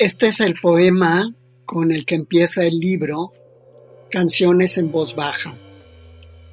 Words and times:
Este 0.00 0.28
es 0.28 0.40
el 0.40 0.54
poema 0.54 1.30
con 1.66 1.92
el 1.92 2.06
que 2.06 2.14
empieza 2.14 2.64
el 2.64 2.80
libro 2.80 3.32
Canciones 4.10 4.78
en 4.78 4.90
voz 4.90 5.14
baja. 5.14 5.58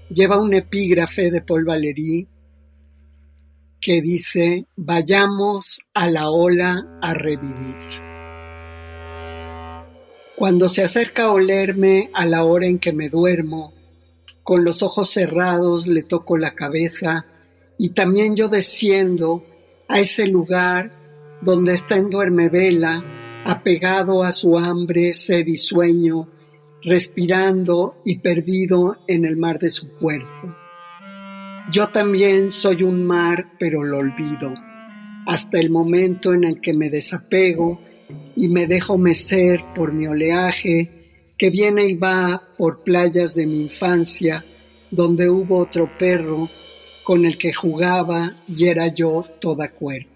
Lleva 0.10 0.38
un 0.38 0.54
epígrafe 0.54 1.32
de 1.32 1.42
Paul 1.42 1.64
Valéry 1.64 2.28
que 3.80 4.02
dice, 4.02 4.66
vayamos 4.76 5.80
a 5.94 6.10
la 6.10 6.30
ola 6.30 7.00
a 7.02 7.14
revivir. 7.14 7.78
Cuando 10.36 10.68
se 10.68 10.84
acerca 10.84 11.28
a 11.28 11.32
olerme 11.32 12.09
a 12.14 12.26
la 12.26 12.44
hora 12.44 12.66
en 12.66 12.80
que 12.80 12.92
me 12.92 13.08
duermo, 13.08 13.72
con 14.44 14.66
los 14.66 14.84
ojos 14.84 15.09
cerrados 15.09 15.88
le 15.88 16.04
toco 16.04 16.36
la 16.36 16.54
cabeza 16.54 17.26
y 17.78 17.92
también 17.92 18.36
yo 18.36 18.50
desciendo 18.50 19.45
a 19.88 20.02
ese 20.02 20.28
lugar 20.28 20.92
donde 21.42 21.72
está 21.72 21.95
en 21.95 22.09
duerme 22.09 22.50
vela 22.50 23.14
apegado 23.45 24.23
a 24.23 24.31
su 24.31 24.57
hambre, 24.57 25.13
sed 25.13 25.47
y 25.47 25.57
sueño, 25.57 26.27
respirando 26.83 27.95
y 28.05 28.19
perdido 28.19 28.97
en 29.07 29.25
el 29.25 29.38
mar 29.38 29.59
de 29.59 29.69
su 29.69 29.89
cuerpo. 29.93 30.55
Yo 31.71 31.89
también 31.89 32.52
soy 32.52 32.83
un 32.83 33.05
mar, 33.05 33.53
pero 33.59 33.83
lo 33.83 33.97
olvido, 33.97 34.53
hasta 35.25 35.59
el 35.59 35.69
momento 35.69 36.33
en 36.33 36.45
el 36.45 36.61
que 36.61 36.73
me 36.73 36.89
desapego 36.89 37.81
y 38.35 38.47
me 38.47 38.67
dejo 38.67 38.97
mecer 38.97 39.61
por 39.75 39.91
mi 39.91 40.08
oleaje 40.08 40.97
que 41.38 41.49
viene 41.49 41.85
y 41.85 41.93
va 41.93 42.41
por 42.58 42.83
playas 42.83 43.35
de 43.35 43.45
mi 43.45 43.61
infancia, 43.61 44.43
donde 44.89 45.30
hubo 45.30 45.59
otro 45.59 45.91
perro 45.97 46.49
con 47.03 47.25
el 47.25 47.38
que 47.38 47.53
jugaba 47.53 48.33
y 48.47 48.67
era 48.67 48.88
yo 48.88 49.23
toda 49.39 49.69
cuerpo. 49.69 50.09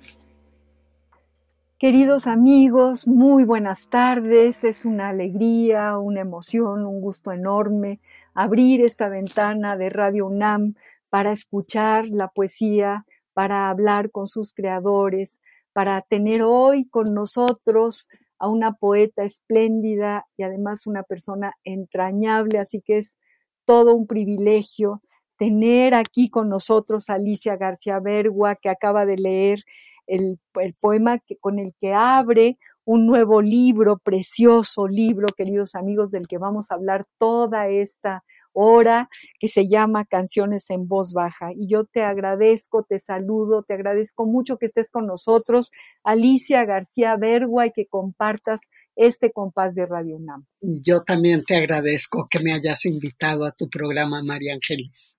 Queridos 1.81 2.27
amigos, 2.27 3.07
muy 3.07 3.43
buenas 3.43 3.89
tardes. 3.89 4.63
Es 4.63 4.85
una 4.85 5.09
alegría, 5.09 5.97
una 5.97 6.21
emoción, 6.21 6.85
un 6.85 7.01
gusto 7.01 7.31
enorme 7.31 7.99
abrir 8.35 8.81
esta 8.81 9.09
ventana 9.09 9.75
de 9.75 9.89
Radio 9.89 10.27
UNAM 10.27 10.75
para 11.09 11.31
escuchar 11.31 12.05
la 12.09 12.27
poesía, 12.27 13.07
para 13.33 13.67
hablar 13.67 14.11
con 14.11 14.27
sus 14.27 14.53
creadores, 14.53 15.41
para 15.73 15.99
tener 16.01 16.43
hoy 16.43 16.87
con 16.87 17.15
nosotros 17.15 18.07
a 18.37 18.47
una 18.47 18.73
poeta 18.73 19.23
espléndida 19.23 20.27
y 20.37 20.43
además 20.43 20.85
una 20.85 21.01
persona 21.01 21.55
entrañable, 21.63 22.59
así 22.59 22.83
que 22.85 22.99
es 22.99 23.17
todo 23.65 23.95
un 23.95 24.05
privilegio 24.05 25.01
tener 25.35 25.95
aquí 25.95 26.29
con 26.29 26.47
nosotros 26.47 27.09
a 27.09 27.13
Alicia 27.13 27.55
García 27.55 27.99
Bergua, 27.99 28.55
que 28.55 28.69
acaba 28.69 29.07
de 29.07 29.17
leer 29.17 29.63
el, 30.07 30.39
poema 30.81 31.19
que, 31.19 31.35
con 31.37 31.59
el 31.59 31.73
que 31.79 31.93
abre 31.93 32.57
un 32.83 33.05
nuevo 33.05 33.41
libro, 33.41 33.99
precioso 33.99 34.87
libro, 34.87 35.27
queridos 35.37 35.75
amigos, 35.75 36.11
del 36.11 36.27
que 36.27 36.37
vamos 36.37 36.71
a 36.71 36.75
hablar 36.75 37.05
toda 37.19 37.67
esta 37.67 38.23
hora, 38.53 39.07
que 39.39 39.47
se 39.47 39.67
llama 39.67 40.05
Canciones 40.05 40.69
en 40.69 40.87
voz 40.87 41.13
baja. 41.13 41.51
Y 41.55 41.67
yo 41.67 41.85
te 41.85 42.01
agradezco, 42.01 42.83
te 42.83 42.99
saludo, 42.99 43.63
te 43.63 43.75
agradezco 43.75 44.25
mucho 44.25 44.57
que 44.57 44.65
estés 44.65 44.89
con 44.89 45.05
nosotros, 45.05 45.71
Alicia 46.03 46.65
García 46.65 47.15
Bergua, 47.17 47.67
y 47.67 47.71
que 47.71 47.85
compartas 47.85 48.61
este 48.95 49.31
compás 49.31 49.75
de 49.75 49.85
Radio 49.85 50.17
UNAM. 50.17 50.45
Yo 50.61 51.01
también 51.03 51.43
te 51.45 51.55
agradezco 51.55 52.27
que 52.29 52.39
me 52.39 52.53
hayas 52.53 52.85
invitado 52.85 53.45
a 53.45 53.51
tu 53.51 53.69
programa, 53.69 54.21
María 54.23 54.53
Ángeles. 54.53 55.17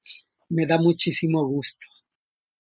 Me 0.48 0.66
da 0.66 0.78
muchísimo 0.78 1.47
gusto. 1.47 1.87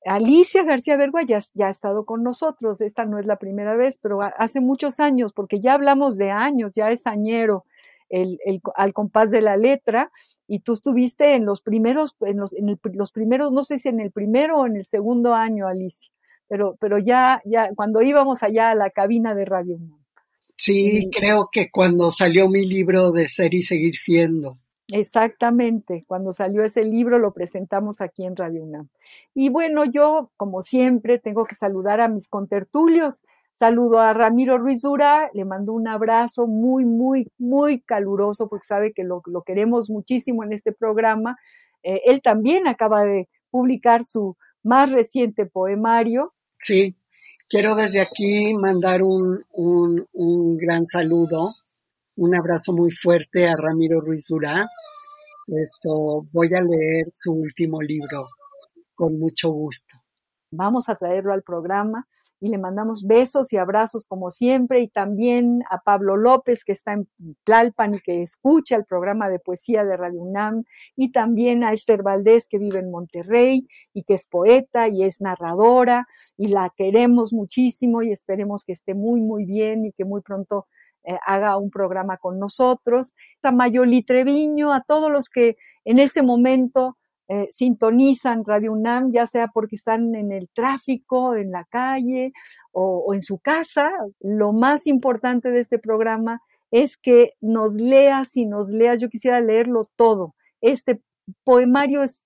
Alicia 0.04 0.64
García 0.64 0.96
Bergua 0.96 1.22
ya, 1.22 1.38
ha 1.38 1.70
estado 1.70 2.04
con 2.04 2.22
nosotros, 2.22 2.80
esta 2.80 3.04
no 3.04 3.18
es 3.18 3.26
la 3.26 3.36
primera 3.36 3.76
vez, 3.76 3.98
pero 4.00 4.20
hace 4.36 4.60
muchos 4.60 5.00
años, 5.00 5.32
porque 5.32 5.60
ya 5.60 5.74
hablamos 5.74 6.16
de 6.16 6.30
años, 6.30 6.72
ya 6.74 6.90
es 6.90 7.06
añero 7.06 7.64
el, 8.08 8.38
al 8.74 8.92
compás 8.92 9.30
de 9.30 9.40
la 9.40 9.56
letra, 9.56 10.10
y 10.46 10.60
tú 10.60 10.72
estuviste 10.74 11.34
en 11.34 11.46
los 11.46 11.62
primeros, 11.62 12.16
en 12.20 12.38
los, 12.38 12.52
en 12.52 12.78
los 12.94 13.12
primeros, 13.12 13.52
no 13.52 13.64
sé 13.64 13.78
si 13.78 13.88
en 13.88 14.00
el 14.00 14.10
primero 14.10 14.60
o 14.60 14.66
en 14.66 14.76
el 14.76 14.84
segundo 14.84 15.34
año, 15.34 15.66
Alicia, 15.66 16.12
pero, 16.48 16.76
pero 16.80 16.98
ya, 16.98 17.40
ya 17.44 17.70
cuando 17.74 18.02
íbamos 18.02 18.42
allá 18.42 18.70
a 18.70 18.74
la 18.74 18.90
cabina 18.90 19.34
de 19.34 19.44
Radio 19.44 19.78
Sí, 20.56 21.08
creo 21.10 21.48
que 21.50 21.70
cuando 21.70 22.10
salió 22.10 22.48
mi 22.48 22.64
libro 22.64 23.10
de 23.10 23.26
Ser 23.26 23.54
y 23.54 23.62
Seguir 23.62 23.96
Siendo. 23.96 24.58
Exactamente, 24.92 26.04
cuando 26.06 26.32
salió 26.32 26.64
ese 26.64 26.84
libro 26.84 27.18
lo 27.18 27.32
presentamos 27.32 28.02
aquí 28.02 28.24
en 28.24 28.36
Radio 28.36 28.62
UNAM. 28.62 28.88
Y 29.34 29.48
bueno, 29.48 29.84
yo, 29.86 30.30
como 30.36 30.60
siempre, 30.60 31.18
tengo 31.18 31.46
que 31.46 31.54
saludar 31.54 32.00
a 32.02 32.08
mis 32.08 32.28
contertulios. 32.28 33.24
Saludo 33.54 34.00
a 34.00 34.12
Ramiro 34.12 34.58
Ruiz 34.58 34.82
Dura, 34.82 35.30
le 35.32 35.44
mando 35.46 35.72
un 35.72 35.88
abrazo 35.88 36.46
muy, 36.46 36.84
muy, 36.84 37.26
muy 37.38 37.80
caluroso 37.80 38.48
porque 38.48 38.66
sabe 38.66 38.92
que 38.92 39.02
lo, 39.02 39.22
queremos 39.46 39.88
muchísimo 39.88 40.44
en 40.44 40.52
este 40.52 40.72
programa. 40.72 41.38
Eh, 41.82 42.02
él 42.04 42.20
también 42.20 42.66
acaba 42.68 43.02
de 43.04 43.28
publicar 43.50 44.04
su 44.04 44.36
más 44.62 44.90
reciente 44.90 45.46
poemario. 45.46 46.34
Sí, 46.60 46.96
quiero 47.48 47.74
desde 47.74 48.00
aquí 48.00 48.54
mandar 48.54 49.02
un, 49.02 49.42
un, 49.52 50.06
un 50.12 50.56
gran 50.58 50.84
saludo 50.86 51.54
un 52.16 52.34
abrazo 52.34 52.72
muy 52.72 52.90
fuerte 52.90 53.48
a 53.48 53.56
Ramiro 53.56 54.00
Ruiz 54.00 54.26
Durá. 54.28 54.66
Esto, 55.46 56.22
voy 56.32 56.48
a 56.54 56.60
leer 56.60 57.06
su 57.14 57.32
último 57.32 57.80
libro 57.80 58.26
con 58.94 59.18
mucho 59.18 59.50
gusto. 59.50 59.96
Vamos 60.50 60.88
a 60.88 60.96
traerlo 60.96 61.32
al 61.32 61.42
programa 61.42 62.06
y 62.38 62.48
le 62.48 62.58
mandamos 62.58 63.04
besos 63.06 63.52
y 63.52 63.56
abrazos 63.56 64.04
como 64.04 64.30
siempre 64.30 64.80
y 64.80 64.88
también 64.88 65.62
a 65.70 65.78
Pablo 65.78 66.16
López 66.16 66.64
que 66.64 66.72
está 66.72 66.92
en 66.92 67.08
Tlalpan 67.44 67.94
y 67.94 68.00
que 68.00 68.20
escucha 68.20 68.76
el 68.76 68.84
programa 68.84 69.30
de 69.30 69.38
poesía 69.38 69.84
de 69.84 69.96
Radio 69.96 70.20
UNAM 70.20 70.64
y 70.94 71.12
también 71.12 71.64
a 71.64 71.72
Esther 71.72 72.02
Valdés 72.02 72.48
que 72.48 72.58
vive 72.58 72.80
en 72.80 72.90
Monterrey 72.90 73.66
y 73.94 74.02
que 74.02 74.14
es 74.14 74.26
poeta 74.28 74.88
y 74.90 75.04
es 75.04 75.20
narradora 75.20 76.06
y 76.36 76.48
la 76.48 76.70
queremos 76.76 77.32
muchísimo 77.32 78.02
y 78.02 78.12
esperemos 78.12 78.64
que 78.64 78.72
esté 78.72 78.92
muy 78.92 79.20
muy 79.20 79.46
bien 79.46 79.86
y 79.86 79.92
que 79.92 80.04
muy 80.04 80.20
pronto 80.20 80.66
eh, 81.04 81.18
haga 81.26 81.56
un 81.56 81.70
programa 81.70 82.16
con 82.16 82.38
nosotros, 82.38 83.14
a 83.42 83.52
Mayoli 83.52 84.02
Treviño, 84.02 84.72
a 84.72 84.82
todos 84.82 85.10
los 85.10 85.28
que 85.28 85.56
en 85.84 85.98
este 85.98 86.22
momento 86.22 86.96
eh, 87.28 87.48
sintonizan 87.50 88.44
Radio 88.44 88.72
UNAM, 88.72 89.10
ya 89.10 89.26
sea 89.26 89.48
porque 89.48 89.76
están 89.76 90.14
en 90.14 90.32
el 90.32 90.50
tráfico, 90.54 91.34
en 91.34 91.50
la 91.50 91.64
calle 91.64 92.32
o, 92.72 93.14
en 93.14 93.22
su 93.22 93.38
casa. 93.38 93.90
Lo 94.20 94.52
más 94.52 94.86
importante 94.86 95.50
de 95.50 95.60
este 95.60 95.78
programa 95.78 96.42
es 96.70 96.96
que 96.96 97.32
nos 97.40 97.74
leas 97.74 98.36
y 98.36 98.44
nos 98.44 98.68
leas. 98.68 98.98
Yo 98.98 99.08
quisiera 99.08 99.40
leerlo 99.40 99.88
todo. 99.96 100.34
Este 100.60 101.00
poemario 101.44 102.02
es, 102.02 102.24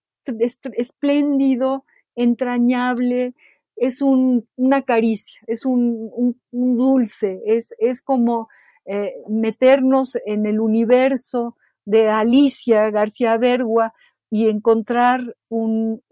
espléndido, 0.77 1.85
entrañable, 2.17 3.35
es 3.77 4.03
una 4.03 4.83
caricia, 4.83 5.41
es 5.47 5.65
un, 5.65 6.37
dulce, 6.51 7.43
es, 7.47 7.75
es 7.79 8.03
como 8.03 8.49
eh, 8.87 9.15
meternos 9.29 10.17
en 10.27 10.47
el 10.47 10.61
universo 10.61 11.55
de 11.85 12.09
Alicia 12.09 12.91
García 12.91 13.37
Bergua 13.37 13.93
y 14.31 14.49
encontrar 14.49 15.37
un, 15.49 16.03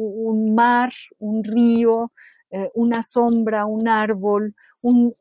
mar, 0.55 0.93
un 1.19 1.45
río, 1.45 2.13
eh, 2.51 2.71
una 2.75 3.03
sombra, 3.03 3.67
un 3.67 3.89
árbol, 3.89 4.55
un, 4.83 5.13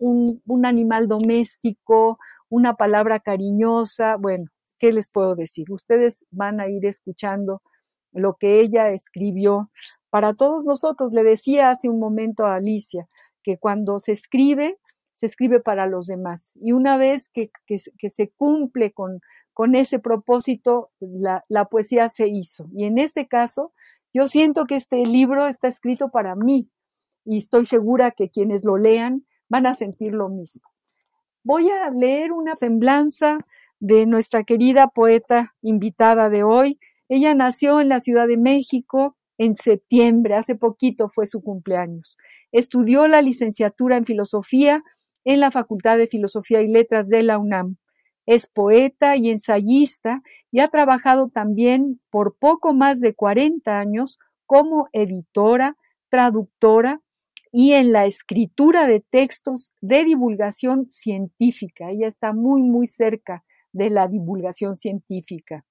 un, 0.45 0.65
animal 0.65 1.07
doméstico, 1.07 2.19
una 2.49 2.75
palabra 2.75 3.19
cariñosa. 3.19 4.15
Bueno, 4.17 4.45
¿qué 4.77 4.93
les 4.93 5.11
puedo 5.11 5.35
decir? 5.35 5.71
Ustedes 5.71 6.25
van 6.31 6.59
a 6.59 6.69
ir 6.69 6.85
escuchando 6.85 7.61
lo 8.11 8.35
que 8.35 8.59
ella 8.59 8.89
escribió 8.89 9.71
para 10.09 10.33
todos 10.33 10.65
nosotros. 10.65 11.11
Le 11.13 11.23
decía 11.23 11.71
hace 11.71 11.89
un 11.89 11.99
momento 11.99 12.45
a 12.45 12.55
Alicia 12.55 13.07
que 13.43 13.57
cuando 13.57 13.99
se 13.99 14.11
escribe 14.11 14.77
se 15.13 15.27
escribe 15.27 15.59
para 15.59 15.87
los 15.87 16.07
demás. 16.07 16.57
Y 16.61 16.71
una 16.71 16.97
vez 16.97 17.29
que, 17.29 17.49
se 18.09 18.29
cumple 18.29 18.91
con, 18.91 19.21
con 19.53 19.75
ese 19.75 19.99
propósito, 19.99 20.91
la, 20.99 21.45
la, 21.47 21.65
poesía 21.65 22.09
se 22.09 22.27
hizo. 22.27 22.67
Y 22.75 22.85
en 22.85 22.97
este 22.97 23.27
caso, 23.27 23.73
yo 24.13 24.27
siento 24.27 24.65
que 24.65 24.75
este 24.75 25.05
libro 25.05 25.47
está 25.47 25.67
escrito 25.67 26.09
para 26.09 26.35
mí 26.35 26.69
y 27.25 27.37
estoy 27.37 27.65
segura 27.65 28.11
que 28.11 28.29
quienes 28.29 28.63
lo 28.63 28.77
lean 28.77 29.25
van 29.49 29.65
a 29.65 29.75
sentir 29.75 30.13
lo 30.13 30.29
mismo. 30.29 30.67
Voy 31.43 31.69
a 31.69 31.89
leer 31.89 32.31
una 32.31 32.55
semblanza 32.55 33.37
de 33.79 34.05
nuestra 34.05 34.43
querida 34.43 34.87
poeta 34.87 35.55
invitada 35.61 36.29
de 36.29 36.43
hoy. 36.43 36.79
Ella 37.09 37.33
nació 37.35 37.81
en 37.81 37.89
la 37.89 37.99
Ciudad 37.99 38.27
de 38.27 38.37
México 38.37 39.17
en 39.37 39.55
septiembre, 39.55 40.35
hace 40.35 40.55
poquito 40.55 41.09
fue 41.09 41.27
su 41.27 41.41
cumpleaños. 41.41 42.17
Estudió 42.51 43.07
la 43.07 43.21
licenciatura 43.21 43.97
en 43.97 44.05
filosofía 44.05 44.83
en 45.25 45.39
la 45.39 45.51
Facultad 45.51 45.97
de 45.97 46.07
Filosofía 46.07 46.61
y 46.61 46.67
Letras 46.67 47.09
de 47.09 47.23
la 47.23 47.37
UNAM. 47.37 47.77
Es 48.25 48.47
poeta 48.47 49.17
y 49.17 49.29
ensayista 49.29 50.21
y 50.51 50.59
ha 50.59 50.69
trabajado 50.69 51.29
también 51.29 51.99
por 52.09 52.35
poco 52.37 52.73
más 52.73 52.99
de 52.99 53.13
40 53.13 53.79
años 53.79 54.19
como 54.45 54.87
editora, 54.93 55.75
traductora 56.09 57.01
y 57.51 57.73
en 57.73 57.91
la 57.91 58.05
escritura 58.05 58.87
de 58.87 58.99
textos 58.99 59.71
de 59.81 60.03
divulgación 60.05 60.89
científica. 60.89 61.91
Ella 61.91 62.07
está 62.07 62.33
muy, 62.33 62.63
muy 62.63 62.87
cerca 62.87 63.43
de 63.71 63.89
la 63.89 64.07
divulgación 64.07 64.75
científica. 64.75 65.65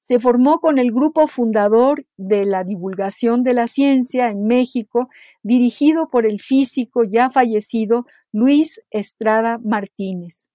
Se 0.00 0.20
formó 0.20 0.60
con 0.60 0.78
el 0.78 0.92
grupo 0.92 1.26
fundador 1.26 2.06
de 2.16 2.44
la 2.44 2.64
divulgación 2.64 3.42
de 3.42 3.54
la 3.54 3.68
ciencia 3.68 4.30
en 4.30 4.44
México, 4.44 5.08
dirigido 5.42 6.08
por 6.08 6.26
el 6.26 6.40
físico 6.40 7.04
ya 7.04 7.30
fallecido 7.30 8.06
Luis 8.32 8.80
Estrada 8.90 9.58
Martínez. 9.58 10.48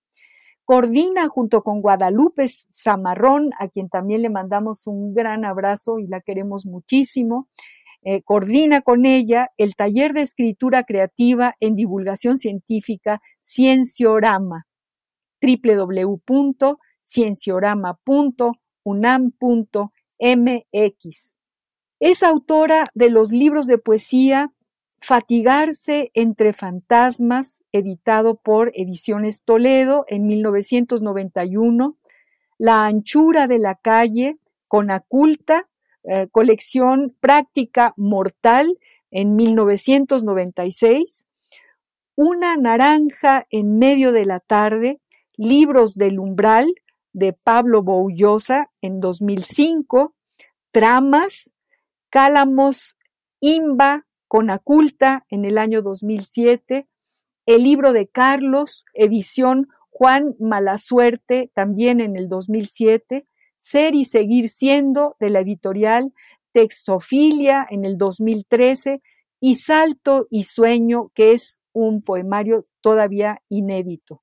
Coordina 0.66 1.28
junto 1.28 1.62
con 1.62 1.82
Guadalupe 1.82 2.46
Zamarrón, 2.48 3.52
a 3.60 3.68
quien 3.68 3.90
también 3.90 4.22
le 4.22 4.30
mandamos 4.30 4.88
un 4.88 5.14
gran 5.14 5.44
abrazo 5.44 6.00
y 6.00 6.08
la 6.08 6.22
queremos 6.22 6.66
muchísimo. 6.66 7.50
Eh, 8.02 8.22
coordina 8.24 8.82
con 8.82 9.06
ella 9.06 9.50
el 9.58 9.76
taller 9.76 10.14
de 10.14 10.22
escritura 10.22 10.84
creativa 10.84 11.56
en 11.60 11.76
divulgación 11.76 12.38
científica 12.38 13.22
Cienciorama, 13.42 14.66
www.cienciorama.unam.mx. 18.84 21.40
Es 22.00 22.24
autora 22.24 22.86
de 22.94 23.10
los 23.10 23.32
libros 23.32 23.68
de 23.68 23.78
poesía 23.78 24.52
Fatigarse 25.00 26.12
entre 26.14 26.54
fantasmas, 26.54 27.64
editado 27.74 28.36
por 28.36 28.72
Ediciones 28.74 29.44
Toledo 29.44 30.06
en 30.08 30.26
1991, 30.28 31.98
La 32.58 32.86
anchura 32.86 33.48
de 33.48 33.60
la 33.60 33.76
calle, 33.76 34.38
con 34.70 34.92
Aculta, 34.92 35.68
eh, 36.06 36.30
colección 36.32 37.14
Práctica 37.20 37.94
Mortal 37.98 38.80
en 39.12 39.36
1996, 39.36 41.28
Una 42.16 42.56
naranja 42.56 43.46
en 43.50 43.78
medio 43.78 44.14
de 44.14 44.26
la 44.26 44.40
tarde, 44.40 45.02
Libros 45.36 45.96
del 45.96 46.18
umbral 46.18 46.74
de 47.14 47.34
Pablo 47.34 47.84
Boullosa 47.84 48.72
en 48.82 49.00
2005, 49.00 50.14
Tramas, 50.72 51.54
Cálamos, 52.10 52.98
Imba, 53.40 54.06
Conaculta 54.28 55.26
en 55.30 55.46
el 55.46 55.58
año 55.58 55.82
2007, 55.82 56.88
el 57.46 57.64
libro 57.64 57.94
de 57.94 58.08
Carlos, 58.08 58.86
edición 58.94 59.68
Juan 59.90 60.36
Malasuerte, 60.40 61.52
también 61.54 62.02
en 62.02 62.16
el 62.16 62.30
2007, 62.30 63.28
Ser 63.60 63.96
y 63.96 64.06
Seguir 64.06 64.50
Siendo, 64.50 65.16
de 65.20 65.30
la 65.30 65.42
editorial 65.42 66.14
Textofilia, 66.52 67.66
en 67.70 67.86
el 67.86 67.98
2013, 67.98 69.02
y 69.40 69.56
Salto 69.56 70.28
y 70.30 70.46
Sueño, 70.46 71.12
que 71.14 71.34
es 71.34 71.60
un 71.74 72.02
poemario 72.02 72.64
todavía 72.82 73.42
inédito. 73.50 74.23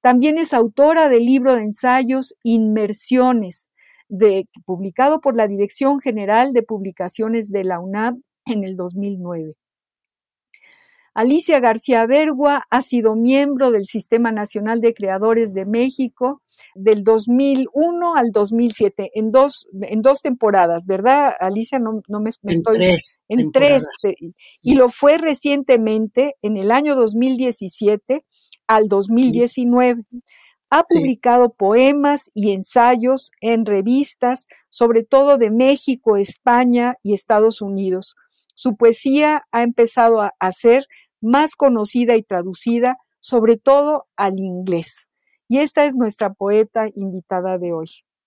También 0.00 0.38
es 0.38 0.54
autora 0.54 1.08
del 1.08 1.24
libro 1.24 1.54
de 1.54 1.62
ensayos 1.62 2.34
Inmersiones, 2.42 3.68
de, 4.08 4.44
publicado 4.64 5.20
por 5.20 5.36
la 5.36 5.48
Dirección 5.48 6.00
General 6.00 6.52
de 6.52 6.62
Publicaciones 6.62 7.50
de 7.50 7.64
la 7.64 7.80
UNAM 7.80 8.22
en 8.46 8.64
el 8.64 8.76
2009. 8.76 9.54
Alicia 11.18 11.58
García 11.58 12.06
Bergua 12.06 12.64
ha 12.70 12.80
sido 12.80 13.16
miembro 13.16 13.72
del 13.72 13.86
Sistema 13.86 14.30
Nacional 14.30 14.80
de 14.80 14.94
Creadores 14.94 15.52
de 15.52 15.64
México 15.64 16.42
del 16.76 17.02
2001 17.02 18.14
al 18.14 18.30
2007, 18.30 19.10
en 19.14 19.32
dos, 19.32 19.66
en 19.82 20.00
dos 20.00 20.22
temporadas, 20.22 20.86
¿verdad, 20.86 21.32
Alicia? 21.40 21.80
No, 21.80 22.02
me, 22.20 22.30
en 22.44 22.62
Tres 22.62 23.20
en 23.28 23.50
tres. 23.50 23.84
Y 24.62 24.76
lo 24.76 24.90
fue 24.90 25.18
recientemente, 25.18 26.36
en 26.40 26.56
el 26.56 26.70
año 26.70 26.94
2017 26.94 28.24
al 28.68 28.88
2019. 28.88 30.04
Ha 30.70 30.84
publicado 30.84 31.50
poemas 31.54 32.30
y 32.34 32.52
ensayos 32.52 33.30
en 33.40 33.64
revistas, 33.64 34.46
sobre 34.68 35.02
todo 35.02 35.38
de 35.38 35.50
México, 35.50 36.18
España 36.18 36.96
y 37.02 37.14
Estados 37.14 37.62
Unidos. 37.62 38.14
Su 38.54 38.76
poesía 38.76 39.46
ha 39.50 39.62
empezado 39.62 40.20
a, 40.20 40.52
ser 40.52 40.86
más 41.20 41.56
conocida 41.56 42.16
y 42.16 42.22
traducida, 42.22 42.98
sobre 43.18 43.56
todo 43.56 44.06
al 44.16 44.38
inglés. 44.38 45.08
Y 45.48 45.58
esta 45.58 45.86
es 45.86 45.94
nuestra 45.94 46.34
poeta 46.34 46.88
invitada 46.94 47.56
de 47.56 47.72
hoy, 47.72 47.86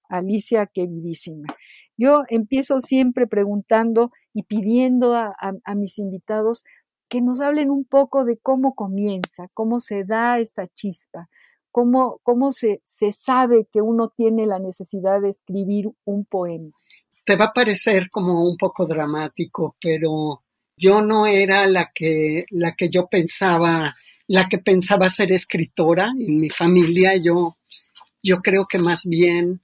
Alicia 0.10 0.66
queridísima. 0.66 1.48
Yo 1.96 2.24
empiezo 2.30 2.82
siempre 2.82 3.28
preguntando 3.28 4.12
y 4.34 4.44
pidiendo 4.44 5.14
a, 5.14 5.36
mis 5.76 6.00
invitados 6.00 6.64
que 7.12 7.22
nos 7.22 7.42
hablen 7.42 7.70
un 7.70 7.86
poco 7.86 8.26
de 8.26 8.38
cómo 8.38 8.74
comienza, 8.74 9.50
cómo 9.54 9.80
se 9.80 10.04
da 10.06 10.40
esta 10.40 10.68
chispa, 10.70 11.30
cómo, 11.70 12.22
cómo 12.24 12.52
se, 12.52 12.82
se 12.84 13.12
sabe 13.12 13.68
que 13.72 13.82
uno 13.82 14.10
tiene 14.10 14.48
la 14.48 14.58
necesidad 14.58 15.22
de 15.22 15.30
escribir 15.30 15.92
un 16.06 16.26
poema 16.26 16.72
te 17.24 17.36
va 17.36 17.46
a 17.46 17.54
parecer 17.54 18.10
como 18.10 18.44
un 18.44 18.58
poco 18.58 18.86
dramático, 18.86 19.76
pero 19.80 20.44
yo 20.76 21.02
no 21.02 21.28
era 21.28 21.68
la 21.68 21.92
que, 21.94 22.46
la 22.50 22.76
que 22.76 22.90
yo 22.90 23.08
pensaba, 23.08 23.96
la 24.28 24.50
que 24.50 24.58
pensaba 24.58 25.10
ser 25.10 25.32
escritora 25.32 26.12
en 26.18 26.38
mi 26.38 26.50
familia. 26.50 27.16
Yo, 27.18 27.58
yo 28.24 28.42
creo 28.42 28.66
que 28.68 28.80
más 28.80 29.06
bien 29.06 29.62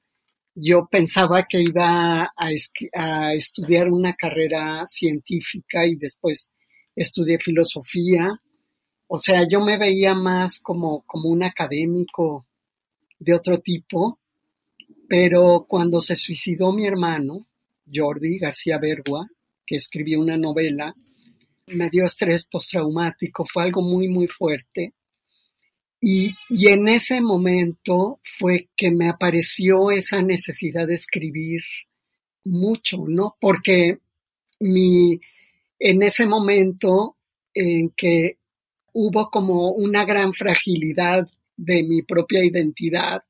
yo 0.56 0.88
pensaba 0.89 1.48
que 1.48 1.62
iba 1.62 2.24
a, 2.24 2.50
a 2.96 3.34
estudiar 3.34 3.89
una 3.89 4.13
carrera 4.16 4.86
científica 4.88 5.86
y 5.86 5.96
después 5.96 6.50
estudié 6.98 7.39
filosofía. 7.39 8.42
O 9.08 9.18
sea, 9.18 9.48
yo 9.48 9.62
me 9.62 9.77
veía 9.77 10.13
más 10.13 10.60
como, 10.60 11.04
como 11.04 11.30
un 11.30 11.44
académico 11.44 12.46
de 13.20 13.34
otro 13.34 13.60
tipo 13.60 14.20
pero 15.08 15.66
cuando 15.68 16.01
se 16.01 16.16
suicidó 16.16 16.74
mi 16.74 16.86
hermano, 16.86 17.48
Jordi 17.92 18.39
García 18.39 18.77
Bergua, 18.77 19.30
que 19.66 19.75
escribió 19.75 20.20
una 20.20 20.38
novela, 20.38 20.96
me 21.68 21.89
dio 21.89 22.06
estrés 22.06 22.46
postraumático, 22.46 23.46
fue 23.46 23.63
algo 23.63 23.82
muy, 23.82 24.10
muy 24.10 24.27
fuerte. 24.27 24.94
Y, 26.00 26.34
y, 26.50 26.68
en 26.68 26.88
ese 26.89 27.22
momento 27.22 28.20
fue 28.24 28.70
que 28.75 28.92
me 28.92 29.10
apareció 29.10 29.89
esa 29.89 30.22
necesidad 30.22 30.88
de 30.88 30.94
escribir 30.94 31.62
mucho, 32.44 33.06
¿no? 33.08 33.36
Porque 33.39 33.98
mi, 34.60 35.20
en 35.79 36.01
ese 36.01 36.27
momento 36.27 37.17
en 37.53 37.89
que 37.89 38.38
hubo 38.93 39.29
como 39.29 39.72
una 39.72 40.05
gran 40.05 40.34
fragilidad 40.34 41.27
de 41.55 41.84
mi 41.84 42.01
propia 42.01 42.43
identidad, 42.43 43.24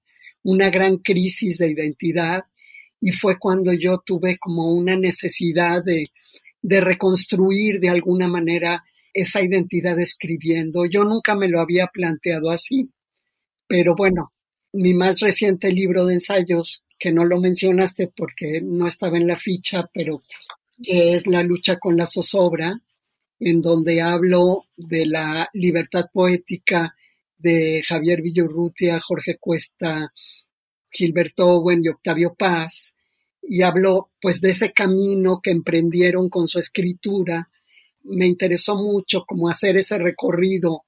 una 0.44 0.70
gran 0.70 0.98
crisis 0.98 1.58
de 1.58 1.72
identidad 1.72 2.44
y 3.00 3.12
fue 3.12 3.38
cuando 3.38 3.74
yo 3.74 4.02
tuve 4.06 4.38
como 4.38 4.74
una 4.74 4.96
necesidad 4.96 5.84
de, 5.84 6.06
de 6.62 6.82
reconstruir 6.82 7.80
de 7.80 7.90
alguna 7.90 8.28
manera 8.28 8.84
esa 9.14 9.42
identidad 9.42 10.00
escribiendo. 10.00 10.86
Yo 10.86 11.04
nunca 11.04 11.36
me 11.36 11.48
lo 11.48 11.60
había 11.60 11.88
planteado 11.88 12.50
así, 12.50 12.90
pero 13.68 13.96
bueno, 13.96 14.32
mi 14.74 14.94
más 14.94 15.20
reciente 15.20 15.72
libro 15.72 16.06
de 16.06 16.16
ensayos, 16.16 16.84
que 17.00 17.12
no 17.12 17.26
lo 17.26 17.40
mencionaste 17.40 18.12
porque 18.16 18.62
no 18.64 18.88
estaba 18.88 19.18
en 19.18 19.28
la 19.28 19.38
ficha, 19.38 19.90
pero 19.94 20.22
que 20.82 21.14
es 21.14 21.28
La 21.28 21.44
lucha 21.44 21.78
con 21.78 21.98
la 21.98 22.06
zozobra, 22.06 22.82
en 23.40 23.62
donde 23.62 24.02
hablo 24.02 24.66
de 24.76 25.06
la 25.06 25.50
libertad 25.54 26.06
poética 26.12 26.96
de 27.38 27.84
Javier 27.86 28.22
Villurrutia, 28.22 29.00
Jorge 29.00 29.38
Cuesta, 29.40 30.12
Gilberto 30.90 31.46
Owen 31.46 31.82
y 31.84 31.90
Octavio 31.90 32.34
Paz, 32.36 32.96
y 33.42 33.62
habló 33.62 34.10
pues 34.22 34.42
de 34.42 34.50
ese 34.50 34.74
camino 34.74 35.40
que 35.42 35.52
emprendieron 35.52 36.30
con 36.30 36.48
su 36.48 36.60
escritura. 36.60 37.50
Me 38.04 38.26
interesó 38.26 38.76
mucho 38.76 39.24
como 39.28 39.50
hacer 39.50 39.78
ese 39.78 39.98
recorrido 39.98 40.84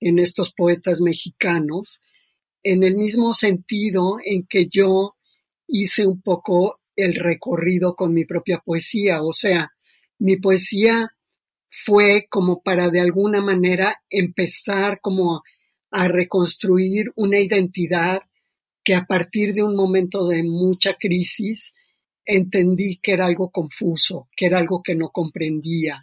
en 0.00 0.18
estos 0.18 0.52
poetas 0.52 1.00
mexicanos, 1.00 2.00
en 2.62 2.82
el 2.82 2.96
mismo 2.96 3.32
sentido 3.32 4.18
en 4.24 4.46
que 4.46 4.66
yo 4.66 5.16
hice 5.66 6.06
un 6.06 6.20
poco 6.20 6.80
el 6.96 7.14
recorrido 7.14 7.94
con 7.96 8.12
mi 8.12 8.24
propia 8.24 8.58
poesía, 8.58 9.22
o 9.22 9.32
sea, 9.32 9.72
mi 10.18 10.36
poesía 10.36 11.14
fue 11.68 12.26
como 12.30 12.62
para 12.62 12.88
de 12.88 13.00
alguna 13.00 13.40
manera 13.40 14.00
empezar 14.08 15.00
como 15.00 15.42
a 15.90 16.08
reconstruir 16.08 17.12
una 17.16 17.38
identidad 17.38 18.20
que 18.84 18.94
a 18.94 19.06
partir 19.06 19.54
de 19.54 19.62
un 19.62 19.74
momento 19.74 20.28
de 20.28 20.42
mucha 20.42 20.94
crisis 20.94 21.72
entendí 22.24 22.98
que 23.02 23.12
era 23.12 23.26
algo 23.26 23.50
confuso, 23.50 24.28
que 24.36 24.46
era 24.46 24.58
algo 24.58 24.82
que 24.82 24.94
no 24.94 25.10
comprendía. 25.10 26.02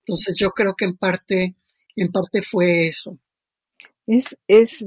Entonces 0.00 0.34
yo 0.36 0.50
creo 0.50 0.74
que 0.74 0.86
en 0.86 0.96
parte, 0.96 1.56
en 1.96 2.10
parte 2.10 2.42
fue 2.42 2.88
eso. 2.88 3.18
Es, 4.06 4.36
es 4.48 4.86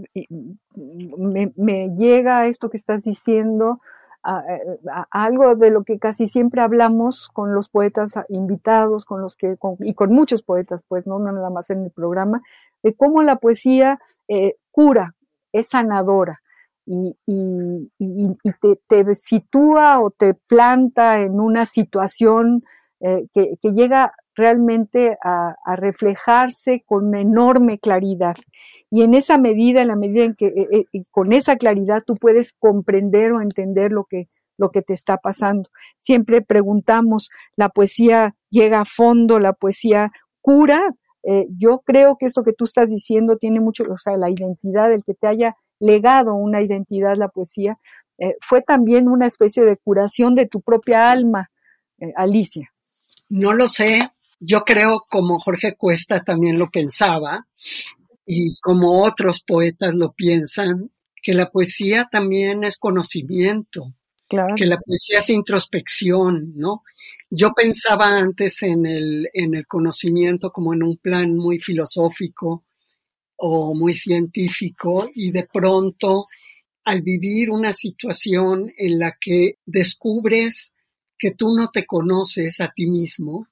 me, 0.75 1.53
me 1.55 1.89
llega 1.97 2.47
esto 2.47 2.69
que 2.69 2.77
estás 2.77 3.03
diciendo 3.03 3.79
algo 4.23 5.55
de 5.55 5.69
lo 5.69 5.83
que 5.83 5.99
casi 5.99 6.27
siempre 6.27 6.61
hablamos 6.61 7.29
con 7.29 7.53
los 7.53 7.69
poetas 7.69 8.19
invitados, 8.29 9.05
con 9.05 9.21
los 9.21 9.35
que, 9.35 9.57
y 9.79 9.93
con 9.93 10.13
muchos 10.13 10.43
poetas, 10.43 10.83
pues 10.87 11.05
no, 11.05 11.19
nada 11.19 11.49
más 11.49 11.69
en 11.69 11.83
el 11.83 11.91
programa, 11.91 12.41
de 12.81 12.93
cómo 12.93 13.21
la 13.23 13.37
poesía 13.37 13.99
eh, 14.27 14.55
cura, 14.71 15.15
es 15.51 15.69
sanadora 15.69 16.41
y, 16.85 17.15
te, 18.87 19.15
sitúa 19.15 20.01
o 20.01 20.11
te 20.11 20.33
planta 20.33 21.21
en 21.21 21.39
una 21.39 21.65
situación 21.65 22.63
eh, 22.99 23.27
que, 23.33 23.57
llega 23.61 24.13
realmente 24.35 25.17
a, 25.23 25.55
reflejarse 25.75 26.83
con 26.85 27.13
enorme 27.15 27.79
claridad. 27.79 28.35
Y 28.89 29.03
en 29.03 29.13
esa 29.13 29.37
medida, 29.37 29.81
en 29.81 29.89
la 29.89 29.95
medida 29.95 30.23
en 30.23 30.35
que 30.35 30.47
eh, 30.47 30.87
eh, 30.93 31.01
con 31.11 31.33
esa 31.33 31.55
claridad 31.55 32.03
tú 32.05 32.15
puedes 32.15 32.53
comprender 32.53 33.31
o 33.31 33.41
entender 33.41 33.91
lo 33.91 34.05
que, 34.05 34.27
lo 34.57 34.71
que 34.71 34.81
te 34.81 34.93
está 34.93 35.17
pasando. 35.17 35.69
Siempre 35.97 36.41
preguntamos, 36.41 37.29
¿la 37.55 37.69
poesía 37.69 38.35
llega 38.49 38.81
a 38.81 38.85
fondo? 38.85 39.39
¿La 39.39 39.53
poesía 39.53 40.11
cura? 40.41 40.95
Eh, 41.23 41.47
yo 41.57 41.81
creo 41.85 42.17
que 42.17 42.25
esto 42.25 42.43
que 42.43 42.53
tú 42.53 42.65
estás 42.65 42.89
diciendo 42.89 43.37
tiene 43.37 43.59
mucho, 43.59 43.83
o 43.89 43.97
sea, 43.97 44.17
la 44.17 44.29
identidad, 44.29 44.91
el 44.91 45.03
que 45.03 45.13
te 45.13 45.27
haya 45.27 45.55
legado 45.79 46.33
una 46.35 46.61
identidad 46.61 47.15
la 47.17 47.27
poesía, 47.27 47.77
fue 48.39 48.61
también 48.61 49.09
una 49.09 49.25
especie 49.25 49.65
de 49.65 49.75
curación 49.75 50.33
de 50.33 50.45
tu 50.45 50.61
propia 50.61 51.11
alma, 51.11 51.47
Alicia. 52.15 52.69
No 53.27 53.51
lo 53.51 53.67
sé, 53.67 54.12
yo 54.45 54.63
creo, 54.63 55.05
como 55.09 55.39
Jorge 55.39 55.75
Cuesta 55.75 56.21
también 56.23 56.57
lo 56.57 56.69
pensaba, 56.69 57.47
y 58.25 58.55
como 58.61 59.03
otros 59.03 59.41
poetas 59.41 59.93
lo 59.93 60.13
piensan, 60.13 60.91
que 61.21 61.33
la 61.33 61.49
poesía 61.49 62.07
también 62.11 62.63
es 62.63 62.77
conocimiento, 62.77 63.93
que 64.57 64.65
la 64.65 64.77
poesía 64.77 65.19
es 65.19 65.29
introspección, 65.29 66.53
¿no? 66.55 66.83
Yo 67.29 67.53
pensaba 67.53 68.17
antes 68.17 68.63
en 68.63 68.85
el, 68.85 69.29
en 69.33 69.55
el 69.55 69.65
conocimiento 69.67 70.51
como 70.51 70.73
en 70.73 70.83
un 70.83 70.97
plan 70.97 71.35
muy 71.35 71.59
filosófico 71.59 72.65
o 73.37 73.73
muy 73.73 73.93
científico 73.93 75.09
y 75.13 75.31
de 75.31 75.47
pronto 75.51 76.27
al 76.83 77.01
vivir 77.01 77.49
una 77.49 77.71
situación 77.71 78.69
en 78.77 78.99
la 78.99 79.15
que 79.19 79.59
descubres 79.65 80.73
que 81.17 81.31
tú 81.31 81.55
no 81.55 81.69
te 81.69 81.85
conoces 81.85 82.59
a 82.59 82.71
ti 82.75 82.87
mismo, 82.87 83.47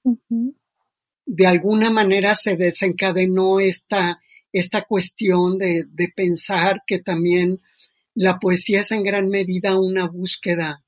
de 1.33 1.47
alguna 1.47 1.89
manera 1.89 2.35
se 2.35 2.57
desencadenó 2.57 3.61
esta, 3.61 4.19
esta 4.51 4.81
cuestión 4.81 5.57
de, 5.57 5.85
de, 5.89 6.09
pensar 6.13 6.83
que 6.85 6.99
también 6.99 7.61
la 8.13 8.37
poesía 8.37 8.81
es 8.81 8.91
en 8.91 9.03
gran 9.03 9.29
medida 9.29 9.79
una 9.79 10.09
búsqueda 10.09 10.83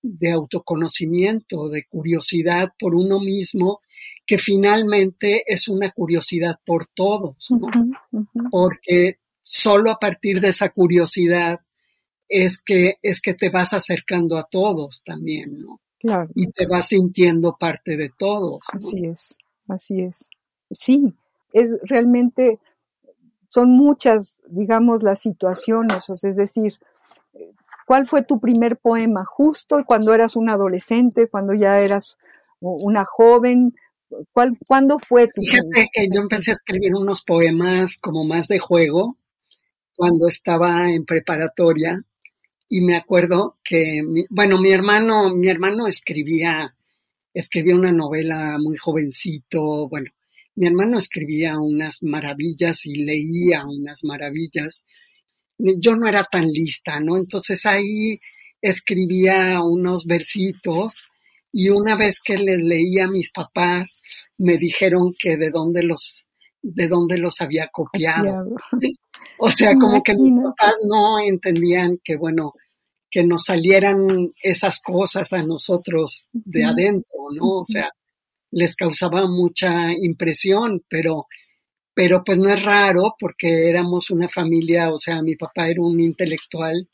de 0.00 0.30
autoconocimiento, 0.30 1.68
de 1.68 1.86
curiosidad 1.88 2.68
por 2.78 2.94
uno 2.94 3.18
mismo, 3.18 3.80
que 4.24 4.38
finalmente 4.38 5.42
es 5.44 5.66
una 5.66 5.90
curiosidad 5.90 6.60
por 6.64 6.86
todos, 6.86 7.48
porque 8.52 9.18
solo 9.42 9.90
a 9.90 9.98
partir 9.98 10.40
de 10.40 10.50
esa 10.50 10.68
curiosidad 10.68 11.58
es 12.28 12.62
que, 12.62 12.94
es 13.02 13.20
que 13.20 13.34
te 13.34 13.50
vas 13.50 13.74
acercando 13.74 14.38
a 14.38 14.46
todos 14.48 15.02
también, 15.04 15.58
¿no? 15.62 15.80
Y 16.36 16.46
te 16.46 16.66
vas 16.66 16.86
sintiendo 16.86 17.56
parte 17.58 17.96
de 17.96 18.10
todos. 18.16 18.60
Así 18.72 19.04
es. 19.04 19.36
Así 19.70 20.00
es. 20.00 20.30
Sí, 20.70 21.14
es 21.52 21.76
realmente, 21.82 22.58
son 23.48 23.70
muchas, 23.70 24.42
digamos, 24.48 25.02
las 25.02 25.20
situaciones, 25.20 26.08
es 26.10 26.36
decir, 26.36 26.74
¿cuál 27.86 28.06
fue 28.06 28.22
tu 28.22 28.38
primer 28.38 28.76
poema? 28.76 29.24
Justo 29.24 29.82
cuando 29.86 30.14
eras 30.14 30.36
un 30.36 30.48
adolescente, 30.48 31.28
cuando 31.28 31.54
ya 31.54 31.80
eras 31.80 32.18
una 32.60 33.04
joven, 33.04 33.74
¿cuál, 34.32 34.56
¿cuándo 34.68 34.98
fue 34.98 35.28
tu 35.28 35.40
Fíjate 35.40 35.88
que 35.92 36.08
yo 36.12 36.20
empecé 36.20 36.50
a 36.50 36.54
escribir 36.54 36.94
unos 36.94 37.22
poemas 37.22 37.96
como 37.96 38.24
más 38.24 38.48
de 38.48 38.58
juego 38.58 39.16
cuando 39.96 40.28
estaba 40.28 40.90
en 40.90 41.04
preparatoria 41.04 42.04
y 42.68 42.82
me 42.82 42.96
acuerdo 42.96 43.56
que, 43.64 44.00
bueno, 44.30 44.60
mi 44.60 44.70
hermano, 44.70 45.34
mi 45.34 45.48
hermano 45.48 45.88
escribía 45.88 46.76
escribía 47.34 47.74
una 47.74 47.92
novela 47.92 48.56
muy 48.58 48.76
jovencito, 48.76 49.88
bueno, 49.88 50.10
mi 50.56 50.66
hermano 50.66 50.98
escribía 50.98 51.58
unas 51.58 52.02
maravillas 52.02 52.84
y 52.86 52.94
leía 52.96 53.64
unas 53.64 54.04
maravillas. 54.04 54.84
Yo 55.58 55.96
no 55.96 56.06
era 56.08 56.24
tan 56.24 56.48
lista, 56.48 57.00
¿no? 57.00 57.16
Entonces 57.16 57.64
ahí 57.66 58.20
escribía 58.60 59.62
unos 59.62 60.06
versitos 60.06 61.04
y 61.52 61.70
una 61.70 61.96
vez 61.96 62.20
que 62.20 62.36
les 62.36 62.58
leía 62.58 63.04
a 63.04 63.10
mis 63.10 63.30
papás 63.30 64.02
me 64.38 64.56
dijeron 64.56 65.14
que 65.18 65.36
de 65.36 65.50
dónde 65.50 65.82
los 65.82 66.24
de 66.62 66.88
dónde 66.88 67.16
los 67.16 67.40
había 67.40 67.68
copiado. 67.68 68.44
o 69.38 69.50
sea, 69.50 69.74
como 69.76 70.02
que 70.02 70.14
mis 70.14 70.32
papás 70.32 70.74
no 70.86 71.18
entendían 71.18 71.98
que 72.04 72.16
bueno, 72.16 72.52
que 73.10 73.24
nos 73.24 73.44
salieran 73.44 74.32
esas 74.42 74.80
cosas 74.80 75.32
a 75.32 75.42
nosotros 75.42 76.28
de 76.32 76.64
adentro, 76.64 77.18
¿no? 77.34 77.60
O 77.60 77.64
sea, 77.64 77.90
les 78.50 78.76
causaba 78.76 79.26
mucha 79.26 79.92
impresión, 79.92 80.82
pero, 80.88 81.26
pero 81.94 82.22
pues 82.24 82.38
no 82.38 82.48
es 82.48 82.62
raro 82.62 83.14
porque 83.18 83.68
éramos 83.68 84.10
una 84.10 84.28
familia, 84.28 84.92
o 84.92 84.98
sea, 84.98 85.22
mi 85.22 85.36
papá 85.36 85.68
era 85.68 85.82
un 85.82 86.00
intelectual 86.00 86.88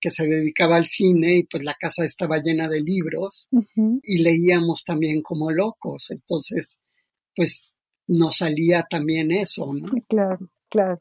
que 0.00 0.10
se 0.10 0.26
dedicaba 0.26 0.76
al 0.76 0.86
cine 0.86 1.36
y 1.36 1.42
pues 1.42 1.62
la 1.62 1.74
casa 1.78 2.04
estaba 2.04 2.38
llena 2.38 2.68
de 2.68 2.80
libros 2.80 3.48
y 4.02 4.22
leíamos 4.22 4.82
también 4.82 5.20
como 5.20 5.50
locos, 5.50 6.10
entonces 6.10 6.78
pues 7.36 7.72
nos 8.06 8.38
salía 8.38 8.86
también 8.88 9.30
eso, 9.30 9.72
¿no? 9.74 9.90
Claro, 10.08 10.38
claro. 10.70 10.98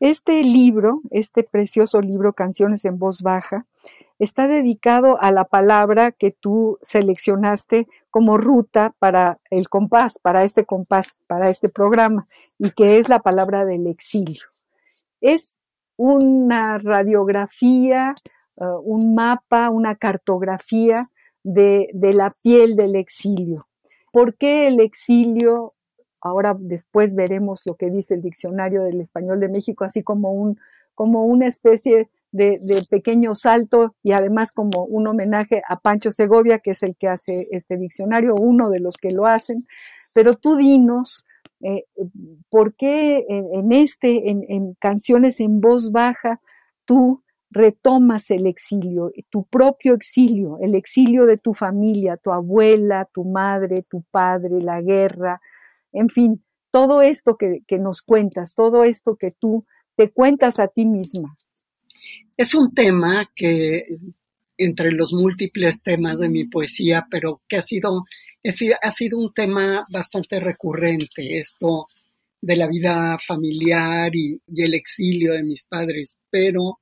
Este 0.00 0.42
libro, 0.44 1.00
este 1.10 1.44
precioso 1.44 2.00
libro, 2.00 2.34
Canciones 2.34 2.84
en 2.84 2.98
voz 2.98 3.22
baja, 3.22 3.66
está 4.22 4.46
dedicado 4.46 5.20
a 5.20 5.32
la 5.32 5.44
palabra 5.44 6.12
que 6.12 6.30
tú 6.30 6.78
seleccionaste 6.80 7.88
como 8.08 8.36
ruta 8.36 8.94
para 9.00 9.40
el 9.50 9.68
compás, 9.68 10.18
para 10.20 10.44
este 10.44 10.64
compás, 10.64 11.20
para 11.26 11.50
este 11.50 11.68
programa, 11.68 12.28
y 12.58 12.70
que 12.70 12.98
es 12.98 13.08
la 13.08 13.18
palabra 13.18 13.64
del 13.64 13.88
exilio. 13.88 14.42
Es 15.20 15.56
una 15.96 16.78
radiografía, 16.78 18.14
uh, 18.56 18.78
un 18.84 19.14
mapa, 19.14 19.70
una 19.70 19.96
cartografía 19.96 21.06
de, 21.42 21.88
de 21.92 22.14
la 22.14 22.28
piel 22.44 22.76
del 22.76 22.94
exilio. 22.94 23.58
¿Por 24.12 24.36
qué 24.36 24.68
el 24.68 24.78
exilio 24.78 25.70
ahora 26.20 26.56
después 26.56 27.16
veremos 27.16 27.62
lo 27.66 27.74
que 27.74 27.90
dice 27.90 28.14
el 28.14 28.22
diccionario 28.22 28.84
del 28.84 29.00
español 29.00 29.40
de 29.40 29.48
México, 29.48 29.82
así 29.82 30.04
como, 30.04 30.32
un, 30.32 30.60
como 30.94 31.24
una 31.24 31.48
especie 31.48 32.08
de, 32.32 32.58
pequeño 32.90 33.34
salto 33.34 33.94
y 34.02 34.12
además 34.12 34.52
como 34.52 34.84
un 34.84 35.06
homenaje 35.06 35.62
a 35.68 35.78
Pancho 35.78 36.10
Segovia, 36.10 36.58
que 36.58 36.72
es 36.72 36.82
el 36.82 36.96
que 36.96 37.08
hace 37.08 37.46
este 37.50 37.76
diccionario, 37.76 38.34
uno 38.34 38.70
de 38.70 38.80
los 38.80 38.96
que 38.96 39.12
lo 39.12 39.26
hacen. 39.26 39.58
Pero 40.14 40.34
tú 40.34 40.56
dinos, 40.56 41.24
eh, 41.60 41.84
¿por 42.50 42.74
qué 42.74 43.24
en, 43.28 43.72
este, 43.72 44.30
en, 44.30 44.44
en 44.48 44.74
canciones 44.74 45.40
en 45.40 45.60
voz 45.60 45.92
baja, 45.92 46.40
tú 46.84 47.22
retomas 47.50 48.30
el 48.30 48.46
exilio, 48.46 49.12
tu 49.30 49.44
propio 49.44 49.94
exilio, 49.94 50.58
el 50.62 50.74
exilio 50.74 51.26
de 51.26 51.36
tu 51.36 51.52
familia, 51.52 52.16
tu 52.16 52.32
abuela, 52.32 53.06
tu 53.12 53.24
madre, 53.24 53.82
tu 53.82 54.02
padre, 54.10 54.60
la 54.62 54.80
guerra, 54.80 55.40
en 55.92 56.08
fin, 56.08 56.42
todo 56.70 57.02
esto 57.02 57.36
que, 57.36 57.62
nos 57.78 58.02
cuentas, 58.02 58.54
todo 58.54 58.82
esto 58.84 59.16
que 59.16 59.30
tú 59.30 59.66
te 59.94 60.10
cuentas 60.10 60.58
a 60.58 60.68
ti 60.68 60.86
misma. 60.86 61.34
Es 62.36 62.54
un 62.54 62.74
tema 62.74 63.30
que 63.34 63.98
entre 64.56 64.92
los 64.92 65.12
múltiples 65.12 65.82
temas 65.82 66.18
de 66.18 66.28
mi 66.28 66.44
poesía, 66.44 67.06
pero 67.10 67.42
que 67.48 67.56
ha 67.56 67.62
sido, 67.62 68.04
ha 68.82 68.90
sido 68.90 69.18
un 69.18 69.32
tema 69.32 69.86
bastante 69.90 70.40
recurrente, 70.40 71.38
esto 71.38 71.88
de 72.40 72.56
la 72.56 72.66
vida 72.66 73.18
familiar 73.24 74.14
y, 74.14 74.40
el 74.56 74.74
exilio 74.74 75.32
de 75.32 75.44
mis 75.44 75.64
padres, 75.64 76.18
pero 76.30 76.80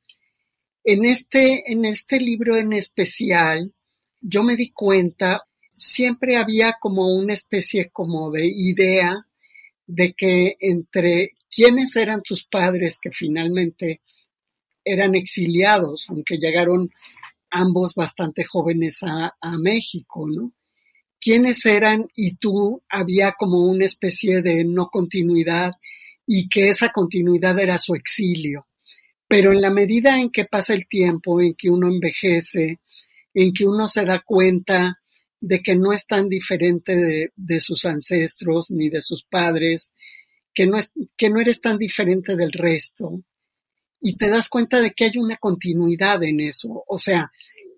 en 0.82 1.04
este, 1.04 1.70
en 1.70 1.84
este 1.84 2.18
libro 2.18 2.56
en 2.56 2.72
especial, 2.72 3.72
yo 4.20 4.42
me 4.42 4.56
di 4.56 4.70
cuenta, 4.70 5.42
siempre 5.74 6.36
había 6.36 6.76
como 6.80 7.14
una 7.14 7.34
especie 7.34 7.90
como 7.90 8.30
de 8.30 8.46
idea 8.46 9.26
de 9.86 10.14
que 10.14 10.56
entre 10.60 11.32
quiénes 11.54 11.96
eran 11.96 12.22
tus 12.22 12.44
padres 12.44 12.98
que 13.00 13.10
finalmente 13.10 14.00
eran 14.92 15.14
exiliados, 15.14 16.06
aunque 16.08 16.38
llegaron 16.38 16.90
ambos 17.50 17.94
bastante 17.94 18.44
jóvenes 18.44 19.00
a, 19.02 19.32
México, 19.58 20.26
¿no? 20.28 20.52
quiénes 21.20 21.66
eran 21.66 22.08
y 22.14 22.36
tú 22.36 22.82
había 22.88 23.32
como 23.32 23.58
una 23.58 23.84
especie 23.84 24.40
de 24.40 24.64
no 24.64 24.88
continuidad 24.88 25.72
y 26.26 26.48
que 26.48 26.68
esa 26.68 26.90
continuidad 26.90 27.58
era 27.58 27.76
su 27.76 27.94
exilio. 27.94 28.66
Pero 29.28 29.52
en 29.52 29.60
la 29.60 29.70
medida 29.70 30.20
en 30.20 30.30
que 30.30 30.44
pasa 30.44 30.74
el 30.74 30.88
tiempo, 30.88 31.40
en 31.40 31.54
que 31.54 31.68
uno 31.70 31.88
envejece, 31.88 32.80
en 33.34 33.52
que 33.52 33.66
uno 33.66 33.88
se 33.88 34.04
da 34.04 34.22
cuenta 34.24 35.00
de 35.40 35.60
que 35.60 35.76
no 35.76 35.92
es 35.92 36.06
tan 36.06 36.28
diferente 36.28 36.96
de, 36.96 37.32
de 37.36 37.60
sus 37.60 37.84
ancestros 37.84 38.70
ni 38.70 38.88
de 38.88 39.02
sus 39.02 39.24
padres, 39.24 39.92
que 40.54 40.66
no, 40.66 40.76
es, 40.76 40.92
que 41.16 41.30
no 41.30 41.40
eres 41.40 41.60
tan 41.60 41.78
diferente 41.78 42.36
del 42.36 42.52
resto, 42.52 43.22
y 44.00 44.16
te 44.16 44.28
das 44.28 44.48
cuenta 44.48 44.80
de 44.80 44.90
que 44.90 45.04
hay 45.04 45.18
una 45.18 45.36
continuidad 45.36 46.22
en 46.22 46.40
eso, 46.40 46.84
o 46.86 46.98
sea, 46.98 47.30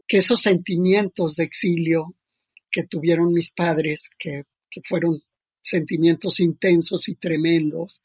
que 0.06 0.18
esos 0.18 0.42
sentimientos 0.42 1.36
de 1.36 1.44
exilio 1.44 2.14
que 2.70 2.84
tuvieron 2.84 3.32
mis 3.32 3.52
padres, 3.52 4.10
que, 4.18 4.44
que 4.70 4.80
fueron 4.88 5.22
sentimientos 5.60 6.40
intensos 6.40 7.08
y 7.08 7.14
tremendos, 7.14 8.00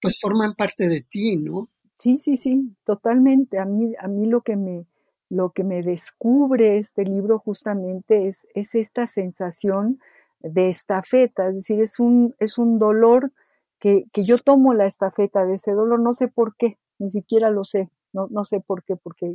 pues 0.00 0.18
forman 0.20 0.54
parte 0.54 0.88
de 0.88 1.02
ti, 1.02 1.36
¿no? 1.36 1.68
Sí, 1.98 2.18
sí, 2.18 2.36
sí, 2.36 2.74
totalmente. 2.84 3.58
A 3.58 3.66
mí, 3.66 3.92
a 3.98 4.08
mí 4.08 4.26
lo 4.26 4.40
que 4.40 4.56
me, 4.56 4.86
lo 5.28 5.50
que 5.50 5.64
me 5.64 5.82
descubre 5.82 6.78
este 6.78 7.04
libro 7.04 7.38
justamente 7.38 8.28
es, 8.28 8.46
es 8.54 8.74
esta 8.74 9.06
sensación 9.06 10.00
de 10.40 10.70
estafeta, 10.70 11.48
es 11.48 11.56
decir, 11.56 11.82
es 11.82 12.00
un, 12.00 12.34
es 12.38 12.56
un 12.56 12.78
dolor 12.78 13.32
que, 13.78 14.06
que, 14.12 14.22
yo 14.22 14.38
tomo 14.38 14.72
la 14.72 14.86
estafeta 14.86 15.44
de 15.44 15.56
ese 15.56 15.72
dolor, 15.72 16.00
no 16.00 16.14
sé 16.14 16.28
por 16.28 16.56
qué, 16.56 16.78
ni 17.00 17.10
siquiera 17.10 17.50
lo 17.50 17.64
sé, 17.64 17.90
no, 18.12 18.28
no 18.30 18.44
sé 18.44 18.60
por 18.60 18.84
qué, 18.84 18.96
porque 18.96 19.34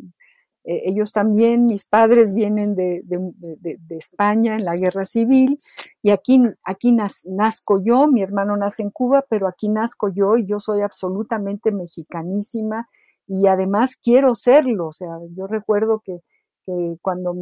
eh, 0.64 0.82
ellos 0.86 1.12
también, 1.12 1.66
mis 1.68 1.88
padres 1.88 2.34
vienen 2.34 2.76
de, 2.76 3.00
de, 3.04 3.78
de, 3.78 3.98
España 3.98 4.56
en 4.56 4.66
la 4.66 4.76
guerra 4.76 5.04
civil 5.04 5.60
y 6.02 6.10
aquí, 6.10 6.42
aquí 6.64 6.92
nazco 7.26 7.84
yo, 7.84 8.08
mi 8.08 8.24
hermano 8.24 8.58
nace 8.58 8.82
en 8.82 8.90
Cuba, 8.90 9.24
pero 9.30 9.48
aquí 9.48 9.70
nazco 9.70 10.10
yo 10.10 10.38
y 10.38 10.48
yo 10.48 10.60
soy 10.60 10.82
absolutamente 10.82 11.72
mexicanísima 11.72 12.90
y 13.28 13.46
además 13.46 13.96
quiero 14.02 14.34
serlo. 14.34 14.88
O 14.88 14.92
sea, 14.92 15.20
yo 15.36 15.46
recuerdo 15.46 16.02
que, 16.04 16.22
que 16.66 16.98
cuando 17.02 17.36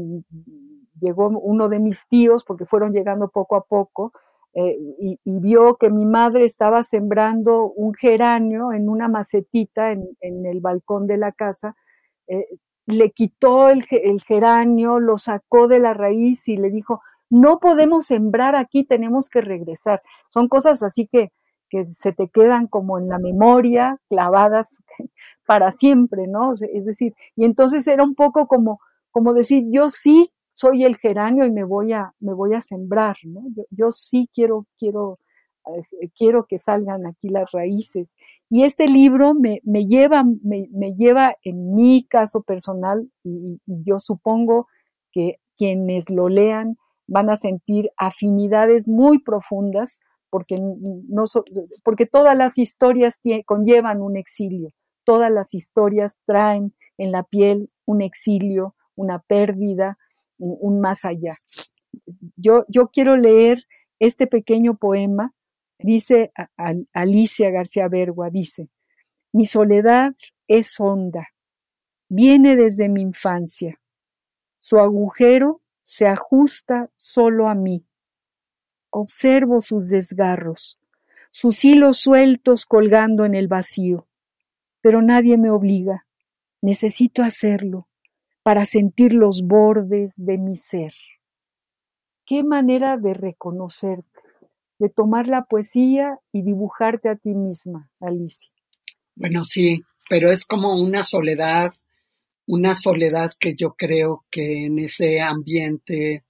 llegó 1.00 1.30
uno 1.30 1.70
de 1.70 1.80
mis 1.80 2.08
tíos, 2.10 2.44
porque 2.44 2.66
fueron 2.66 2.92
llegando 2.92 3.30
poco 3.30 3.56
a 3.56 3.64
poco, 3.64 4.12
eh, 4.56 4.78
y, 5.00 5.20
vio 5.26 5.78
que 5.78 5.90
mi 5.90 6.06
madre 6.06 6.46
estaba 6.46 6.84
sembrando 6.84 7.72
un 7.72 7.94
geranio 7.94 8.72
en 8.72 8.88
una 8.88 9.08
macetita 9.08 9.92
en, 9.92 10.08
en 10.22 10.46
el 10.46 10.60
balcón 10.62 11.08
de 11.08 11.18
la 11.18 11.32
casa, 11.32 11.76
eh, 12.28 12.46
le 12.86 13.12
quitó 13.12 13.70
el, 13.70 13.86
el 13.90 14.22
geranio, 14.22 15.00
lo 15.00 15.18
sacó 15.18 15.68
de 15.68 15.80
la 15.80 15.94
raíz 15.94 16.48
y 16.48 16.58
le 16.58 16.70
dijo, 16.70 17.02
no 17.30 17.60
podemos 17.60 18.06
sembrar 18.06 18.56
aquí, 18.56 18.84
tenemos 18.84 19.28
que 19.30 19.42
regresar. 19.42 20.02
Son 20.30 20.48
cosas 20.48 20.84
así 20.84 21.08
que, 21.08 21.32
que 21.70 21.88
se 21.94 22.14
te 22.14 22.28
quedan 22.30 22.68
como 22.68 23.00
en 23.00 23.10
la 23.10 23.18
memoria, 23.18 23.98
clavadas 24.08 24.78
para 25.48 25.72
siempre, 25.72 26.28
¿no? 26.28 26.54
Es 26.54 26.86
decir, 26.86 27.16
y 27.36 27.46
entonces 27.46 27.88
era 27.88 28.04
un 28.04 28.14
poco 28.14 28.48
como, 28.48 28.80
como 29.10 29.34
decir, 29.34 29.64
yo 29.72 29.90
sí 29.90 30.32
soy 30.56 30.84
el 30.84 30.98
geranio 30.98 31.46
y 31.46 31.52
me 31.52 31.64
voy 31.64 31.94
a, 31.94 32.14
me 32.20 32.34
voy 32.34 32.54
a 32.54 32.62
sembrar, 32.62 33.18
¿no? 33.24 33.42
Yo, 33.72 33.92
sí 33.92 34.30
quiero, 34.34 34.66
quiero 34.78 35.20
eh, 35.66 36.10
quiero 36.18 36.46
que 36.46 36.58
salgan 36.58 37.06
aquí 37.06 37.30
las 37.30 37.50
raíces. 37.52 38.16
Y 38.50 38.64
este 38.64 38.88
libro 38.88 39.34
me, 39.34 39.62
lleva, 39.88 40.26
en 41.44 41.76
mi 41.76 42.04
caso 42.04 42.42
personal, 42.42 43.10
y, 43.24 43.60
yo 43.66 44.00
supongo 44.00 44.68
que 45.12 45.40
quienes 45.58 46.10
lo 46.10 46.28
lean 46.28 46.78
van 47.08 47.30
a 47.30 47.38
sentir 47.38 47.92
afinidades 47.98 48.88
muy 48.88 49.20
profundas, 49.20 50.02
porque, 50.30 50.56
porque 51.84 52.06
todas 52.08 52.36
las 52.36 52.58
historias 52.58 53.20
conllevan 53.46 54.02
un 54.02 54.18
exilio, 54.18 54.70
todas 55.06 55.32
las 55.32 55.54
historias 55.54 56.20
traen 56.26 56.74
en 56.98 57.12
la 57.12 57.24
piel 57.24 57.70
un 57.86 58.02
exilio, 58.02 58.76
una 58.96 59.20
pérdida, 59.20 59.98
un, 60.38 60.80
más 60.80 61.06
allá. 61.06 61.32
Yo, 62.36 62.66
yo 62.68 62.90
quiero 62.90 63.18
leer 63.18 63.66
este 64.00 64.28
pequeño 64.28 64.76
poema 64.76 65.34
Dice 65.84 66.32
Alicia 66.94 67.50
García 67.50 67.90
Bergua, 67.90 68.30
dice, 68.30 68.70
mi 69.34 69.46
soledad 69.46 70.16
es 70.48 70.80
honda, 70.80 71.28
viene 72.08 72.56
desde 72.56 72.88
mi 72.88 73.02
infancia. 73.02 73.82
Su 74.60 74.80
agujero 74.80 75.62
se 75.82 76.08
ajusta 76.08 76.90
solo 76.96 77.50
a 77.50 77.54
mí. 77.54 77.86
Observo 78.92 79.60
sus 79.60 79.90
desgarros, 79.90 80.80
sus 81.32 81.66
hilos 81.66 81.98
sueltos 81.98 82.66
colgando 82.66 83.26
en 83.26 83.36
el 83.36 83.50
vacío, 83.50 84.08
pero 84.80 85.02
nadie 85.02 85.38
me 85.38 85.50
obliga. 85.50 86.06
Necesito 86.62 87.24
hacerlo 87.24 87.90
para 88.44 88.66
sentir 88.66 89.14
los 89.14 89.42
bordes 89.44 90.14
de 90.18 90.38
mi 90.38 90.58
ser. 90.58 90.94
Qué 92.26 92.44
manera 92.44 92.98
de 92.98 93.14
reconocerte 93.14 94.14
de 94.84 94.90
tomar 94.90 95.30
la 95.30 95.46
poesía 95.46 96.20
y 96.34 96.42
dibujarte 96.42 97.08
a 97.08 97.16
ti 97.16 97.34
misma, 97.34 97.90
Alicia. 98.02 98.52
Bueno, 99.16 99.46
sí, 99.46 99.82
pero 100.10 100.30
es 100.30 100.44
como 100.44 100.78
una 100.78 101.04
soledad, 101.04 101.72
una 102.48 102.76
soledad 102.76 103.32
que 103.40 103.56
yo 103.56 103.76
creo 103.78 104.26
que 104.30 104.66
en 104.66 104.80
ese 104.80 105.22
ambiente, 105.22 106.26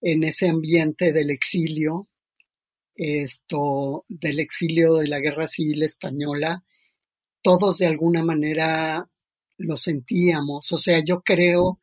en 0.00 0.24
ese 0.24 0.48
ambiente 0.48 1.12
del 1.12 1.30
exilio, 1.30 2.08
esto, 2.96 4.04
del 4.08 4.40
exilio 4.40 4.94
de 4.94 5.06
la 5.06 5.20
guerra 5.20 5.46
civil 5.46 5.84
española, 5.84 6.64
todos 7.40 7.78
de 7.78 7.86
alguna 7.86 8.24
manera 8.24 9.08
lo 9.58 9.76
sentíamos. 9.76 10.72
O 10.72 10.78
sea, 10.78 11.02
yo 11.04 11.22
creo 11.22 11.78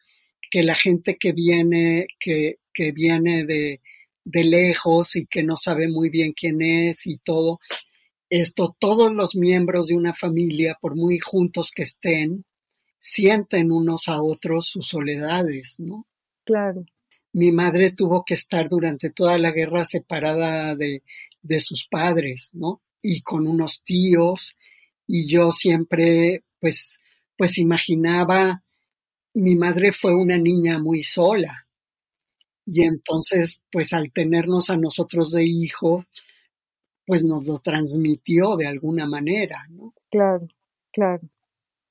que 0.49 0.63
la 0.63 0.75
gente 0.75 1.17
que 1.17 1.31
viene, 1.31 2.07
que, 2.19 2.59
que 2.73 2.91
viene 2.91 3.45
de, 3.45 3.81
de 4.25 4.43
lejos 4.43 5.15
y 5.15 5.25
que 5.25 5.43
no 5.43 5.55
sabe 5.55 5.87
muy 5.87 6.09
bien 6.09 6.33
quién 6.33 6.61
es 6.61 7.07
y 7.07 7.17
todo. 7.17 7.59
Esto, 8.29 8.75
todos 8.79 9.11
los 9.11 9.35
miembros 9.35 9.87
de 9.87 9.95
una 9.95 10.13
familia, 10.13 10.77
por 10.79 10.95
muy 10.95 11.19
juntos 11.19 11.71
que 11.71 11.83
estén, 11.83 12.45
sienten 12.99 13.71
unos 13.71 14.07
a 14.07 14.21
otros 14.21 14.67
sus 14.67 14.87
soledades, 14.87 15.75
¿no? 15.79 16.05
Claro. 16.43 16.85
Mi 17.31 17.51
madre 17.51 17.91
tuvo 17.91 18.23
que 18.25 18.33
estar 18.33 18.69
durante 18.69 19.09
toda 19.09 19.37
la 19.37 19.51
guerra 19.51 19.83
separada 19.83 20.75
de, 20.75 21.03
de 21.41 21.59
sus 21.59 21.87
padres, 21.87 22.49
¿no? 22.53 22.81
Y 23.01 23.21
con 23.21 23.47
unos 23.47 23.81
tíos, 23.83 24.55
y 25.07 25.27
yo 25.27 25.51
siempre, 25.51 26.43
pues, 26.59 26.99
pues 27.39 27.57
imaginaba, 27.57 28.63
mi 29.33 29.55
madre 29.55 29.93
fue 29.93 30.13
una 30.13 30.37
niña 30.37 30.77
muy 30.77 31.03
sola, 31.03 31.69
y 32.65 32.83
entonces, 32.83 33.63
pues 33.71 33.93
al 33.93 34.11
tenernos 34.11 34.69
a 34.69 34.75
nosotros 34.75 35.31
de 35.31 35.45
hijos, 35.45 36.05
pues 37.07 37.23
nos 37.23 37.47
lo 37.47 37.59
transmitió 37.59 38.57
de 38.57 38.67
alguna 38.67 39.07
manera, 39.07 39.65
¿no? 39.69 39.93
Claro, 40.11 40.49
claro. 40.91 41.21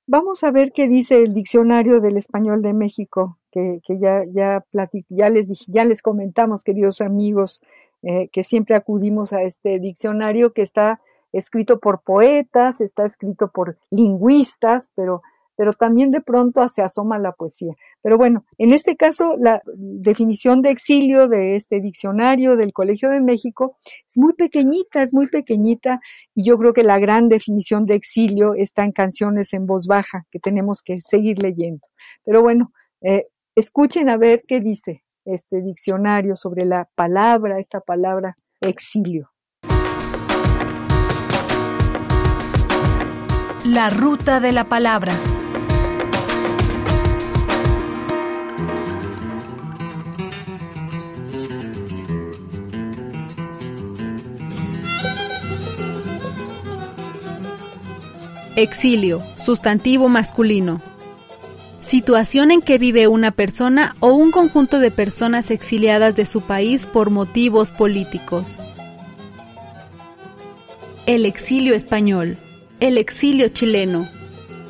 Vamos 0.07 0.45
a 0.45 0.53
ver 0.53 0.73
qué 0.73 0.87
dice 0.87 1.23
el 1.23 1.33
diccionario 1.33 2.01
del 2.01 2.19
español 2.19 2.61
de 2.61 2.75
México, 2.75 3.39
que, 3.51 3.81
que 3.87 3.99
ya, 3.99 4.25
ya, 4.31 4.67
ya, 5.09 5.31
les, 5.31 5.67
ya 5.67 5.85
les 5.87 6.03
comentamos, 6.03 6.63
queridos 6.63 7.01
amigos, 7.01 7.63
eh, 8.03 8.29
que 8.31 8.43
siempre 8.43 8.77
acudimos 8.77 9.33
a 9.33 9.45
este 9.45 9.81
diccionario 9.81 10.53
que 10.53 10.61
está 10.61 11.01
escrito 11.33 11.81
por 11.81 12.03
poetas, 12.03 12.83
está 12.83 13.07
escrito 13.07 13.51
por 13.51 13.79
lingüistas, 13.91 14.93
pero 14.95 15.23
pero 15.59 15.73
también 15.73 16.13
de 16.13 16.21
pronto 16.21 16.67
se 16.69 16.83
asoma 16.83 17.19
la 17.19 17.33
poesía. 17.33 17.75
Pero 18.01 18.17
bueno, 18.17 18.45
en 18.59 18.73
este 18.73 18.95
caso, 18.95 19.35
la 19.37 19.61
definición 19.75 20.63
de 20.63 20.71
exilio 20.71 21.27
de 21.27 21.57
este 21.57 21.81
diccionario 21.81 22.57
del 22.57 22.73
Colegio 22.73 23.11
de 23.11 23.21
México 23.21 23.77
es 24.07 24.17
muy 24.17 24.35
pequeñita, 24.35 25.03
es 25.03 25.13
muy 25.13 25.27
pequeñita, 25.27 26.01
y 26.33 26.45
yo 26.45 26.57
creo 26.59 26.73
que 26.73 26.85
la 26.85 27.01
gran 27.01 27.29
definición 27.29 27.87
de 27.87 27.97
exilio 27.97 28.55
está 28.55 28.85
en 28.85 28.93
canciones 28.93 29.53
en 29.53 29.67
voz 29.67 29.89
baja, 29.89 30.27
que 30.31 30.39
tenemos 30.39 30.81
que 30.81 31.01
seguir 31.01 31.43
leyendo. 31.43 31.85
Pero 32.25 32.41
bueno, 32.41 32.71
eh, 33.01 33.27
escuchen 33.57 34.09
a 34.11 34.17
ver 34.17 34.43
qué 34.47 34.61
dice 34.61 35.03
este 35.25 35.61
diccionario 35.61 36.37
sobre 36.37 36.67
la 36.67 36.89
palabra, 36.95 37.59
esta 37.59 37.81
palabra 37.81 38.37
exilio. 38.61 39.33
La 43.65 43.91
ruta 43.91 44.39
de 44.39 44.53
la 44.53 44.69
palabra. 44.69 45.13
Exilio, 58.59 59.23
sustantivo 59.37 60.09
masculino. 60.09 60.83
Situación 61.81 62.51
en 62.51 62.61
que 62.61 62.77
vive 62.77 63.07
una 63.07 63.31
persona 63.31 63.95
o 64.01 64.09
un 64.09 64.33
conjunto 64.33 64.81
de 64.81 64.91
personas 64.91 65.53
exiliadas 65.53 66.17
de 66.17 66.27
su 66.27 66.41
país 66.41 66.89
por 66.89 67.11
motivos 67.11 67.71
políticos. 67.71 68.57
El 71.07 71.25
exilio 71.25 71.73
español. 71.77 72.37
El 72.81 72.99
exilio 72.99 73.47
chileno. 73.47 74.09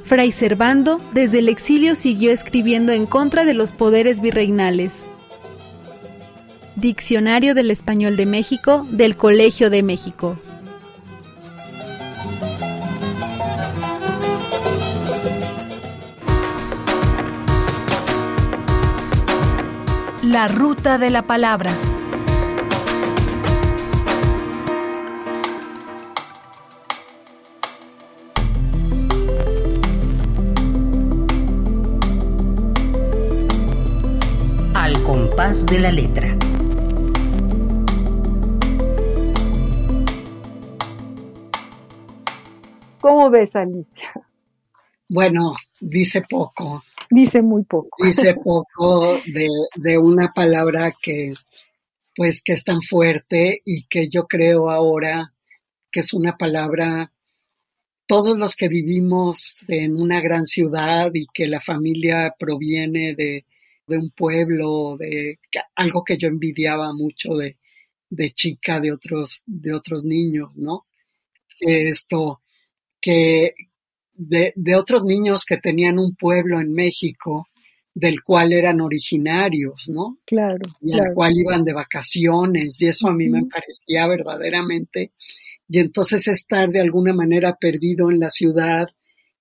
Fray 0.05 0.33
Servando 0.33 1.01
desde 1.15 1.39
el 1.39 1.49
exilio 1.49 1.95
siguió 1.95 2.31
escribiendo 2.31 2.93
en 2.93 3.07
contra 3.07 3.47
de 3.47 3.55
los 3.55 3.73
poderes 3.73 4.21
virreinales. 4.21 4.97
Diccionario 6.77 7.55
del 7.55 7.71
Español 7.71 8.19
de 8.19 8.27
México 8.27 8.87
del 8.91 9.17
Colegio 9.17 9.71
de 9.71 9.83
México. 9.83 10.39
La 20.39 20.47
ruta 20.47 20.99
de 20.99 21.11
la 21.11 21.23
palabra. 21.23 21.73
Al 34.75 35.03
compás 35.03 35.67
de 35.67 35.81
la 35.81 35.91
letra. 35.91 36.29
¿Cómo 43.01 43.29
ves, 43.29 43.57
Alicia? 43.57 44.13
Bueno, 45.09 45.57
dice 45.81 46.23
poco. 46.23 46.85
Dice 47.11 47.43
muy 47.43 47.65
poco. 47.65 48.05
Dice 48.05 48.35
poco 48.45 49.21
de, 49.27 49.49
de 49.77 49.99
una 49.99 50.29
palabra 50.35 50.93
que, 51.01 51.35
pues, 52.15 52.43
que 52.43 52.53
es 52.53 52.65
tan 52.65 52.83
fuerte 52.83 53.61
y 53.65 53.85
que 53.87 54.09
yo 54.09 54.27
creo 54.27 54.71
ahora 54.71 55.33
que 55.91 56.01
es 56.01 56.13
una 56.13 56.37
palabra, 56.37 57.13
todos 58.07 58.39
los 58.39 58.57
que 58.57 58.69
vivimos 58.69 59.65
en 59.69 60.01
una 60.01 60.21
gran 60.21 60.47
ciudad 60.47 61.11
y 61.15 61.27
que 61.33 61.47
la 61.47 61.61
familia 61.61 62.35
proviene 62.39 63.15
de, 63.15 63.45
de 63.87 63.99
un 63.99 64.11
pueblo, 64.11 64.97
de 64.99 65.39
algo 65.75 66.05
que 66.05 66.19
yo 66.19 66.29
envidiaba 66.29 66.93
mucho 66.93 67.35
de, 67.35 67.57
de 68.11 68.31
chica, 68.33 68.81
de 68.81 68.93
otros, 68.93 69.43
de 69.47 69.73
otros 69.75 70.05
niños, 70.05 70.51
¿no? 70.57 70.87
Esto, 71.61 72.43
que, 73.01 73.55
de, 74.19 74.53
de, 74.57 74.75
otros 74.75 75.05
niños 75.05 75.45
que 75.45 75.57
tenían 75.57 75.99
un 75.99 76.15
pueblo 76.15 76.61
en 76.61 76.73
México 76.73 77.49
del 77.95 78.23
cual 78.23 78.53
eran 78.53 78.81
originarios, 78.81 79.89
¿no? 79.89 80.19
Claro. 80.25 80.61
Y 80.81 80.93
claro. 80.93 81.09
al 81.09 81.15
cual 81.15 81.33
iban 81.37 81.65
de 81.65 81.73
vacaciones, 81.73 82.81
y 82.81 82.87
eso 82.87 83.09
a 83.09 83.15
mí 83.15 83.29
me 83.29 83.45
parecía 83.47 84.07
verdaderamente. 84.07 85.13
Y 85.69 85.81
entonces 85.81 86.29
estar 86.29 86.69
de 86.69 86.81
alguna 86.81 87.13
manera 87.13 87.57
perdido 87.57 88.11
en 88.11 88.21
la 88.21 88.31
ciudad 88.31 88.89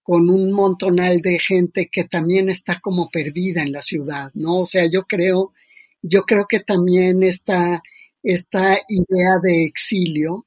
con 0.02 0.30
un 0.30 0.52
montonal 0.52 1.22
de 1.22 1.38
gente 1.38 1.90
que 1.92 2.06
también 2.06 2.50
está 2.50 2.80
como 2.80 3.10
perdida 3.12 3.62
en 3.62 3.74
la 3.74 3.82
ciudad, 3.82 4.32
¿no? 4.34 4.62
O 4.62 4.66
sea, 4.66 4.90
yo 4.90 5.04
creo, 5.04 5.54
yo 6.02 6.24
creo 6.24 6.46
que 6.48 6.62
también 6.62 7.24
esta, 7.24 7.84
esta 8.24 8.78
idea 8.88 9.38
de 9.44 9.66
exilio, 9.66 10.47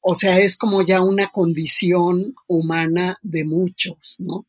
o 0.00 0.14
sea, 0.14 0.38
es 0.38 0.56
como 0.56 0.82
ya 0.82 1.00
una 1.00 1.28
condición 1.28 2.34
humana 2.46 3.18
de 3.22 3.44
muchos, 3.44 4.16
¿no? 4.18 4.46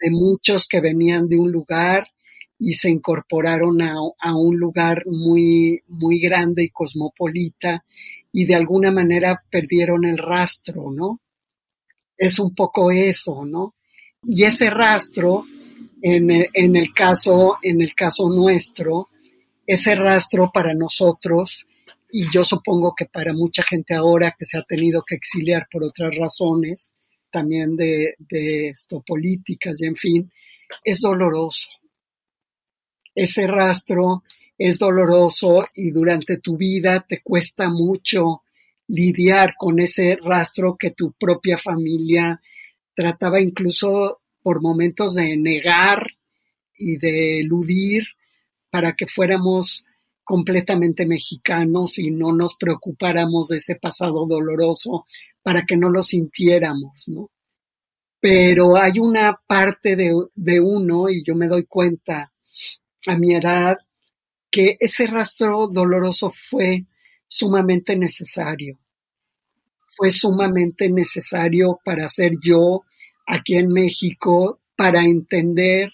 De 0.00 0.10
muchos 0.10 0.66
que 0.66 0.80
venían 0.80 1.28
de 1.28 1.38
un 1.38 1.52
lugar 1.52 2.08
y 2.58 2.72
se 2.72 2.90
incorporaron 2.90 3.80
a, 3.82 3.94
a, 4.18 4.36
un 4.36 4.58
lugar 4.58 5.04
muy, 5.06 5.82
muy 5.86 6.20
grande 6.20 6.64
y 6.64 6.70
cosmopolita 6.70 7.84
y 8.32 8.44
de 8.46 8.54
alguna 8.54 8.90
manera 8.90 9.42
perdieron 9.50 10.04
el 10.04 10.18
rastro, 10.18 10.90
¿no? 10.90 11.20
Es 12.16 12.38
un 12.38 12.54
poco 12.54 12.90
eso, 12.90 13.44
¿no? 13.44 13.74
Y 14.24 14.44
ese 14.44 14.70
rastro, 14.70 15.44
en 16.02 16.30
el, 16.30 16.48
en 16.52 16.76
el 16.76 16.92
caso, 16.92 17.56
en 17.62 17.80
el 17.80 17.94
caso 17.94 18.28
nuestro, 18.28 19.08
ese 19.66 19.94
rastro 19.94 20.50
para 20.52 20.74
nosotros 20.74 21.66
y 22.10 22.32
yo 22.32 22.44
supongo 22.44 22.94
que 22.94 23.06
para 23.06 23.32
mucha 23.32 23.62
gente 23.62 23.94
ahora 23.94 24.34
que 24.36 24.44
se 24.44 24.58
ha 24.58 24.62
tenido 24.62 25.02
que 25.02 25.14
exiliar 25.14 25.68
por 25.70 25.84
otras 25.84 26.16
razones, 26.16 26.92
también 27.30 27.76
de, 27.76 28.14
esto, 28.30 29.02
políticas 29.06 29.80
y 29.80 29.86
en 29.86 29.96
fin, 29.96 30.32
es 30.84 31.00
doloroso. 31.00 31.68
Ese 33.14 33.46
rastro 33.46 34.22
es 34.56 34.78
doloroso 34.78 35.68
y 35.74 35.90
durante 35.90 36.38
tu 36.38 36.56
vida 36.56 37.04
te 37.06 37.20
cuesta 37.22 37.68
mucho 37.68 38.42
lidiar 38.86 39.54
con 39.56 39.78
ese 39.78 40.16
rastro 40.22 40.76
que 40.78 40.92
tu 40.92 41.12
propia 41.12 41.58
familia 41.58 42.40
trataba 42.94 43.40
incluso 43.40 44.22
por 44.42 44.62
momentos 44.62 45.14
de 45.14 45.36
negar 45.36 46.06
y 46.76 46.96
de 46.96 47.40
eludir 47.40 48.04
para 48.70 48.94
que 48.94 49.06
fuéramos 49.06 49.84
completamente 50.28 51.06
mexicanos 51.06 51.98
y 51.98 52.10
no 52.10 52.34
nos 52.34 52.54
preocupáramos 52.56 53.48
de 53.48 53.56
ese 53.56 53.76
pasado 53.76 54.26
doloroso 54.26 55.06
para 55.42 55.62
que 55.62 55.78
no 55.78 55.88
lo 55.88 56.02
sintiéramos, 56.02 57.08
¿no? 57.08 57.30
Pero 58.20 58.76
hay 58.76 58.98
una 58.98 59.40
parte 59.46 59.96
de, 59.96 60.14
de 60.34 60.60
uno, 60.60 61.08
y 61.08 61.24
yo 61.24 61.34
me 61.34 61.48
doy 61.48 61.64
cuenta 61.64 62.30
a 63.06 63.16
mi 63.16 63.36
edad, 63.36 63.78
que 64.50 64.76
ese 64.80 65.06
rastro 65.06 65.66
doloroso 65.66 66.30
fue 66.50 66.84
sumamente 67.26 67.96
necesario. 67.96 68.78
Fue 69.96 70.10
sumamente 70.10 70.90
necesario 70.90 71.80
para 71.82 72.06
ser 72.06 72.32
yo 72.44 72.82
aquí 73.26 73.54
en 73.54 73.68
México, 73.68 74.60
para 74.76 75.00
entender 75.04 75.90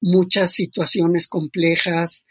muchas 0.00 0.50
situaciones 0.50 1.28
complejas, 1.28 2.24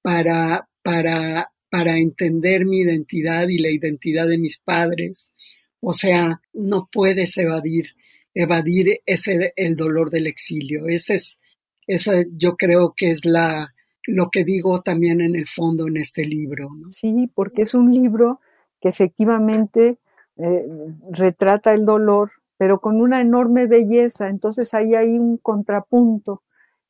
para, 0.00 0.66
para, 0.84 1.50
para 1.70 1.96
entender 1.96 2.66
mi 2.66 2.80
identidad 2.80 3.48
y 3.48 3.58
la 3.58 3.70
identidad 3.70 4.28
de 4.28 4.38
mis 4.38 4.58
padres. 4.58 5.32
O 5.80 5.92
sea, 5.92 6.40
no 6.52 6.88
puedes 6.92 7.36
evadir, 7.38 7.86
evadir 8.34 9.00
ese, 9.06 9.52
el 9.56 9.74
dolor 9.74 10.10
del 10.10 10.28
exilio. 10.28 10.86
Ese 10.86 11.14
es, 11.14 11.38
esa 11.86 12.12
yo 12.36 12.56
creo 12.56 12.94
que 12.96 13.10
es 13.10 13.24
la, 13.24 13.74
lo 14.06 14.30
que 14.30 14.44
digo 14.44 14.82
también 14.82 15.20
en 15.20 15.34
el 15.34 15.46
fondo 15.46 15.88
en 15.88 15.96
este 15.96 16.24
libro. 16.24 16.68
Sí, 16.88 17.30
porque 17.34 17.62
es 17.62 17.74
un 17.74 17.92
libro 17.92 18.40
que 18.80 18.90
efectivamente 18.90 19.98
eh, 20.36 20.66
retrata 21.10 21.72
el 21.72 21.86
dolor, 21.86 22.32
pero 22.58 22.80
con 22.80 23.00
una 23.00 23.20
enorme 23.20 23.66
belleza. 23.66 24.28
Entonces 24.28 24.74
ahí 24.74 24.94
hay 24.94 25.18
un 25.18 25.38
contrapunto 25.38 26.42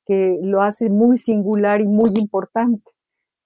que 0.05 0.39
lo 0.43 0.63
hace 0.63 0.91
muy 0.91 1.17
singular 1.17 1.81
y 1.81 1.87
muy 1.87 2.11
importante. 2.21 2.94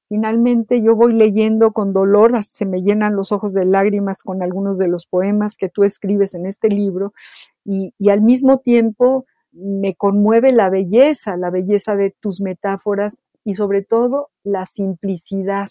Finalmente 0.09 0.81
yo 0.83 0.97
voy 0.97 1.12
leyendo 1.12 1.73
con 1.73 1.92
dolor, 1.92 2.35
hasta 2.35 2.57
se 2.57 2.66
me 2.66 2.83
llenan 2.83 3.14
los 3.14 3.31
ojos 3.31 3.53
de 3.53 3.66
lágrimas 3.66 4.23
con 4.23 4.42
algunos 4.42 4.79
de 4.79 4.88
los 4.88 5.07
poemas 5.07 5.59
que 5.59 5.68
tú 5.68 5.85
escribes 5.85 6.35
en 6.35 6.47
este 6.47 6.68
libro 6.68 7.12
y, 7.64 7.92
al 8.09 8.23
mismo 8.23 8.59
tiempo 8.59 9.27
me 9.53 9.94
conmueve 9.94 10.53
la 10.53 10.71
belleza, 10.71 11.37
la 11.37 11.51
belleza 11.51 11.94
de 11.94 12.14
tus 12.21 12.40
metáforas 12.40 13.21
y 13.44 13.55
sobre 13.55 13.83
todo 13.83 14.31
la 14.44 14.64
simplicidad. 14.64 15.68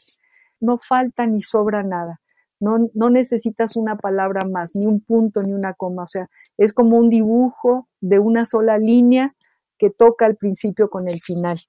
No 0.60 0.78
falta 0.78 1.26
ni 1.26 1.41
sobra 1.41 1.82
nada. 1.82 2.19
No, 2.60 2.89
no, 2.93 3.10
necesitas 3.10 3.76
una 3.76 3.97
palabra 3.97 4.41
más, 4.47 4.76
ni 4.76 4.86
un 4.88 5.00
punto, 5.00 5.43
ni 5.43 5.54
una 5.54 5.73
coma. 5.73 6.04
O 6.04 6.08
sea, 6.08 6.28
es 6.58 6.73
como 6.73 6.97
un 6.97 7.10
dibujo 7.10 7.88
de 8.02 8.19
una 8.19 8.45
sola 8.45 8.78
línea 8.80 9.36
que 9.78 9.89
toca 9.91 10.26
al 10.26 10.36
principio 10.36 10.89
con 10.89 11.08
el 11.08 11.19
final. 11.21 11.60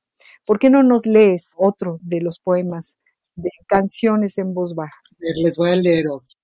¿Por 0.47 0.59
qué 0.59 0.71
no 0.71 0.83
nos 0.83 1.07
lees 1.07 1.55
otro 1.57 1.99
de 2.03 2.21
los 2.21 2.39
poemas 2.39 2.97
de 3.35 3.51
canciones 3.67 4.39
en 4.39 4.55
voz 4.55 4.75
baja? 4.75 5.01
Les 5.19 5.57
voy 5.57 5.71
a 5.71 5.77
leer 5.77 6.09
otro. 6.09 6.39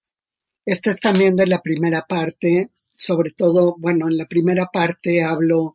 Este 0.65 0.91
es 0.91 1.01
también 1.01 1.37
de 1.37 1.47
la 1.47 1.61
primera 1.61 2.07
parte, 2.09 2.71
sobre 2.97 3.31
todo, 3.33 3.77
bueno, 3.79 4.09
en 4.09 4.17
la 4.17 4.27
primera 4.27 4.67
parte 4.73 5.23
hablo, 5.23 5.75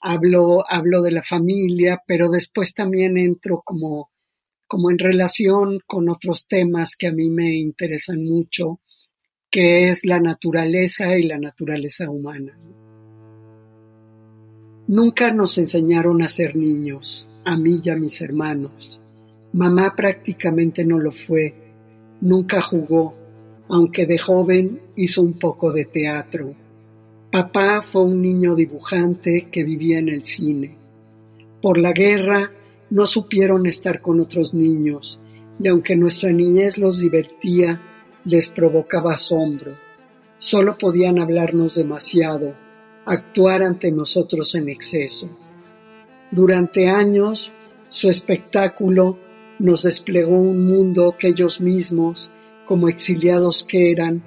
hablo, 0.00 0.64
hablo 0.68 1.02
de 1.02 1.12
la 1.12 1.22
familia, 1.22 2.02
pero 2.06 2.30
después 2.30 2.74
también 2.74 3.18
entro 3.18 3.62
como, 3.64 4.10
como 4.66 4.90
en 4.90 4.98
relación 4.98 5.80
con 5.86 6.08
otros 6.08 6.46
temas 6.46 6.96
que 6.96 7.08
a 7.08 7.12
mí 7.12 7.28
me 7.28 7.56
interesan 7.56 8.24
mucho, 8.24 8.80
que 9.50 9.88
es 9.88 10.04
la 10.04 10.20
naturaleza 10.20 11.18
y 11.18 11.24
la 11.24 11.38
naturaleza 11.38 12.08
humana. 12.08 12.58
Nunca 14.86 15.32
nos 15.32 15.58
enseñaron 15.58 16.22
a 16.22 16.28
ser 16.28 16.56
niños, 16.56 17.28
a 17.44 17.56
mí 17.56 17.80
y 17.82 17.90
a 17.90 17.96
mis 17.96 18.20
hermanos. 18.20 19.00
Mamá 19.52 19.94
prácticamente 19.96 20.84
no 20.84 20.98
lo 20.98 21.10
fue, 21.10 21.54
nunca 22.20 22.60
jugó, 22.60 23.14
aunque 23.68 24.06
de 24.06 24.18
joven 24.18 24.80
hizo 24.96 25.22
un 25.22 25.38
poco 25.38 25.72
de 25.72 25.84
teatro. 25.84 26.54
Papá 27.32 27.82
fue 27.82 28.04
un 28.04 28.20
niño 28.20 28.54
dibujante 28.54 29.48
que 29.50 29.64
vivía 29.64 29.98
en 29.98 30.08
el 30.08 30.24
cine. 30.24 30.76
Por 31.62 31.78
la 31.78 31.92
guerra 31.92 32.50
no 32.90 33.06
supieron 33.06 33.66
estar 33.66 34.00
con 34.00 34.20
otros 34.20 34.54
niños 34.54 35.20
y 35.62 35.68
aunque 35.68 35.96
nuestra 35.96 36.32
niñez 36.32 36.78
los 36.78 36.98
divertía, 36.98 37.80
les 38.24 38.48
provocaba 38.48 39.14
asombro. 39.14 39.76
Solo 40.38 40.76
podían 40.78 41.18
hablarnos 41.18 41.74
demasiado, 41.74 42.54
actuar 43.04 43.62
ante 43.62 43.92
nosotros 43.92 44.54
en 44.54 44.68
exceso. 44.68 45.28
Durante 46.30 46.88
años, 46.88 47.50
su 47.88 48.08
espectáculo 48.08 49.18
nos 49.58 49.82
desplegó 49.82 50.36
un 50.36 50.66
mundo 50.66 51.16
que 51.18 51.28
ellos 51.28 51.60
mismos, 51.60 52.30
como 52.66 52.88
exiliados 52.88 53.64
que 53.68 53.90
eran, 53.90 54.22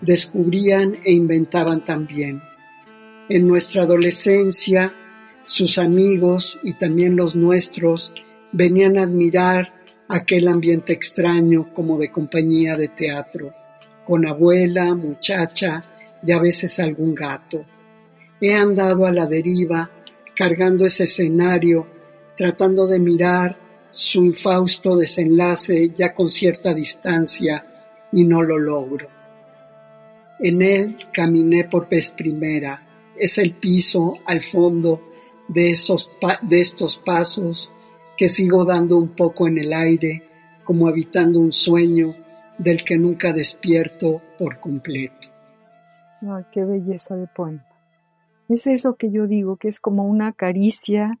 descubrían 0.00 0.96
e 1.04 1.12
inventaban 1.12 1.82
también. 1.82 2.42
En 3.28 3.48
nuestra 3.48 3.84
adolescencia, 3.84 4.92
sus 5.46 5.78
amigos 5.78 6.58
y 6.62 6.74
también 6.74 7.16
los 7.16 7.34
nuestros 7.34 8.12
venían 8.52 8.98
a 8.98 9.02
admirar 9.02 9.72
aquel 10.08 10.48
ambiente 10.48 10.92
extraño 10.92 11.72
como 11.72 11.98
de 11.98 12.12
compañía 12.12 12.76
de 12.76 12.88
teatro, 12.88 13.52
con 14.04 14.26
abuela, 14.26 14.94
muchacha 14.94 15.82
y 16.24 16.32
a 16.32 16.38
veces 16.38 16.78
algún 16.78 17.14
gato. 17.14 17.64
He 18.40 18.54
andado 18.54 19.06
a 19.06 19.12
la 19.12 19.26
deriva, 19.26 19.90
cargando 20.36 20.84
ese 20.84 21.04
escenario, 21.04 21.86
tratando 22.36 22.86
de 22.86 23.00
mirar 23.00 23.56
su 23.90 24.22
infausto 24.22 24.96
desenlace 24.96 25.88
ya 25.96 26.12
con 26.12 26.30
cierta 26.30 26.74
distancia 26.74 27.64
y 28.12 28.24
no 28.24 28.42
lo 28.42 28.58
logro. 28.58 29.08
En 30.38 30.60
él 30.60 30.98
caminé 31.12 31.64
por 31.64 31.88
vez 31.88 32.10
primera, 32.10 32.82
es 33.18 33.38
el 33.38 33.52
piso 33.52 34.18
al 34.26 34.42
fondo 34.42 35.00
de, 35.48 35.70
esos 35.70 36.14
de 36.42 36.60
estos 36.60 36.98
pasos 36.98 37.70
que 38.18 38.28
sigo 38.28 38.66
dando 38.66 38.98
un 38.98 39.08
poco 39.08 39.48
en 39.48 39.58
el 39.58 39.72
aire, 39.72 40.22
como 40.64 40.88
habitando 40.88 41.40
un 41.40 41.52
sueño 41.52 42.14
del 42.58 42.84
que 42.84 42.98
nunca 42.98 43.32
despierto 43.32 44.20
por 44.38 44.60
completo. 44.60 45.28
Ay, 46.20 46.44
qué 46.50 46.64
belleza 46.64 47.16
de 47.16 47.26
poema. 47.26 47.64
Es 48.48 48.66
eso 48.66 48.96
que 48.96 49.10
yo 49.10 49.26
digo, 49.26 49.56
que 49.56 49.68
es 49.68 49.80
como 49.80 50.04
una 50.04 50.32
caricia 50.32 51.18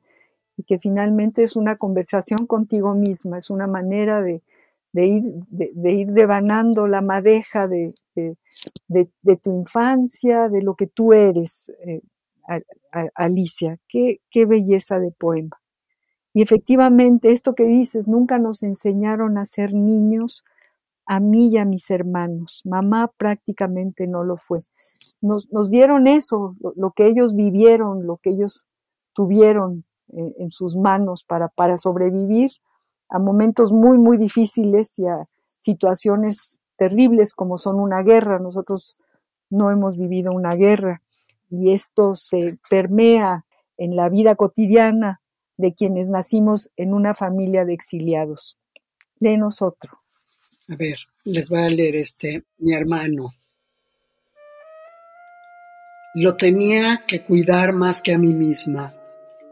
y 0.56 0.62
que 0.62 0.78
finalmente 0.78 1.42
es 1.42 1.56
una 1.56 1.76
conversación 1.76 2.46
contigo 2.46 2.94
misma, 2.94 3.38
es 3.38 3.50
una 3.50 3.66
manera 3.66 4.22
de, 4.22 4.42
ir, 4.94 5.22
de, 5.50 5.92
ir 5.92 6.12
devanando 6.12 6.86
la 6.86 7.00
madeja 7.00 7.68
de, 7.68 7.92
tu 9.42 9.50
infancia, 9.50 10.48
de 10.48 10.62
lo 10.62 10.74
que 10.74 10.86
tú 10.86 11.12
eres, 11.12 11.72
eh, 11.84 12.00
Alicia. 13.14 13.78
Qué, 13.88 14.20
qué 14.30 14.46
belleza 14.46 14.98
de 15.00 15.10
poema. 15.10 15.58
Y 16.32 16.42
efectivamente, 16.42 17.32
esto 17.32 17.54
que 17.54 17.64
dices, 17.64 18.06
nunca 18.06 18.38
nos 18.38 18.62
enseñaron 18.62 19.38
a 19.38 19.46
ser 19.46 19.72
niños, 19.72 20.44
a 21.06 21.18
mí 21.18 21.48
y 21.48 21.56
a 21.56 21.64
mis 21.64 21.90
hermanos. 21.90 22.62
Mamá 22.64 23.10
prácticamente 23.16 24.06
no 24.06 24.22
lo 24.22 24.36
fue. 24.36 24.58
Nos, 25.20 25.50
nos 25.52 25.70
dieron 25.70 26.06
eso, 26.06 26.56
lo, 26.76 26.92
que 26.92 27.06
ellos 27.06 27.34
vivieron, 27.34 28.06
lo 28.06 28.18
que 28.18 28.30
ellos 28.30 28.66
tuvieron 29.14 29.84
en 30.08 30.50
sus 30.52 30.76
manos 30.76 31.24
para, 31.24 31.48
para 31.48 31.78
sobrevivir 31.78 32.52
a 33.08 33.18
momentos 33.18 33.72
muy, 33.72 33.98
muy 33.98 34.18
difíciles 34.18 34.98
y 34.98 35.06
a 35.06 35.18
situaciones 35.58 36.60
terribles 36.76 37.34
como 37.34 37.58
son 37.58 37.80
una 37.80 38.02
guerra. 38.02 38.38
Nosotros 38.38 38.96
no 39.50 39.70
hemos 39.70 39.96
vivido 39.96 40.32
una 40.32 40.54
guerra 40.54 41.02
y 41.50 41.72
esto 41.72 42.14
se 42.14 42.58
permea 42.68 43.44
en 43.76 43.96
la 43.96 44.08
vida 44.08 44.34
cotidiana 44.34 45.20
de 45.56 45.74
quienes 45.74 46.08
nacimos 46.08 46.70
en 46.76 46.92
una 46.92 47.14
familia 47.14 47.64
de 47.64 47.74
exiliados. 47.74 48.58
De 49.18 49.38
nosotros. 49.38 49.94
A 50.68 50.76
ver, 50.76 50.98
les 51.24 51.48
voy 51.48 51.62
a 51.62 51.70
leer 51.70 51.96
este, 51.96 52.44
mi 52.58 52.74
hermano. 52.74 53.32
Lo 56.18 56.34
tenía 56.34 57.04
que 57.06 57.22
cuidar 57.22 57.74
más 57.74 58.00
que 58.00 58.14
a 58.14 58.18
mí 58.18 58.32
misma. 58.32 58.94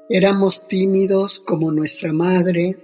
Éramos 0.09 0.66
tímidos 0.66 1.38
como 1.38 1.70
nuestra 1.70 2.11
madre, 2.14 2.79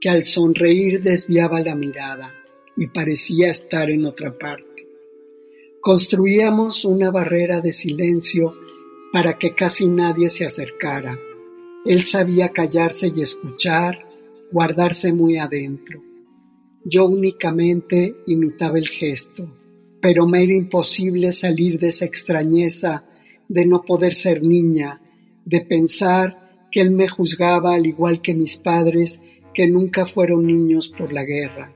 que 0.00 0.08
al 0.08 0.24
sonreír 0.24 1.02
desviaba 1.02 1.60
la 1.60 1.74
mirada 1.74 2.34
y 2.78 2.86
parecía 2.86 3.50
estar 3.50 3.90
en 3.90 4.06
otra 4.06 4.38
parte. 4.38 4.88
Construíamos 5.82 6.86
una 6.86 7.10
barrera 7.10 7.60
de 7.60 7.74
silencio 7.74 8.54
para 9.12 9.36
que 9.36 9.54
casi 9.54 9.86
nadie 9.86 10.30
se 10.30 10.46
acercara. 10.46 11.18
Él 11.84 12.04
sabía 12.04 12.48
callarse 12.48 13.12
y 13.14 13.20
escuchar, 13.20 13.98
guardarse 14.50 15.12
muy 15.12 15.36
adentro. 15.36 16.02
Yo 16.86 17.04
únicamente 17.04 18.16
imitaba 18.26 18.78
el 18.78 18.88
gesto, 18.88 19.54
pero 20.00 20.26
me 20.26 20.42
era 20.42 20.54
imposible 20.54 21.32
salir 21.32 21.78
de 21.78 21.88
esa 21.88 22.06
extrañeza 22.06 23.08
de 23.50 23.66
no 23.66 23.82
poder 23.82 24.14
ser 24.14 24.44
niña, 24.44 25.00
de 25.44 25.60
pensar 25.60 26.68
que 26.70 26.80
él 26.80 26.92
me 26.92 27.08
juzgaba 27.08 27.74
al 27.74 27.84
igual 27.84 28.22
que 28.22 28.32
mis 28.32 28.56
padres 28.56 29.20
que 29.52 29.66
nunca 29.66 30.06
fueron 30.06 30.46
niños 30.46 30.88
por 30.88 31.12
la 31.12 31.24
guerra. 31.24 31.74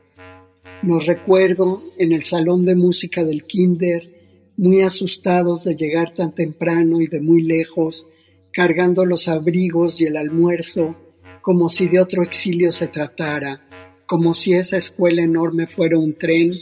Nos 0.82 1.04
recuerdo 1.04 1.82
en 1.98 2.12
el 2.12 2.22
salón 2.22 2.64
de 2.64 2.76
música 2.76 3.24
del 3.24 3.44
kinder, 3.44 4.08
muy 4.56 4.82
asustados 4.82 5.64
de 5.64 5.74
llegar 5.74 6.14
tan 6.14 6.32
temprano 6.32 7.00
y 7.00 7.08
de 7.08 7.20
muy 7.20 7.42
lejos, 7.42 8.06
cargando 8.52 9.04
los 9.04 9.26
abrigos 9.26 10.00
y 10.00 10.04
el 10.04 10.16
almuerzo, 10.16 10.94
como 11.42 11.68
si 11.68 11.88
de 11.88 11.98
otro 11.98 12.22
exilio 12.22 12.70
se 12.70 12.86
tratara, 12.86 13.66
como 14.06 14.32
si 14.32 14.54
esa 14.54 14.76
escuela 14.76 15.22
enorme 15.22 15.66
fuera 15.66 15.98
un 15.98 16.14
tren 16.14 16.52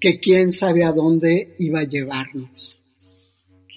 que 0.00 0.18
quién 0.18 0.50
sabe 0.50 0.82
a 0.82 0.90
dónde 0.90 1.54
iba 1.60 1.80
a 1.80 1.88
llevarnos. 1.88 2.77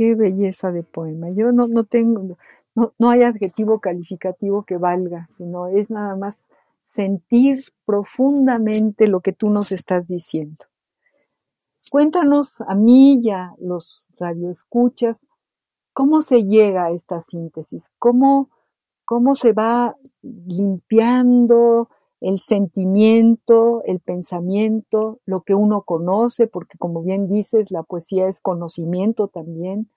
Qué 0.02 0.16
belleza 0.16 0.72
de 0.72 0.82
poema. 0.82 1.30
Yo 1.30 1.52
no, 1.52 1.68
no 1.68 1.84
tengo, 1.84 2.36
no, 2.74 2.92
no 2.98 3.10
hay 3.12 3.22
adjetivo 3.22 3.80
calificativo 3.80 4.64
que 4.64 4.78
valga, 4.78 5.28
sino 5.32 5.68
es 5.68 5.92
nada 5.92 6.16
más 6.16 6.48
sentir 6.82 7.66
profundamente 7.86 9.06
lo 9.06 9.20
que 9.20 9.32
tú 9.32 9.52
nos 9.52 9.72
estás 9.72 10.08
diciendo. 10.08 10.66
Cuéntanos 11.92 12.62
a 12.62 12.74
mí 12.74 13.22
y 13.22 13.30
a 13.30 13.54
los 13.60 14.10
radioescuchas 14.18 15.28
cómo 15.94 16.22
se 16.22 16.46
llega 16.46 16.86
a 16.86 16.92
esta 16.94 17.22
síntesis, 17.22 17.86
cómo, 18.00 18.50
cómo 19.06 19.36
se 19.36 19.54
va 19.54 19.96
limpiando 20.24 21.90
el 22.22 22.40
sentimiento, 22.40 23.84
el 23.86 24.00
pensamiento, 24.00 25.20
lo 25.26 25.42
que 25.42 25.54
uno 25.54 25.82
conoce, 25.82 26.48
porque 26.48 26.78
como 26.78 27.02
bien 27.02 27.28
dices, 27.28 27.72
la 27.72 27.84
poesía 27.84 28.28
es 28.28 28.40
conocimiento 28.40 29.28
también. 29.28 29.90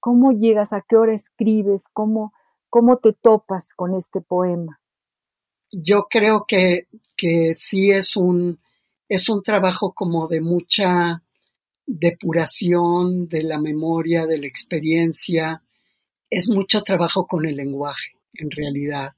¿Cómo 0.00 0.32
llegas? 0.32 0.72
¿A 0.72 0.82
qué 0.82 0.96
hora 0.96 1.14
escribes? 1.14 1.88
¿Cómo, 1.92 2.34
cómo 2.68 2.98
te 2.98 3.12
topas 3.14 3.72
con 3.74 3.94
este 3.94 4.20
poema? 4.20 4.80
yo 5.82 6.06
creo 6.08 6.44
que, 6.46 6.86
que 7.16 7.54
sí 7.56 7.90
es 7.90 8.16
un, 8.16 8.60
es 9.08 9.28
un 9.28 9.42
trabajo 9.42 9.92
como 9.92 10.28
de 10.28 10.40
mucha 10.40 11.22
depuración 11.86 13.28
de 13.28 13.42
la 13.42 13.58
memoria, 13.58 14.26
de 14.26 14.38
la 14.38 14.46
experiencia. 14.46 15.62
Es 16.30 16.48
mucho 16.48 16.82
trabajo 16.82 17.26
con 17.26 17.46
el 17.46 17.56
lenguaje, 17.56 18.12
en 18.34 18.50
realidad. 18.50 19.12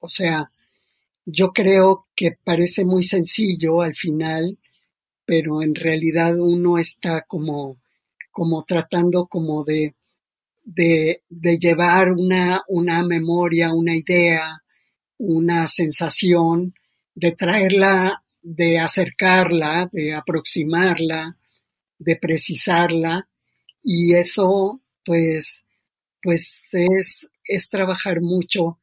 O 0.00 0.08
sea, 0.08 0.50
yo 1.24 1.52
creo 1.52 2.06
que 2.14 2.32
parece 2.32 2.84
muy 2.84 3.02
sencillo 3.04 3.82
al 3.82 3.94
final, 3.94 4.58
pero 5.24 5.62
en 5.62 5.74
realidad 5.74 6.38
uno 6.38 6.78
está 6.78 7.22
como, 7.22 7.78
como 8.30 8.64
tratando 8.64 9.26
como 9.26 9.64
de, 9.64 9.94
de, 10.64 11.22
llevar 11.58 12.12
una, 12.12 12.62
una 12.68 13.02
memoria, 13.04 13.72
una 13.72 13.94
idea, 13.94 14.62
una 15.18 15.66
sensación 15.66 16.74
de 17.14 17.32
traerla, 17.32 18.22
de 18.42 18.78
acercarla, 18.78 19.88
de 19.92 20.14
aproximarla, 20.14 21.36
de 21.98 22.16
precisarla 22.16 23.28
y 23.82 24.14
eso 24.14 24.80
pues 25.04 25.64
pues 26.24 26.64
es, 26.72 27.28
es 27.44 27.68
trabajar 27.68 28.22
mucho, 28.22 28.78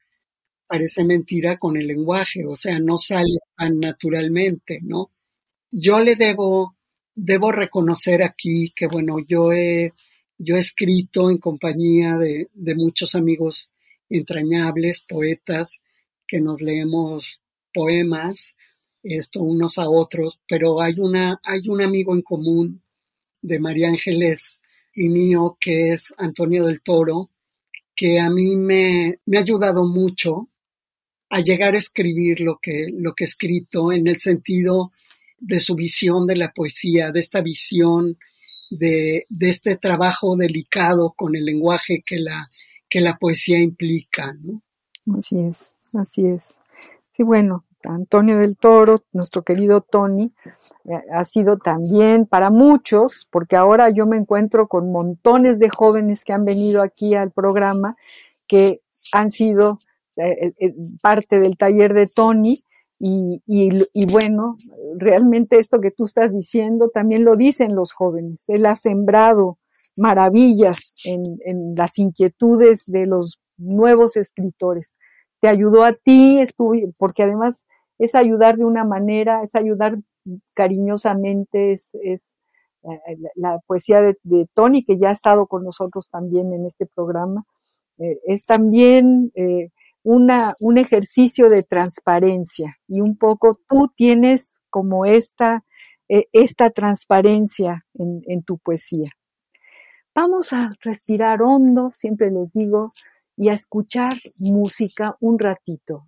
parece 0.71 1.03
mentira, 1.03 1.57
con 1.57 1.75
el 1.75 1.87
lenguaje, 1.87 2.45
o 2.45 2.55
sea, 2.55 2.79
no 2.79 2.97
sale 2.97 3.39
tan 3.57 3.77
naturalmente, 3.81 4.79
¿no? 4.81 5.11
Yo 5.69 5.99
le 5.99 6.15
debo, 6.15 6.77
debo 7.13 7.51
reconocer 7.51 8.23
aquí 8.23 8.71
que, 8.73 8.87
bueno, 8.87 9.17
yo 9.27 9.51
he, 9.51 9.91
yo 10.37 10.55
he 10.55 10.59
escrito 10.59 11.29
en 11.29 11.39
compañía 11.39 12.17
de, 12.17 12.47
de 12.53 12.75
muchos 12.75 13.15
amigos 13.15 13.69
entrañables, 14.09 15.01
poetas, 15.01 15.81
que 16.25 16.39
nos 16.39 16.61
leemos 16.61 17.41
poemas, 17.73 18.55
esto 19.03 19.41
unos 19.41 19.77
a 19.77 19.89
otros, 19.89 20.39
pero 20.47 20.81
hay 20.81 20.95
una, 20.99 21.41
hay 21.43 21.67
un 21.67 21.81
amigo 21.81 22.15
en 22.15 22.21
común 22.21 22.81
de 23.41 23.59
María 23.59 23.89
Ángeles 23.89 24.57
y 24.95 25.09
mío 25.09 25.57
que 25.59 25.89
es 25.89 26.13
Antonio 26.17 26.65
del 26.65 26.81
Toro, 26.81 27.29
que 27.93 28.21
a 28.21 28.29
mí 28.29 28.55
me, 28.55 29.19
me 29.25 29.37
ha 29.37 29.41
ayudado 29.41 29.85
mucho 29.85 30.47
a 31.31 31.39
llegar 31.39 31.75
a 31.75 31.77
escribir 31.77 32.41
lo 32.41 32.59
que, 32.61 32.87
lo 32.91 33.13
que 33.13 33.23
escrito 33.23 33.93
en 33.93 34.05
el 34.07 34.19
sentido 34.19 34.91
de 35.39 35.61
su 35.61 35.75
visión 35.75 36.27
de 36.27 36.35
la 36.35 36.51
poesía, 36.51 37.11
de 37.11 37.21
esta 37.21 37.41
visión 37.41 38.17
de, 38.69 39.25
de 39.29 39.49
este 39.49 39.77
trabajo 39.77 40.35
delicado 40.35 41.13
con 41.15 41.35
el 41.35 41.45
lenguaje 41.45 42.03
que 42.05 42.19
la, 42.19 42.47
que 42.89 42.99
la 42.99 43.17
poesía 43.17 43.59
implica. 43.59 44.33
¿no? 44.33 44.61
Así 45.17 45.39
es, 45.39 45.77
así 45.93 46.27
es. 46.27 46.59
Sí, 47.11 47.23
bueno, 47.23 47.63
Antonio 47.85 48.37
del 48.37 48.57
Toro, 48.57 48.95
nuestro 49.13 49.43
querido 49.43 49.79
Tony, 49.79 50.33
eh, 50.83 51.01
ha 51.13 51.23
sido 51.23 51.57
también 51.57 52.25
para 52.25 52.49
muchos, 52.49 53.25
porque 53.31 53.55
ahora 53.55 53.89
yo 53.89 54.05
me 54.05 54.17
encuentro 54.17 54.67
con 54.67 54.91
montones 54.91 55.59
de 55.59 55.69
jóvenes 55.69 56.25
que 56.25 56.33
han 56.33 56.43
venido 56.43 56.83
aquí 56.83 57.15
al 57.15 57.31
programa, 57.31 57.95
que 58.47 58.81
han 59.13 59.31
sido 59.31 59.79
parte 61.01 61.39
del 61.39 61.57
taller 61.57 61.93
de 61.93 62.07
Tony. 62.07 62.59
Y, 62.99 64.11
bueno, 64.11 64.55
realmente 64.97 65.57
esto 65.57 65.79
que 65.81 65.91
tú 65.91 66.03
estás 66.03 66.33
diciendo 66.33 66.89
también 66.89 67.25
lo 67.25 67.35
dicen 67.35 67.75
los 67.75 67.93
jóvenes. 67.93 68.47
Él 68.47 68.65
ha 68.65 68.75
sembrado 68.75 69.57
maravillas 69.97 70.93
en, 71.05 71.75
las 71.75 71.97
inquietudes 71.97 72.85
de 72.85 73.07
los 73.07 73.39
nuevos 73.57 74.17
escritores. 74.17 74.97
Te 75.39 75.47
ayudó 75.47 75.83
a 75.83 75.93
ti, 75.93 76.43
porque 76.99 77.23
además 77.23 77.65
es 77.97 78.15
ayudar 78.15 78.57
de 78.57 78.65
una 78.65 78.83
manera, 78.83 79.43
es 79.43 79.55
ayudar 79.55 79.97
cariñosamente, 80.53 81.73
es, 81.73 81.89
es 82.03 82.35
eh, 82.83 83.17
la, 83.35 83.59
poesía 83.67 84.01
de, 84.01 84.47
Tony, 84.53 84.83
que 84.83 84.97
ya 84.97 85.09
ha 85.09 85.13
estado 85.13 85.45
con 85.45 85.63
nosotros 85.63 86.09
también 86.09 86.51
en 86.53 86.65
este 86.65 86.87
programa, 86.87 87.43
eh, 87.99 88.19
es 88.25 88.43
también 88.45 89.31
eh, 89.35 89.69
una, 90.03 90.53
un 90.59 90.77
ejercicio 90.77 91.49
de 91.49 91.63
transparencia 91.63 92.77
y 92.87 93.01
un 93.01 93.17
poco 93.17 93.53
tú 93.67 93.91
tienes 93.95 94.61
como 94.69 95.05
esta, 95.05 95.63
esta 96.07 96.69
transparencia 96.69 97.85
en, 97.93 98.43
tu 98.43 98.57
poesía. 98.57 99.11
Vamos 100.13 100.53
a 100.53 100.73
respirar 100.81 101.41
hondo, 101.41 101.91
siempre 101.93 102.31
les 102.31 102.51
digo, 102.53 102.91
y 103.37 103.49
a 103.49 103.53
escuchar 103.53 104.13
música 104.39 105.15
un 105.19 105.39
ratito. 105.39 106.07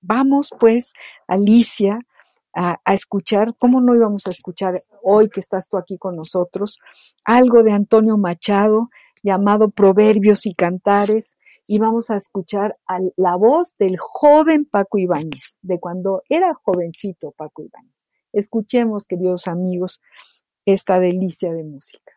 Vamos 0.00 0.50
pues, 0.58 0.92
Alicia, 1.26 1.98
a, 2.54 2.80
escuchar, 2.92 3.54
¿cómo 3.56 3.80
no 3.80 3.94
íbamos 3.94 4.26
a 4.26 4.30
escuchar 4.30 4.74
hoy 5.02 5.28
que 5.28 5.40
estás 5.40 5.68
tú 5.68 5.76
aquí 5.76 5.96
con 5.96 6.16
nosotros? 6.16 6.80
Algo 7.24 7.62
de 7.62 7.72
Antonio 7.72 8.16
Machado 8.16 8.90
llamado 9.22 9.70
Proverbios 9.70 10.46
y 10.46 10.54
Cantares 10.54 11.36
y 11.66 11.78
vamos 11.78 12.10
a 12.10 12.16
escuchar 12.16 12.78
a 12.86 12.98
la 13.16 13.36
voz 13.36 13.76
del 13.78 13.96
joven 13.98 14.64
Paco 14.64 14.98
Ibáñez, 14.98 15.58
de 15.62 15.78
cuando 15.78 16.22
era 16.28 16.54
jovencito 16.54 17.32
Paco 17.32 17.62
Ibáñez. 17.62 18.04
Escuchemos, 18.32 19.06
queridos 19.06 19.48
amigos, 19.48 20.00
esta 20.64 20.98
delicia 20.98 21.52
de 21.52 21.64
música. 21.64 22.12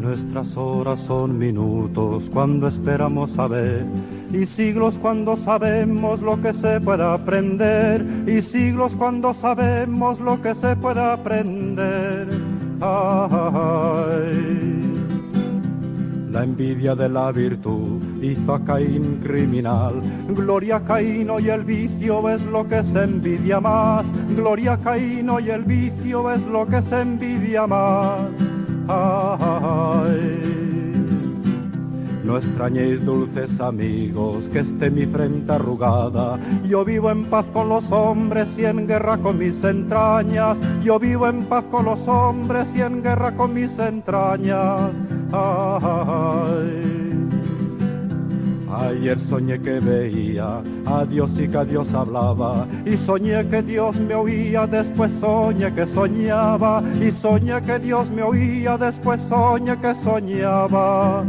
Nuestras 0.00 0.56
horas 0.56 1.00
son 1.00 1.36
minutos 1.38 2.30
cuando 2.30 2.66
esperamos 2.66 3.30
saber 3.30 3.84
y 4.32 4.46
siglos 4.46 4.98
cuando 4.98 5.36
sabemos 5.36 6.20
lo 6.20 6.40
que 6.40 6.52
se 6.52 6.80
puede 6.80 7.04
aprender 7.04 8.04
y 8.26 8.42
siglos 8.42 8.96
cuando 8.96 9.32
sabemos 9.34 10.20
lo 10.20 10.40
que 10.40 10.54
se 10.54 10.76
puede 10.76 11.00
aprender. 11.00 12.28
La 16.30 16.44
envidia 16.44 16.94
de 16.94 17.08
la 17.08 17.32
virtud 17.32 18.22
hizo 18.22 18.54
a 18.54 18.64
Caín 18.64 19.18
criminal. 19.22 19.94
Gloria 20.28 20.76
a 20.76 20.84
Caín 20.84 21.30
y 21.40 21.48
el 21.48 21.64
vicio 21.64 22.28
es 22.28 22.44
lo 22.44 22.68
que 22.68 22.84
se 22.84 23.02
envidia 23.02 23.60
más. 23.60 24.12
Gloria 24.36 24.74
a 24.74 24.80
Caín 24.80 25.30
y 25.44 25.48
el 25.48 25.64
vicio 25.64 26.30
es 26.30 26.44
lo 26.44 26.66
que 26.66 26.82
se 26.82 27.00
envidia 27.00 27.66
más. 27.66 28.36
No 32.28 32.36
extrañéis 32.36 33.02
dulces 33.02 33.58
amigos 33.58 34.50
que 34.50 34.58
esté 34.58 34.90
mi 34.90 35.06
frente 35.06 35.50
arrugada. 35.50 36.38
Yo 36.68 36.84
vivo 36.84 37.10
en 37.10 37.24
paz 37.24 37.46
con 37.54 37.70
los 37.70 37.90
hombres 37.90 38.58
y 38.58 38.66
en 38.66 38.86
guerra 38.86 39.16
con 39.16 39.38
mis 39.38 39.64
entrañas. 39.64 40.60
Yo 40.82 40.98
vivo 40.98 41.26
en 41.26 41.46
paz 41.46 41.64
con 41.70 41.86
los 41.86 42.06
hombres 42.06 42.76
y 42.76 42.82
en 42.82 43.02
guerra 43.02 43.34
con 43.34 43.54
mis 43.54 43.78
entrañas. 43.78 45.00
Ayer 48.70 49.18
soñé 49.18 49.60
que 49.60 49.80
veía 49.80 50.62
a 50.84 51.04
Dios 51.04 51.38
y 51.38 51.48
que 51.48 51.56
a 51.56 51.64
Dios 51.64 51.94
hablaba. 51.94 52.66
Y 52.84 52.96
soñé 52.96 53.46
que 53.48 53.62
Dios 53.62 53.98
me 53.98 54.14
oía, 54.14 54.66
después 54.66 55.12
soñé 55.12 55.72
que 55.72 55.86
soñaba. 55.86 56.82
Y 57.00 57.10
soñé 57.10 57.62
que 57.62 57.78
Dios 57.78 58.10
me 58.10 58.22
oía, 58.22 58.76
después 58.76 59.20
soñé 59.20 59.78
que 59.78 59.94
soñaba. 59.94 61.24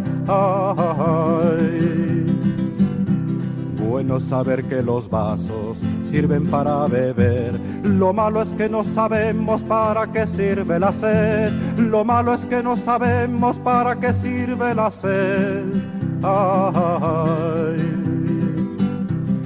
Bueno 3.89 4.19
saber 4.19 4.65
que 4.65 4.83
los 4.83 5.09
vasos 5.09 5.79
sirven 6.03 6.47
para 6.47 6.85
beber. 6.87 7.59
Lo 7.83 8.13
malo 8.13 8.41
es 8.41 8.53
que 8.53 8.69
no 8.69 8.83
sabemos 8.83 9.63
para 9.63 10.11
qué 10.11 10.27
sirve 10.27 10.79
la 10.79 10.91
sed. 10.91 11.51
Lo 11.77 12.03
malo 12.03 12.33
es 12.33 12.45
que 12.45 12.61
no 12.61 12.77
sabemos 12.77 13.59
para 13.59 13.95
qué 13.99 14.13
sirve 14.13 14.75
la 14.75 14.91
sed. 14.91 15.98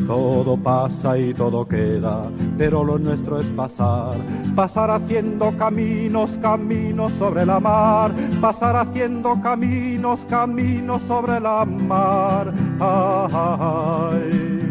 Todo 0.08 0.58
pasa 0.58 1.18
y 1.18 1.34
todo 1.34 1.68
queda, 1.68 2.24
pero 2.58 2.84
lo 2.84 2.98
nuestro 2.98 3.40
es 3.40 3.50
pasar, 3.52 4.18
pasar 4.56 4.90
haciendo 4.92 5.56
caminos, 5.56 6.38
caminos 6.42 7.14
sobre 7.14 7.46
la 7.46 7.60
mar, 7.60 8.14
pasar 8.42 8.76
haciendo 8.76 9.40
caminos, 9.42 10.26
caminos 10.26 11.04
sobre 11.04 11.40
la 11.40 11.64
mar. 11.66 12.52
Ay, 12.80 14.63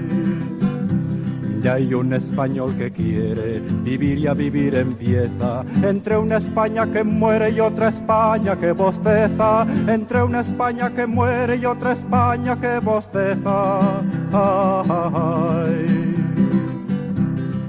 y 1.62 1.68
hay 1.68 1.94
un 1.94 2.12
español 2.12 2.76
que 2.76 2.90
quiere 2.90 3.60
vivir 3.84 4.18
y 4.18 4.26
a 4.26 4.34
vivir 4.34 4.74
empieza. 4.74 5.64
Entre 5.82 6.16
una 6.16 6.38
España 6.38 6.90
que 6.90 7.04
muere 7.04 7.50
y 7.50 7.60
otra 7.60 7.88
España 7.88 8.56
que 8.56 8.72
bosteza. 8.72 9.66
Entre 9.86 10.22
una 10.22 10.40
España 10.40 10.90
que 10.90 11.06
muere 11.06 11.56
y 11.56 11.64
otra 11.64 11.92
España 11.92 12.58
que 12.58 12.80
bosteza. 12.80 14.02
Ay. 14.32 16.12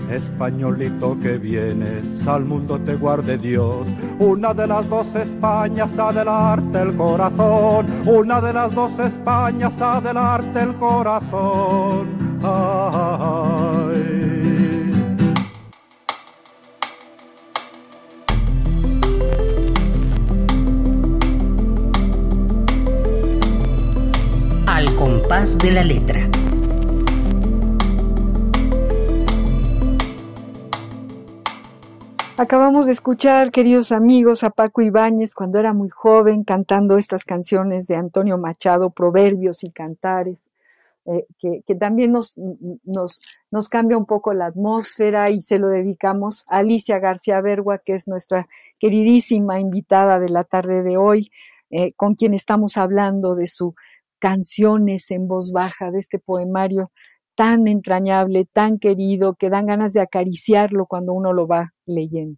Españolito 0.10 1.18
que 1.20 1.38
vienes, 1.40 2.28
al 2.28 2.46
mundo 2.46 2.80
te 2.80 2.96
guarde 2.96 3.38
Dios. 3.38 3.88
Una 4.20 4.54
de 4.54 4.68
las 4.68 4.88
dos 4.88 5.16
Españas 5.16 5.98
adelante 5.98 6.82
el 6.82 6.96
corazón. 6.96 7.88
Una 8.06 8.40
de 8.40 8.54
las 8.54 8.74
dos 8.74 9.00
Españas 9.00 9.82
adelante 9.82 10.62
el 10.62 10.76
corazón. 10.76 12.08
Al 12.44 13.53
de 25.34 25.72
la 25.72 25.84
letra. 25.84 26.30
Acabamos 32.38 32.86
de 32.86 32.92
escuchar, 32.92 33.52
queridos 33.52 33.92
amigos, 33.92 34.44
a 34.44 34.52
Paco 34.52 34.84
Ibáñez 34.84 35.34
cuando 35.34 35.58
era 35.58 35.74
muy 35.74 35.90
joven 35.90 36.44
cantando 36.44 36.98
estas 37.00 37.26
canciones 37.26 37.88
de 37.88 37.96
Antonio 37.96 38.38
Machado, 38.38 38.92
Proverbios 38.92 39.64
y 39.64 39.72
Cantares. 39.72 40.52
Eh, 41.08 41.26
que, 41.40 41.76
también 41.76 42.12
nos, 42.12 42.36
cambia 43.72 43.98
un 43.98 44.06
poco 44.06 44.36
la 44.36 44.46
atmósfera 44.46 45.32
y 45.32 45.42
se 45.42 45.58
lo 45.58 45.70
dedicamos 45.70 46.46
a 46.48 46.60
Alicia 46.60 47.00
García 47.00 47.42
Bergua, 47.42 47.80
que 47.80 47.94
es 47.94 48.08
nuestra 48.08 48.48
queridísima 48.80 49.60
invitada 49.60 50.20
de 50.20 50.30
la 50.30 50.44
tarde 50.44 50.84
de 50.84 50.96
hoy, 50.96 51.32
eh, 51.72 51.94
con 51.94 52.14
quien 52.14 52.36
estamos 52.36 52.78
hablando 52.78 53.34
de 53.34 53.48
su 53.48 53.74
canciones 54.24 55.12
en 55.12 55.28
voz 55.28 55.52
baja, 55.52 55.92
de 55.92 56.00
este 56.00 56.18
poemario 56.18 56.94
tan 57.36 57.68
entrañable, 57.68 58.46
tan 58.46 58.80
querido, 58.80 59.36
que 59.36 59.50
dan 59.50 59.66
ganas 59.66 59.92
de 59.92 60.00
acariciarlo 60.00 60.86
cuando 60.86 61.12
uno 61.12 61.34
lo 61.34 61.46
va 61.46 61.74
leyendo. 61.86 62.38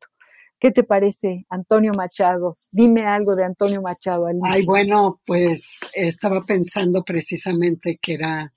¿Qué 0.58 0.72
te 0.72 0.84
parece, 0.84 1.46
Antonio 1.48 1.92
Machado? 1.96 2.56
Dime 2.72 3.06
algo 3.06 3.36
de 3.36 3.46
Antonio 3.46 3.84
Machado. 3.84 4.26
Alicia. 4.26 4.50
Ay, 4.52 4.66
bueno, 4.66 5.22
pues 5.28 5.78
estaba 5.94 6.44
pensando 6.44 7.04
precisamente 7.04 8.00
que 8.02 8.14
era 8.14 8.52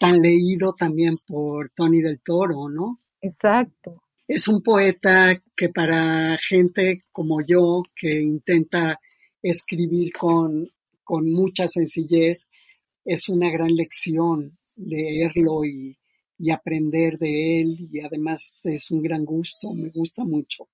tan 0.00 0.20
leído 0.20 0.74
también 0.74 1.18
por 1.24 1.70
Tony 1.76 2.00
del 2.00 2.20
Toro, 2.20 2.68
¿no? 2.68 2.98
Exacto. 3.20 4.02
Es 4.26 4.48
un 4.48 4.60
poeta 4.60 5.40
que 5.54 5.68
para 5.68 6.36
gente 6.38 7.04
como 7.12 7.46
yo, 7.46 7.84
que 7.94 8.20
intenta 8.20 8.98
escribir 9.40 10.12
con, 10.14 10.68
con 11.04 11.30
mucha 11.30 11.68
sencillez, 11.68 12.48
es 13.04 13.28
una 13.28 13.50
gran 13.50 13.74
lección 13.74 14.52
leerlo 14.76 15.64
y, 15.64 15.96
y 16.38 16.50
aprender 16.50 17.18
de 17.18 17.60
él 17.60 17.88
y 17.92 18.00
además 18.00 18.54
es 18.64 18.90
un 18.90 19.02
gran 19.02 19.24
gusto, 19.24 19.72
me 19.74 19.88
gusta 19.90 20.24
mucho 20.24 20.68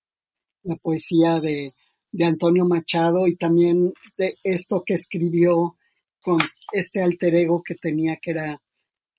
la 0.63 0.77
poesía 0.77 1.41
de, 1.41 1.73
de 2.13 2.25
Antonio 2.25 2.65
Machado 2.65 3.27
y 3.27 3.37
también 3.37 3.93
de 4.19 4.37
esto 4.43 4.83
que 4.85 4.95
escribió 4.95 5.77
con 6.21 6.39
este 6.73 7.03
alter 7.03 7.35
ego 7.35 7.63
que 7.63 7.75
tenía 7.75 8.17
que 8.17 8.33
era 8.33 8.61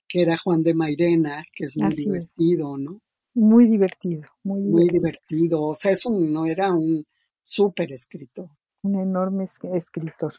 que 0.08 0.22
era 0.22 0.36
Juan 0.36 0.62
de 0.64 0.74
Mairena, 0.74 1.44
que 1.54 1.66
es 1.66 1.76
muy 1.76 1.86
Así 1.86 2.00
es. 2.02 2.06
divertido, 2.06 2.76
¿no? 2.76 3.00
Muy 3.34 3.68
divertido, 3.68 4.28
muy 4.42 4.60
Muy 4.60 4.88
divertido. 4.88 4.92
divertido. 4.92 5.62
O 5.68 5.74
sea, 5.76 5.92
es 5.92 6.04
un, 6.04 6.32
no 6.32 6.46
era 6.46 6.72
un 6.72 7.06
súper 7.44 7.92
escritor. 7.92 8.48
un 8.82 8.96
enorme 8.98 9.44
es- 9.44 9.60
escritor. 9.72 10.34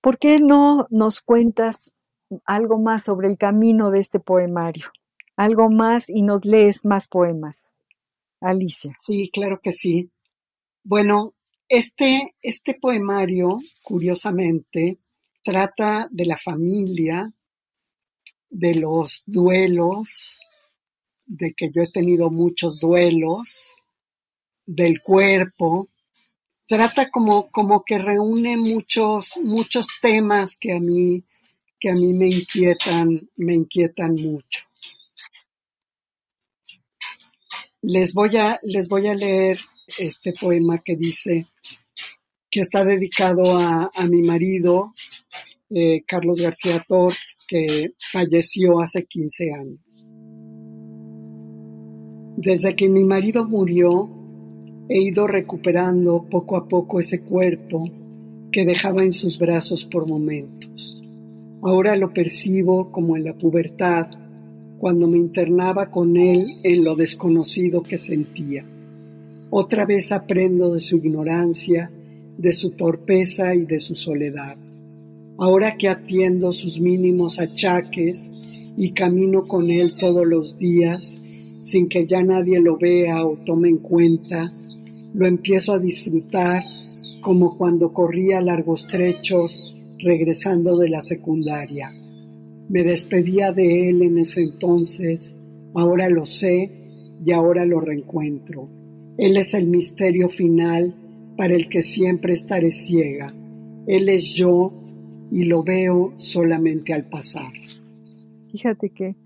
¿Por 0.00 0.18
qué 0.18 0.40
no 0.40 0.86
nos 0.90 1.20
cuentas 1.20 1.94
algo 2.46 2.78
más 2.78 3.04
sobre 3.04 3.28
el 3.28 3.36
camino 3.36 3.90
de 3.90 4.00
este 4.00 4.18
poemario? 4.20 4.86
Algo 5.36 5.70
más 5.70 6.08
y 6.08 6.22
nos 6.22 6.44
lees 6.44 6.84
más 6.84 7.08
poemas. 7.08 7.74
Alicia. 8.40 8.94
Sí, 9.02 9.30
claro 9.30 9.60
que 9.62 9.72
sí. 9.72 10.10
Bueno, 10.82 11.34
este, 11.68 12.34
este 12.40 12.74
poemario, 12.74 13.58
curiosamente, 13.82 14.96
trata 15.44 16.08
de 16.10 16.26
la 16.26 16.38
familia, 16.38 17.32
de 18.48 18.74
los 18.74 19.22
duelos, 19.26 20.40
de 21.26 21.52
que 21.52 21.70
yo 21.70 21.82
he 21.82 21.90
tenido 21.90 22.30
muchos 22.30 22.80
duelos, 22.80 23.74
del 24.66 25.00
cuerpo. 25.02 25.88
Trata 26.70 27.10
como, 27.10 27.50
como 27.50 27.82
que 27.82 27.98
reúne 27.98 28.56
muchos, 28.56 29.36
muchos 29.42 29.88
temas 30.00 30.56
que 30.56 30.72
a 30.72 30.78
mí, 30.78 31.24
que 31.80 31.90
a 31.90 31.94
mí 31.94 32.12
me 32.12 32.28
inquietan, 32.28 33.28
me 33.34 33.54
inquietan 33.54 34.14
mucho. 34.14 34.60
Les 37.82 38.14
voy 38.14 38.36
a, 38.36 38.60
les 38.62 38.88
voy 38.88 39.08
a 39.08 39.16
leer 39.16 39.58
este 39.98 40.32
poema 40.32 40.78
que 40.78 40.94
dice 40.94 41.48
que 42.48 42.60
está 42.60 42.84
dedicado 42.84 43.58
a, 43.58 43.90
a 43.92 44.06
mi 44.06 44.22
marido, 44.22 44.94
eh, 45.70 46.04
Carlos 46.06 46.40
García 46.40 46.84
Tort, 46.86 47.18
que 47.48 47.94
falleció 48.12 48.80
hace 48.80 49.06
15 49.06 49.52
años. 49.54 49.80
Desde 52.36 52.76
que 52.76 52.88
mi 52.88 53.02
marido 53.02 53.44
murió, 53.44 54.19
he 54.92 55.00
ido 55.00 55.28
recuperando 55.28 56.26
poco 56.28 56.56
a 56.56 56.66
poco 56.66 56.98
ese 56.98 57.20
cuerpo 57.20 57.88
que 58.50 58.64
dejaba 58.64 59.04
en 59.04 59.12
sus 59.12 59.38
brazos 59.38 59.84
por 59.84 60.08
momentos. 60.08 61.00
Ahora 61.62 61.94
lo 61.94 62.12
percibo 62.12 62.90
como 62.90 63.16
en 63.16 63.22
la 63.22 63.34
pubertad, 63.34 64.08
cuando 64.78 65.06
me 65.06 65.16
internaba 65.16 65.86
con 65.86 66.16
él 66.16 66.44
en 66.64 66.82
lo 66.82 66.96
desconocido 66.96 67.84
que 67.84 67.98
sentía. 67.98 68.64
Otra 69.50 69.86
vez 69.86 70.10
aprendo 70.10 70.74
de 70.74 70.80
su 70.80 70.96
ignorancia, 70.96 71.88
de 72.36 72.52
su 72.52 72.70
torpeza 72.70 73.54
y 73.54 73.66
de 73.66 73.78
su 73.78 73.94
soledad. 73.94 74.56
Ahora 75.38 75.76
que 75.76 75.88
atiendo 75.88 76.52
sus 76.52 76.80
mínimos 76.80 77.38
achaques 77.38 78.26
y 78.76 78.90
camino 78.90 79.46
con 79.46 79.70
él 79.70 79.92
todos 80.00 80.26
los 80.26 80.58
días, 80.58 81.16
sin 81.60 81.88
que 81.88 82.06
ya 82.06 82.24
nadie 82.24 82.58
lo 82.58 82.76
vea 82.76 83.24
o 83.24 83.36
tome 83.44 83.68
en 83.68 83.78
cuenta, 83.78 84.50
lo 85.14 85.26
empiezo 85.26 85.74
a 85.74 85.78
disfrutar 85.78 86.62
como 87.20 87.56
cuando 87.56 87.92
corría 87.92 88.40
largos 88.40 88.86
trechos 88.88 89.74
regresando 90.02 90.78
de 90.78 90.88
la 90.88 91.00
secundaria. 91.00 91.90
Me 92.68 92.82
despedía 92.84 93.52
de 93.52 93.90
él 93.90 94.02
en 94.02 94.18
ese 94.18 94.42
entonces, 94.42 95.34
ahora 95.74 96.08
lo 96.08 96.24
sé 96.24 96.70
y 97.24 97.32
ahora 97.32 97.66
lo 97.66 97.80
reencuentro. 97.80 98.68
Él 99.18 99.36
es 99.36 99.54
el 99.54 99.66
misterio 99.66 100.28
final 100.28 100.94
para 101.36 101.54
el 101.54 101.68
que 101.68 101.82
siempre 101.82 102.32
estaré 102.32 102.70
ciega. 102.70 103.34
Él 103.86 104.08
es 104.08 104.34
yo 104.34 104.70
y 105.30 105.44
lo 105.44 105.62
veo 105.62 106.14
solamente 106.16 106.92
al 106.92 107.08
pasar. 107.08 107.52
Fíjate 108.52 108.90
que 108.90 109.16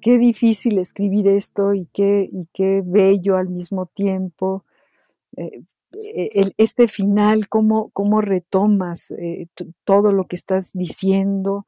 qué 0.00 0.18
difícil 0.18 0.78
escribir 0.78 1.28
esto 1.28 1.74
y 1.74 1.86
qué, 1.92 2.28
y 2.30 2.46
qué 2.52 2.82
bello 2.84 3.36
al 3.36 3.48
mismo 3.48 3.86
tiempo. 3.86 4.64
Eh, 5.36 5.62
el- 6.34 6.54
este 6.58 6.88
final, 6.88 7.48
cómo, 7.48 7.90
cómo 7.92 8.20
retomas 8.20 9.10
eh, 9.12 9.46
todo 9.84 10.12
lo 10.12 10.26
que 10.26 10.36
estás 10.36 10.72
diciendo. 10.74 11.66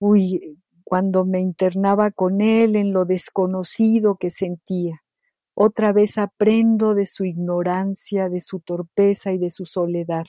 Uy, 0.00 0.58
cuando 0.84 1.24
me 1.24 1.40
internaba 1.40 2.10
con 2.10 2.40
él 2.40 2.76
en 2.76 2.92
lo 2.92 3.04
desconocido 3.06 4.16
que 4.16 4.30
sentía. 4.30 5.02
Otra 5.54 5.92
vez 5.92 6.18
aprendo 6.18 6.94
de 6.94 7.06
su 7.06 7.24
ignorancia, 7.24 8.28
de 8.30 8.40
su 8.40 8.60
torpeza 8.60 9.32
y 9.32 9.38
de 9.38 9.50
su 9.50 9.66
soledad. 9.66 10.24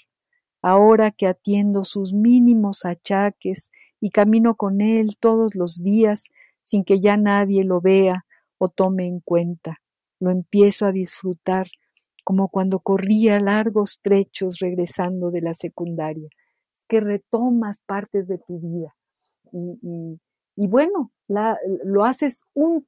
Ahora 0.61 1.11
que 1.11 1.27
atiendo 1.27 1.83
sus 1.83 2.13
mínimos 2.13 2.85
achaques 2.85 3.71
y 4.01 4.09
camino 4.09 4.55
con 4.55 4.81
él 4.81 5.17
todos 5.19 5.55
los 5.55 5.81
días 5.83 6.29
sin 6.61 6.83
que 6.83 6.99
ya 6.99 7.17
nadie 7.17 7.63
lo 7.63 7.81
vea 7.81 8.25
o 8.57 8.69
tome 8.69 9.05
en 9.07 9.19
cuenta, 9.19 9.81
lo 10.19 10.31
empiezo 10.31 10.85
a 10.87 10.91
disfrutar 10.91 11.67
como 12.25 12.49
cuando 12.49 12.79
corría 12.79 13.39
largos 13.39 14.01
trechos 14.01 14.59
regresando 14.59 15.31
de 15.31 15.39
la 15.39 15.53
secundaria. 15.53 16.27
Que 16.89 16.99
retomas 16.99 17.79
partes 17.79 18.27
de 18.27 18.37
tu 18.37 18.59
vida 18.59 18.93
y, 20.55 20.67
bueno, 20.67 21.11
lo 21.27 22.05
haces 22.05 22.43
un, 22.53 22.85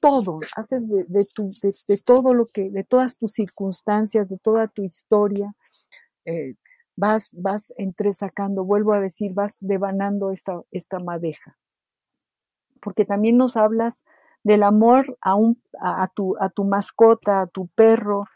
todo, 0.00 0.38
haces 0.56 0.88
de, 0.88 1.98
todo 2.04 2.32
lo 2.32 2.44
que, 2.52 2.70
de 2.70 2.84
todas 2.84 3.18
tus 3.18 3.32
circunstancias, 3.32 4.28
de 4.28 4.38
toda 4.38 4.68
tu 4.68 4.82
historia, 4.82 5.54
eh, 6.24 6.54
vas, 6.96 7.30
vas 7.34 7.72
entresacando, 7.76 8.64
vuelvo 8.64 8.92
a 8.92 9.00
decir, 9.00 9.34
vas 9.34 9.58
devanando 9.60 10.30
esta, 10.30 10.62
esta 10.70 10.98
madeja. 10.98 11.58
Porque 12.80 13.04
también 13.04 13.36
nos 13.36 13.56
hablas 13.56 14.02
del 14.44 14.62
amor 14.62 15.18
a, 15.20 15.34
a, 15.80 16.08
tu, 16.08 16.36
a 16.38 16.48
tu 16.50 16.64
mascota, 16.64 17.42
a 17.42 17.46
tu 17.46 17.66
perro, 17.68 18.26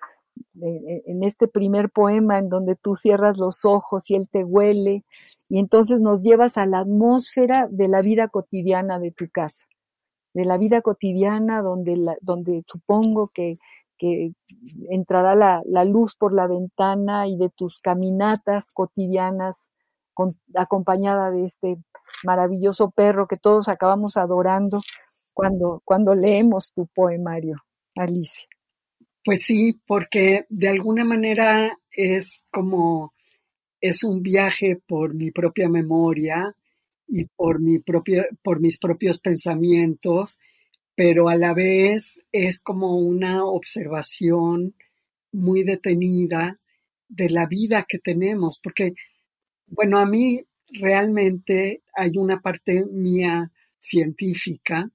en 0.60 1.22
este 1.22 1.48
primer 1.48 1.90
poema 1.90 2.38
en 2.38 2.48
donde 2.48 2.76
tú 2.76 2.96
cierras 2.96 3.36
los 3.38 3.64
ojos 3.64 4.10
y 4.10 4.14
él 4.14 4.28
te 4.28 4.44
huele, 4.44 5.04
y 5.48 5.58
entonces 5.58 6.00
nos 6.00 6.22
llevas 6.22 6.58
a 6.58 6.66
la 6.66 6.80
atmósfera 6.80 7.68
de 7.70 7.88
la 7.88 8.02
vida 8.02 8.28
cotidiana 8.28 8.98
de 8.98 9.10
tu 9.10 9.28
casa, 9.30 9.66
de 10.34 10.44
la 10.44 10.58
vida 10.58 10.82
cotidiana 10.82 11.62
donde, 11.62 11.96
la, 11.96 12.16
donde 12.20 12.62
supongo 12.66 13.28
que, 13.32 13.56
entrará 14.88 15.34
la, 15.34 15.84
luz 15.84 16.14
por 16.14 16.32
la 16.32 16.46
ventana 16.46 17.28
y 17.28 17.36
de 17.36 17.50
tus 17.50 17.80
caminatas 17.80 18.72
cotidianas 18.72 19.70
con, 20.14 20.30
acompañada 20.54 21.30
de 21.30 21.44
este 21.44 21.76
maravilloso 22.24 22.90
perro 22.92 23.26
que 23.26 23.36
todos 23.36 23.68
acabamos 23.68 24.16
adorando 24.16 24.80
cuando 25.84 26.14
leemos 26.14 26.72
tu 26.72 26.86
poemario, 26.94 27.56
Alicia. 27.94 28.48
Pues 29.24 29.42
sí, 29.42 29.78
porque 29.86 30.46
de 30.48 30.68
alguna 30.68 31.04
manera 31.04 31.78
es 31.92 32.40
como 32.50 33.12
es 33.80 34.04
un 34.04 34.22
viaje 34.22 34.78
por 34.86 35.14
mi 35.14 35.30
propia 35.30 35.68
memoria 35.68 36.54
y 37.08 37.26
por 37.36 37.60
mi 37.60 37.78
propio, 37.80 38.24
por 38.42 38.60
mis 38.60 38.78
propios 38.78 39.20
pensamientos, 39.20 40.38
pero 40.96 41.28
a 41.28 41.36
la 41.36 41.54
vez 41.54 42.18
es 42.32 42.60
como 42.60 42.96
una 42.98 43.44
observación 43.46 44.74
muy 45.32 45.64
detenida 45.64 46.60
de 47.08 47.30
la 47.30 47.46
vida 47.46 47.86
que 47.88 47.98
tenemos, 47.98 48.60
porque 48.62 48.94
bueno, 49.68 49.98
a 49.98 50.06
mí 50.06 50.42
realmente 50.70 51.82
hay 51.94 52.12
una 52.18 52.40
parte 52.40 52.84
mía 52.86 53.52
científica 53.80 54.90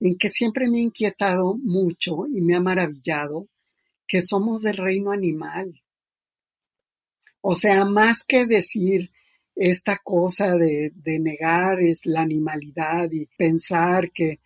en 0.00 0.16
que 0.18 0.28
siempre 0.30 0.70
me 0.70 0.78
ha 0.78 0.82
inquietado 0.82 1.56
mucho 1.56 2.26
y 2.32 2.42
me 2.42 2.54
ha 2.56 2.60
maravillado 2.60 3.48
que 4.12 4.20
somos 4.20 4.60
del 4.60 4.76
reino 4.76 5.10
animal. 5.10 5.82
O 7.40 7.54
sea, 7.54 7.86
más 7.86 8.24
que 8.24 8.44
decir 8.44 9.10
esta 9.54 9.96
cosa 10.04 10.54
de, 10.54 10.92
de, 10.94 11.18
negar 11.18 11.80
es 11.80 12.04
la 12.04 12.20
animalidad 12.20 13.10
y 13.10 13.24
pensar 13.38 14.12
que 14.12 14.40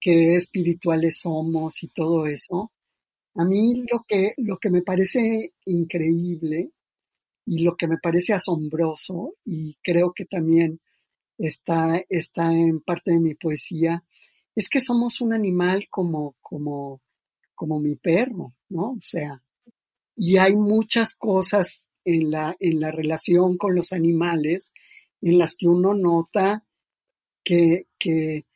qué 0.00 0.36
espirituales 0.36 1.18
somos 1.18 1.82
y 1.82 1.88
todo 1.88 2.26
eso. 2.26 2.72
A 3.34 3.44
mí 3.44 3.84
lo 3.92 4.06
que, 4.08 4.32
lo 4.38 4.56
que 4.56 4.70
me 4.70 4.80
parece 4.80 5.52
increíble 5.66 6.70
y 7.44 7.58
lo 7.58 7.76
que 7.76 7.88
me 7.88 7.98
parece 7.98 8.32
asombroso, 8.32 9.34
y 9.44 9.76
creo 9.82 10.14
que 10.14 10.24
también 10.24 10.80
está, 11.36 12.02
está 12.08 12.50
en 12.54 12.80
parte 12.80 13.10
de 13.10 13.20
mi 13.20 13.34
poesía, 13.34 14.02
es 14.54 14.70
que 14.70 14.80
somos 14.80 15.20
un 15.20 15.34
animal 15.34 15.88
como, 15.90 16.36
como, 16.40 17.02
como 17.54 17.80
mi 17.80 17.96
perro, 17.96 18.54
¿no? 18.70 18.92
O 18.92 19.00
sea, 19.00 19.42
y 20.16 20.38
hay 20.38 20.56
muchas 20.56 21.14
cosas 21.14 21.82
en 22.04 22.30
la, 22.30 22.56
en 22.60 22.80
la 22.80 22.90
relación 22.90 23.56
con 23.58 23.74
los 23.74 23.92
animales 23.92 24.72
en 25.20 25.38
las 25.38 25.54
que 25.54 25.68
uno 25.68 25.94
nota 25.94 26.64
que, 27.44 27.86
que, 27.98 28.46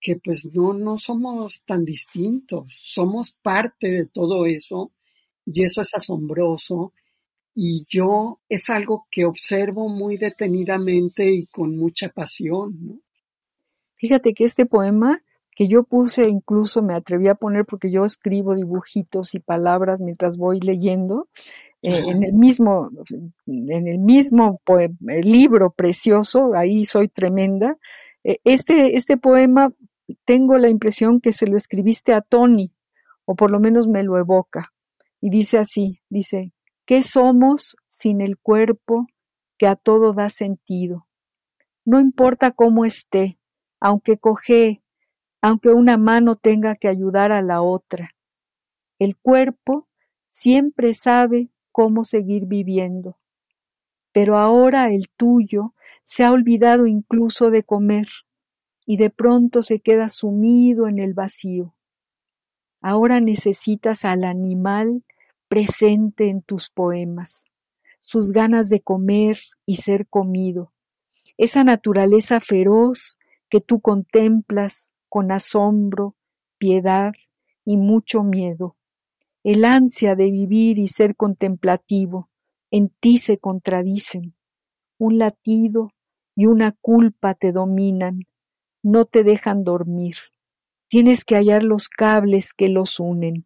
que 0.00 0.16
pues 0.16 0.46
no, 0.52 0.72
no 0.72 0.96
somos 0.96 1.62
tan 1.64 1.84
distintos, 1.84 2.78
somos 2.82 3.32
parte 3.42 3.90
de 3.90 4.06
todo 4.06 4.46
eso 4.46 4.92
y 5.44 5.64
eso 5.64 5.80
es 5.82 5.94
asombroso 5.94 6.92
y 7.54 7.84
yo 7.88 8.40
es 8.48 8.70
algo 8.70 9.06
que 9.10 9.24
observo 9.24 9.88
muy 9.88 10.16
detenidamente 10.16 11.30
y 11.30 11.46
con 11.46 11.76
mucha 11.76 12.08
pasión. 12.08 13.02
Fíjate 13.96 14.34
que 14.34 14.44
este 14.44 14.66
poema 14.66 15.22
que 15.54 15.68
yo 15.68 15.82
puse, 15.82 16.28
incluso 16.28 16.82
me 16.82 16.94
atreví 16.94 17.28
a 17.28 17.34
poner 17.34 17.64
porque 17.66 17.90
yo 17.90 18.04
escribo 18.04 18.54
dibujitos 18.54 19.34
y 19.34 19.40
palabras 19.40 20.00
mientras 20.00 20.38
voy 20.38 20.60
leyendo, 20.60 21.28
eh, 21.82 21.98
en 22.06 22.22
el 22.22 22.32
mismo, 22.32 22.90
en 23.46 23.88
el 23.88 23.98
mismo 23.98 24.60
libro 25.04 25.72
precioso, 25.72 26.54
ahí 26.54 26.84
soy 26.84 27.08
tremenda. 27.08 27.76
Eh, 28.22 28.38
este, 28.44 28.96
este 28.96 29.16
poema 29.16 29.72
tengo 30.24 30.58
la 30.58 30.68
impresión 30.68 31.20
que 31.20 31.32
se 31.32 31.46
lo 31.46 31.56
escribiste 31.56 32.12
a 32.12 32.20
Tony, 32.20 32.72
o 33.24 33.34
por 33.34 33.50
lo 33.50 33.58
menos 33.58 33.88
me 33.88 34.04
lo 34.04 34.16
evoca. 34.16 34.72
Y 35.20 35.30
dice 35.30 35.58
así, 35.58 36.00
dice, 36.08 36.52
¿qué 36.86 37.02
somos 37.02 37.76
sin 37.88 38.20
el 38.20 38.38
cuerpo 38.38 39.06
que 39.58 39.66
a 39.66 39.76
todo 39.76 40.12
da 40.12 40.28
sentido? 40.28 41.06
No 41.84 41.98
importa 41.98 42.52
cómo 42.52 42.84
esté, 42.84 43.38
aunque 43.80 44.18
coge, 44.18 44.81
aunque 45.42 45.70
una 45.70 45.98
mano 45.98 46.36
tenga 46.36 46.76
que 46.76 46.86
ayudar 46.86 47.32
a 47.32 47.42
la 47.42 47.62
otra. 47.62 48.14
El 49.00 49.16
cuerpo 49.16 49.88
siempre 50.28 50.94
sabe 50.94 51.50
cómo 51.72 52.04
seguir 52.04 52.46
viviendo. 52.46 53.18
Pero 54.12 54.38
ahora 54.38 54.90
el 54.92 55.08
tuyo 55.08 55.74
se 56.04 56.22
ha 56.22 56.30
olvidado 56.30 56.86
incluso 56.86 57.50
de 57.50 57.64
comer 57.64 58.06
y 58.86 58.98
de 58.98 59.10
pronto 59.10 59.62
se 59.62 59.80
queda 59.80 60.08
sumido 60.08 60.86
en 60.86 61.00
el 61.00 61.12
vacío. 61.12 61.74
Ahora 62.80 63.20
necesitas 63.20 64.04
al 64.04 64.24
animal 64.24 65.02
presente 65.48 66.28
en 66.28 66.42
tus 66.42 66.70
poemas, 66.70 67.46
sus 68.00 68.32
ganas 68.32 68.68
de 68.68 68.80
comer 68.80 69.40
y 69.66 69.76
ser 69.76 70.06
comido, 70.06 70.72
esa 71.36 71.64
naturaleza 71.64 72.40
feroz 72.40 73.18
que 73.48 73.60
tú 73.60 73.80
contemplas 73.80 74.91
con 75.12 75.30
asombro, 75.30 76.16
piedad 76.56 77.12
y 77.66 77.76
mucho 77.76 78.22
miedo. 78.22 78.78
El 79.44 79.66
ansia 79.66 80.14
de 80.14 80.30
vivir 80.30 80.78
y 80.78 80.88
ser 80.88 81.16
contemplativo 81.16 82.30
en 82.70 82.88
ti 82.88 83.18
se 83.18 83.36
contradicen. 83.36 84.34
Un 84.98 85.18
latido 85.18 85.90
y 86.34 86.46
una 86.46 86.72
culpa 86.72 87.34
te 87.34 87.52
dominan 87.52 88.20
no 88.82 89.04
te 89.04 89.22
dejan 89.22 89.64
dormir. 89.64 90.16
Tienes 90.88 91.26
que 91.26 91.34
hallar 91.34 91.62
los 91.62 91.90
cables 91.90 92.54
que 92.54 92.70
los 92.70 92.98
unen. 92.98 93.44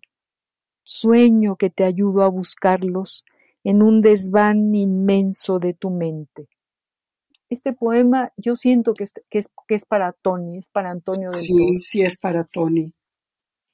Sueño 0.85 1.57
que 1.57 1.69
te 1.69 1.83
ayudo 1.83 2.23
a 2.23 2.29
buscarlos 2.29 3.25
en 3.65 3.83
un 3.83 4.03
desván 4.03 4.73
inmenso 4.73 5.59
de 5.59 5.75
tu 5.75 5.91
mente. 5.91 6.49
Este 7.49 7.73
poema 7.73 8.33
yo 8.37 8.57
siento 8.57 8.95
que 8.95 9.05
es, 9.05 9.15
que 9.31 9.75
es, 9.75 9.85
para 9.85 10.13
Tony, 10.13 10.59
es 10.59 10.69
para 10.69 10.91
Antonio 10.91 11.31
del 11.31 11.41
Sí, 11.41 11.81
sí 11.81 12.03
es 12.03 12.19
para 12.19 12.45
Tony. 12.45 12.93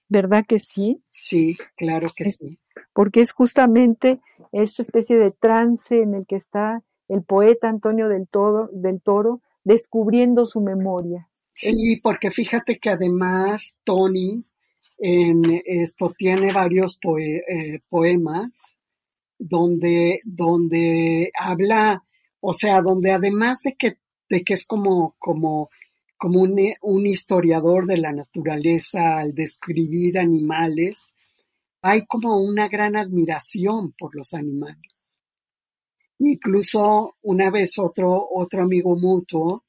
¿Verdad 0.08 0.44
que 0.46 0.58
sí? 0.58 1.02
Sí, 1.10 1.56
claro 1.76 2.12
que 2.14 2.28
sí. 2.28 2.58
Porque 2.92 3.20
es 3.20 3.32
justamente 3.32 4.20
esta 4.52 4.82
especie 4.82 5.16
de 5.16 5.30
trance 5.30 6.02
en 6.02 6.14
el 6.14 6.26
que 6.26 6.36
está 6.36 6.82
el 7.08 7.22
poeta 7.22 7.68
Antonio 7.68 8.08
del, 8.08 8.28
del 8.72 9.00
Toro 9.00 9.40
descubriendo 9.64 10.44
su 10.44 10.60
memoria, 10.60 11.28
Sí, 11.54 12.00
porque 12.02 12.30
fíjate 12.30 12.78
que 12.78 12.90
además 12.90 13.76
Tony 13.84 14.44
en 14.98 15.62
esto 15.64 16.14
tiene 16.16 16.52
varios 16.52 16.98
eh, 17.18 17.80
poemas 17.88 18.76
donde, 19.38 20.20
donde 20.24 21.30
habla, 21.38 22.04
o 22.44 22.52
sea, 22.52 22.82
donde 22.82 23.12
además 23.12 23.62
de 23.62 23.74
que, 23.74 23.98
de 24.28 24.42
que 24.42 24.54
es 24.54 24.66
como, 24.66 25.14
como, 25.20 25.70
como 26.18 26.40
un, 26.40 26.58
un 26.82 27.06
historiador 27.06 27.86
de 27.86 27.98
la 27.98 28.12
naturaleza 28.12 29.18
al 29.18 29.32
describir 29.32 30.18
animales, 30.18 31.14
hay 31.82 32.04
como 32.04 32.42
una 32.42 32.68
gran 32.68 32.96
admiración 32.96 33.92
por 33.92 34.16
los 34.16 34.34
animales. 34.34 34.92
Incluso 36.18 37.14
una 37.22 37.48
vez 37.50 37.78
otro, 37.78 38.28
otro 38.32 38.62
amigo 38.62 38.96
mutuo 38.96 39.64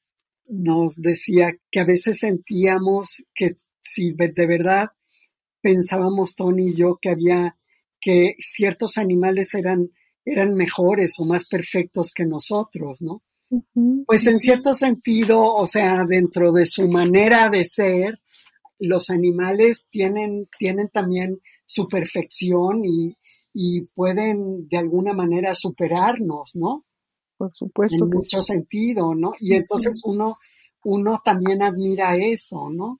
nos 0.46 0.96
decía 0.96 1.56
que 1.70 1.78
a 1.78 1.84
veces 1.84 2.18
sentíamos 2.18 3.22
que 3.34 3.52
si 3.80 4.12
de 4.12 4.46
verdad 4.46 4.88
pensábamos 5.60 6.34
Tony 6.34 6.70
y 6.70 6.74
yo 6.74 6.98
que 7.00 7.10
había 7.10 7.56
que 8.00 8.34
ciertos 8.38 8.98
animales 8.98 9.54
eran 9.54 9.90
eran 10.24 10.54
mejores 10.54 11.18
o 11.18 11.26
más 11.26 11.46
perfectos 11.46 12.12
que 12.12 12.24
nosotros, 12.24 13.00
¿no? 13.00 13.22
Pues 14.06 14.26
en 14.26 14.40
cierto 14.40 14.74
sentido, 14.74 15.42
o 15.54 15.66
sea, 15.66 16.04
dentro 16.08 16.50
de 16.50 16.66
su 16.66 16.88
manera 16.88 17.48
de 17.50 17.64
ser, 17.64 18.20
los 18.78 19.10
animales 19.10 19.86
tienen, 19.90 20.46
tienen 20.58 20.88
también 20.88 21.40
su 21.66 21.86
perfección 21.86 22.84
y, 22.84 23.16
y 23.52 23.86
pueden 23.94 24.66
de 24.68 24.78
alguna 24.78 25.12
manera 25.12 25.54
superarnos, 25.54 26.50
¿no? 26.54 26.82
por 27.36 27.52
supuesto. 27.54 28.04
En 28.04 28.10
mucho 28.10 28.42
sentido, 28.42 29.14
¿no? 29.14 29.32
Y 29.38 29.54
entonces 29.54 30.02
uno, 30.04 30.36
uno 30.84 31.20
también 31.24 31.62
admira 31.62 32.16
eso, 32.16 32.70
¿no? 32.70 32.98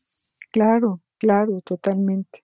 Claro, 0.50 1.00
claro, 1.18 1.60
totalmente. 1.64 2.43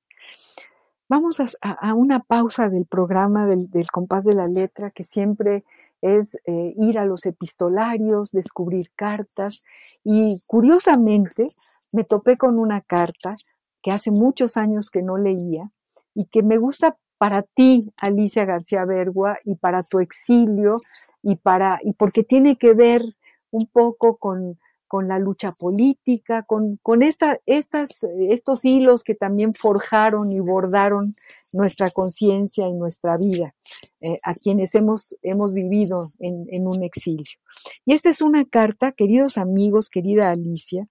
Vamos 1.11 1.41
a, 1.41 1.95
una 1.95 2.21
pausa 2.21 2.69
del 2.69 2.87
programa 2.87 3.45
del, 3.45 3.69
compás 3.91 4.25
de 4.25 4.33
la 4.33 4.45
letra, 4.45 4.93
que 4.93 5.03
siempre 5.03 5.65
es 6.01 6.37
eh, 6.47 6.73
ir 6.77 7.01
a 7.01 7.05
los 7.05 7.27
epistolarios, 7.27 8.31
descubrir 8.31 8.93
cartas. 8.95 9.65
Y 10.05 10.41
curiosamente 10.47 11.49
me 11.91 12.05
topé 12.05 12.37
con 12.37 12.61
una 12.61 12.81
carta 12.81 13.35
que 13.83 13.91
hace 13.91 14.13
muchos 14.13 14.57
años 14.57 14.89
que 14.89 15.03
no 15.03 15.19
leía 15.19 15.73
y 16.15 16.27
que 16.27 16.45
me 16.45 16.59
gusta 16.59 16.97
para 17.19 17.43
ti, 17.43 17.93
Alicia 18.01 18.45
García 18.45 18.85
Bergua, 18.85 19.37
y 19.45 19.57
para 19.57 19.83
tu 19.83 19.99
exilio 19.99 20.77
y, 21.25 21.35
para, 21.35 21.81
y 21.83 21.93
porque 21.95 22.23
tiene 22.23 22.57
que 22.57 22.73
ver 22.73 23.03
un 23.51 23.67
poco 23.67 24.17
con, 24.17 24.60
con 24.91 25.07
la 25.07 25.21
lucha 25.21 25.53
política, 25.53 26.43
con, 26.43 26.81
con 26.83 27.05
esta, 27.05 27.39
estas, 27.47 28.03
estos 28.29 28.65
hilos 28.65 29.05
que 29.05 29.15
también 29.15 29.55
forjaron 29.55 30.33
y 30.33 30.41
bordaron 30.41 31.15
nuestra 31.53 31.91
conciencia 31.91 32.67
y 32.67 32.73
nuestra 32.73 33.17
vida, 33.17 33.55
eh, 34.01 34.19
a 34.25 34.35
quienes 34.35 34.75
hemos, 34.75 35.15
hemos 35.23 35.53
vivido 35.55 36.09
en, 36.19 36.45
en, 36.51 36.67
un 36.67 36.83
exilio. 36.83 37.39
Y 37.87 37.93
esta 37.93 38.09
es 38.09 38.21
una 38.21 38.45
carta, 38.45 38.91
queridos 38.91 39.39
amigos, 39.39 39.91
querida 39.91 40.33
Alicia, 40.33 40.89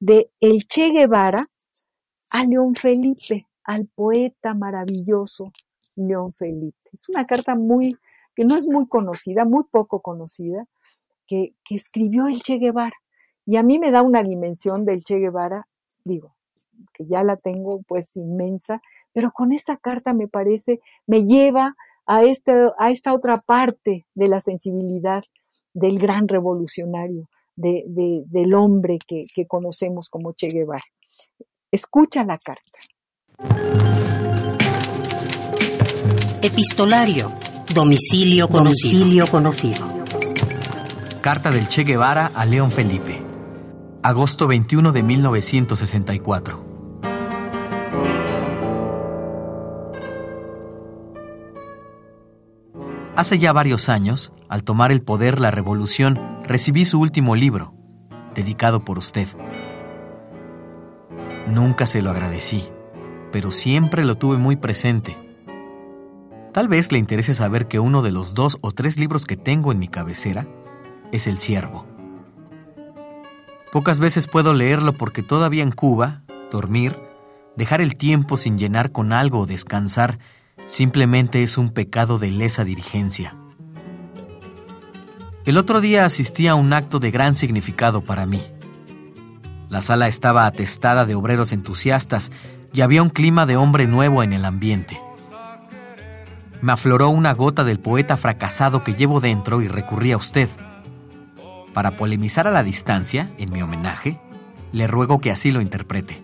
de 0.00 0.30
el 0.40 0.66
Che 0.66 0.88
Guevara 0.88 1.44
a 2.30 2.46
León 2.46 2.74
Felipe, 2.74 3.48
al 3.64 3.86
poeta 3.94 4.54
maravilloso 4.54 5.52
León 5.96 6.32
Felipe. 6.32 6.88
Es 6.90 7.06
una 7.10 7.26
carta 7.26 7.54
muy 7.54 7.98
que 8.34 8.46
no 8.46 8.56
es 8.56 8.66
muy 8.66 8.88
conocida, 8.88 9.44
muy 9.44 9.64
poco 9.70 10.00
conocida, 10.00 10.64
que, 11.26 11.54
escribió 11.68 12.28
el 12.28 12.40
Che 12.40 12.56
Guevara. 12.56 12.96
Y 13.46 13.56
a 13.56 13.62
mí 13.62 13.78
me 13.78 13.90
da 13.90 14.02
una 14.02 14.22
dimensión 14.22 14.84
del 14.84 15.02
Che 15.04 15.18
Guevara, 15.18 15.66
digo, 16.04 16.34
que 16.92 17.04
ya 17.04 17.22
la 17.22 17.36
tengo 17.36 17.82
pues 17.86 18.16
inmensa, 18.16 18.80
pero 19.12 19.32
con 19.32 19.52
esta 19.52 19.76
carta 19.76 20.12
me 20.12 20.28
parece, 20.28 20.80
me 21.06 21.24
lleva 21.24 21.74
a, 22.06 22.22
este, 22.24 22.52
a 22.78 22.90
esta 22.90 23.14
otra 23.14 23.36
parte 23.36 24.06
de 24.14 24.28
la 24.28 24.40
sensibilidad 24.40 25.22
del 25.74 25.98
gran 25.98 26.28
revolucionario, 26.28 27.28
de, 27.56 27.84
del 28.26 28.54
hombre 28.54 28.98
que, 29.06 29.26
que 29.34 29.46
conocemos 29.46 30.08
como 30.08 30.32
Che 30.32 30.48
Guevara. 30.48 30.84
Escucha 31.70 32.24
la 32.24 32.38
carta. 32.38 32.78
Epistolario 36.42 37.30
Domicilio 37.72 38.48
conocido. 38.48 39.26
conocido. 39.26 39.86
Carta 41.22 41.50
del 41.50 41.68
Che 41.68 41.84
Guevara 41.84 42.32
a 42.34 42.44
León 42.44 42.70
Felipe 42.70 43.31
agosto 44.02 44.48
21 44.48 44.90
de 44.90 45.02
1964. 45.04 46.72
Hace 53.14 53.38
ya 53.38 53.52
varios 53.52 53.88
años, 53.88 54.32
al 54.48 54.64
tomar 54.64 54.90
el 54.90 55.02
poder 55.02 55.40
la 55.40 55.52
revolución, 55.52 56.18
recibí 56.42 56.84
su 56.84 56.98
último 56.98 57.36
libro, 57.36 57.74
dedicado 58.34 58.84
por 58.84 58.98
usted. 58.98 59.28
Nunca 61.48 61.86
se 61.86 62.02
lo 62.02 62.10
agradecí, 62.10 62.64
pero 63.30 63.52
siempre 63.52 64.04
lo 64.04 64.16
tuve 64.16 64.36
muy 64.36 64.56
presente. 64.56 65.16
Tal 66.52 66.66
vez 66.66 66.90
le 66.90 66.98
interese 66.98 67.34
saber 67.34 67.68
que 67.68 67.78
uno 67.78 68.02
de 68.02 68.10
los 68.10 68.34
dos 68.34 68.58
o 68.62 68.72
tres 68.72 68.98
libros 68.98 69.26
que 69.26 69.36
tengo 69.36 69.70
en 69.70 69.78
mi 69.78 69.86
cabecera 69.86 70.48
es 71.12 71.28
El 71.28 71.38
Ciervo. 71.38 71.91
Pocas 73.72 73.98
veces 73.98 74.28
puedo 74.28 74.54
leerlo 74.54 74.92
porque 74.92 75.24
todavía 75.24 75.64
en 75.64 75.72
Cuba, 75.72 76.22
dormir, 76.52 76.94
dejar 77.56 77.80
el 77.80 77.96
tiempo 77.96 78.36
sin 78.36 78.56
llenar 78.56 78.92
con 78.92 79.12
algo 79.12 79.40
o 79.40 79.46
descansar 79.46 80.18
Simplemente 80.66 81.42
es 81.42 81.58
un 81.58 81.70
pecado 81.70 82.18
de 82.18 82.30
lesa 82.30 82.64
dirigencia. 82.64 83.36
El 85.44 85.58
otro 85.58 85.80
día 85.80 86.04
asistí 86.04 86.46
a 86.46 86.54
un 86.54 86.72
acto 86.72 86.98
de 86.98 87.10
gran 87.10 87.34
significado 87.34 88.02
para 88.02 88.26
mí. 88.26 88.40
La 89.68 89.80
sala 89.80 90.06
estaba 90.06 90.46
atestada 90.46 91.04
de 91.04 91.14
obreros 91.14 91.52
entusiastas 91.52 92.30
y 92.72 92.82
había 92.82 93.02
un 93.02 93.10
clima 93.10 93.44
de 93.44 93.56
hombre 93.56 93.86
nuevo 93.86 94.22
en 94.22 94.32
el 94.32 94.44
ambiente. 94.44 95.00
Me 96.60 96.72
afloró 96.72 97.08
una 97.08 97.34
gota 97.34 97.64
del 97.64 97.80
poeta 97.80 98.16
fracasado 98.16 98.84
que 98.84 98.94
llevo 98.94 99.20
dentro 99.20 99.62
y 99.62 99.68
recurrí 99.68 100.12
a 100.12 100.16
usted. 100.16 100.48
Para 101.74 101.92
polemizar 101.92 102.46
a 102.46 102.50
la 102.50 102.62
distancia, 102.62 103.30
en 103.38 103.52
mi 103.52 103.62
homenaje, 103.62 104.20
le 104.72 104.86
ruego 104.86 105.18
que 105.18 105.30
así 105.30 105.50
lo 105.50 105.60
interprete. 105.60 106.22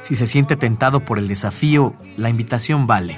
Si 0.00 0.14
se 0.14 0.26
siente 0.26 0.56
tentado 0.56 1.00
por 1.00 1.18
el 1.18 1.28
desafío, 1.28 1.94
la 2.16 2.28
invitación 2.28 2.86
vale. 2.86 3.16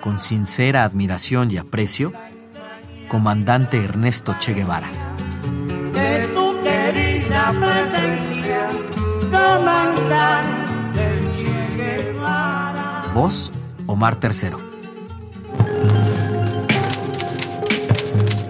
Con 0.00 0.18
sincera 0.18 0.84
admiración 0.84 1.50
y 1.50 1.56
aprecio, 1.56 2.12
Comandante 3.08 3.82
Ernesto 3.82 4.36
Che 4.38 4.52
Guevara. 4.52 4.88
Voz, 13.14 13.52
Omar 13.86 14.18
III. 14.22 14.73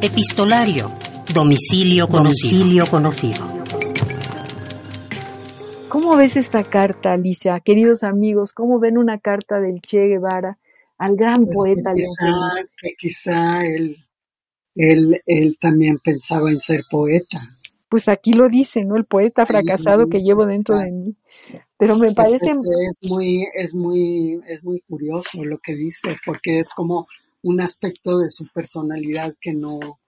Epistolario. 0.05 0.91
Domicilio 1.33 2.09
conocido. 2.09 2.59
Domicilio 2.59 2.87
conocido. 2.91 3.43
¿Cómo 5.89 6.15
ves 6.17 6.37
esta 6.37 6.63
carta, 6.63 7.15
Alicia? 7.15 7.59
Queridos 7.61 8.03
amigos, 8.03 8.53
¿cómo 8.53 8.79
ven 8.79 8.99
una 8.99 9.19
carta 9.19 9.61
del 9.61 9.81
Che 9.81 10.09
Guevara 10.09 10.59
al 10.99 11.17
gran 11.17 11.47
pues 11.47 11.57
poeta 11.57 11.95
que 11.95 12.03
quizá, 12.03 12.31
que 12.83 12.95
quizá 12.99 13.65
él, 13.65 13.97
él, 14.75 15.23
él, 15.25 15.57
también 15.59 15.99
pensaba 16.05 16.51
en 16.51 16.61
ser 16.61 16.83
poeta. 16.91 17.41
Pues 17.89 18.07
aquí 18.09 18.35
lo 18.35 18.51
dice, 18.51 18.85
¿no? 18.85 18.97
El 18.97 19.07
poeta 19.07 19.47
fracasado 19.47 20.11
que 20.11 20.21
llevo 20.21 20.45
dentro 20.45 20.79
de 20.81 20.91
mí. 20.91 21.17
Pero 21.79 21.97
me 21.97 22.13
parece... 22.13 22.51
Es, 22.51 23.11
muy, 23.11 23.47
es, 23.55 23.73
muy, 23.73 24.39
es 24.49 24.63
muy 24.63 24.83
curioso 24.87 25.43
lo 25.43 25.57
que 25.61 25.75
dice, 25.75 26.15
porque 26.27 26.59
es 26.59 26.69
como 26.77 27.07
un 27.45 27.61
aspecto 27.61 28.19
de 28.19 28.31
su 28.31 28.47
personalidad 28.53 29.35
que 29.41 29.55
no, 29.55 30.01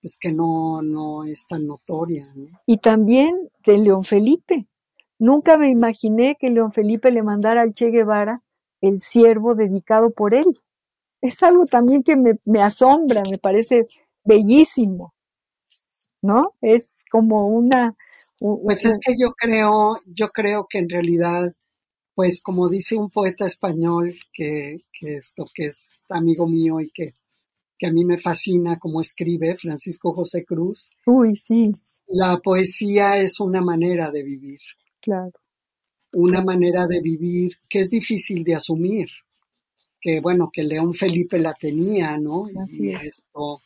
pues 0.00 0.18
que 0.18 0.32
no, 0.32 0.82
no 0.82 1.24
es 1.24 1.46
tan 1.48 1.66
notoria. 1.66 2.26
Y 2.66 2.76
también 2.78 3.50
de 3.64 3.78
León 3.78 4.04
Felipe, 4.04 4.66
Nunca 5.18 5.56
me 5.56 5.70
imaginé 5.70 6.36
que 6.38 6.50
León 6.50 6.72
Felipe 6.72 7.10
le 7.10 7.22
mandara 7.22 7.62
al 7.62 7.72
Che 7.72 7.90
Guevara 7.90 8.42
el 8.80 9.00
siervo 9.00 9.54
dedicado 9.54 10.10
por 10.10 10.34
él. 10.34 10.60
Es 11.22 11.42
algo 11.42 11.64
también 11.64 12.02
que 12.02 12.16
me, 12.16 12.38
me 12.44 12.62
asombra, 12.62 13.22
me 13.30 13.38
parece 13.38 13.86
bellísimo, 14.24 15.14
¿no? 16.20 16.52
Es 16.60 17.04
como 17.10 17.48
una... 17.48 17.96
Pues 18.38 18.84
es 18.84 18.98
que 18.98 19.14
yo 19.18 19.32
creo, 19.32 19.96
yo 20.04 20.28
creo 20.28 20.66
que 20.68 20.78
en 20.78 20.90
realidad, 20.90 21.54
pues 22.16 22.40
como 22.40 22.70
dice 22.70 22.96
un 22.96 23.10
poeta 23.10 23.44
español 23.44 24.18
que, 24.32 24.86
que 24.90 25.16
esto 25.16 25.44
que 25.54 25.66
es 25.66 25.90
amigo 26.08 26.48
mío 26.48 26.80
y 26.80 26.88
que, 26.88 27.14
que 27.78 27.86
a 27.86 27.92
mí 27.92 28.06
me 28.06 28.16
fascina 28.16 28.78
como 28.78 29.02
escribe, 29.02 29.54
Francisco 29.54 30.14
José 30.14 30.42
Cruz. 30.42 30.90
Uy, 31.04 31.36
sí. 31.36 31.64
La 32.08 32.38
poesía 32.38 33.18
es 33.18 33.38
una 33.38 33.60
manera 33.60 34.10
de 34.10 34.22
vivir. 34.22 34.60
Claro. 35.02 35.32
Una 36.14 36.42
manera 36.42 36.86
de 36.86 37.02
vivir 37.02 37.58
que 37.68 37.80
es 37.80 37.90
difícil 37.90 38.44
de 38.44 38.54
asumir, 38.54 39.08
que 40.00 40.20
bueno, 40.20 40.48
que 40.50 40.62
León 40.62 40.94
Felipe 40.94 41.38
la 41.38 41.52
tenía, 41.52 42.16
¿no? 42.16 42.46
Así 42.64 42.92
es. 42.92 43.04
Esto, 43.04 43.60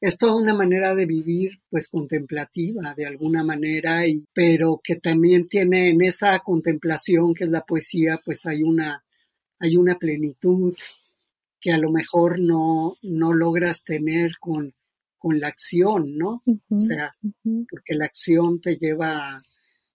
es 0.00 0.18
toda 0.18 0.36
una 0.36 0.54
manera 0.54 0.94
de 0.94 1.06
vivir 1.06 1.60
pues 1.70 1.88
contemplativa 1.88 2.94
de 2.94 3.06
alguna 3.06 3.42
manera, 3.42 4.06
y, 4.06 4.24
pero 4.32 4.80
que 4.82 4.96
también 4.96 5.48
tiene 5.48 5.90
en 5.90 6.02
esa 6.02 6.38
contemplación 6.40 7.34
que 7.34 7.44
es 7.44 7.50
la 7.50 7.64
poesía, 7.64 8.20
pues 8.24 8.46
hay 8.46 8.62
una, 8.62 9.04
hay 9.58 9.76
una 9.76 9.96
plenitud 9.98 10.74
que 11.60 11.72
a 11.72 11.78
lo 11.78 11.90
mejor 11.90 12.38
no, 12.38 12.96
no 13.02 13.32
logras 13.32 13.82
tener 13.82 14.38
con, 14.38 14.74
con 15.18 15.40
la 15.40 15.48
acción, 15.48 16.16
¿no? 16.16 16.42
o 16.70 16.78
sea, 16.78 17.16
porque 17.42 17.94
la 17.94 18.04
acción 18.04 18.60
te 18.60 18.76
lleva 18.76 19.40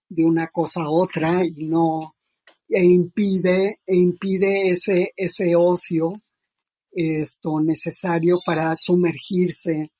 de 0.08 0.24
una 0.24 0.48
cosa 0.48 0.82
a 0.82 0.90
otra 0.90 1.44
y 1.44 1.64
no 1.64 2.14
e 2.68 2.84
impide 2.84 3.80
e 3.86 3.96
impide 3.96 4.68
ese 4.68 5.12
ese 5.16 5.54
ocio 5.56 6.12
esto 6.92 7.60
necesario 7.60 8.38
para 8.44 8.74
sumergirse 8.76 9.90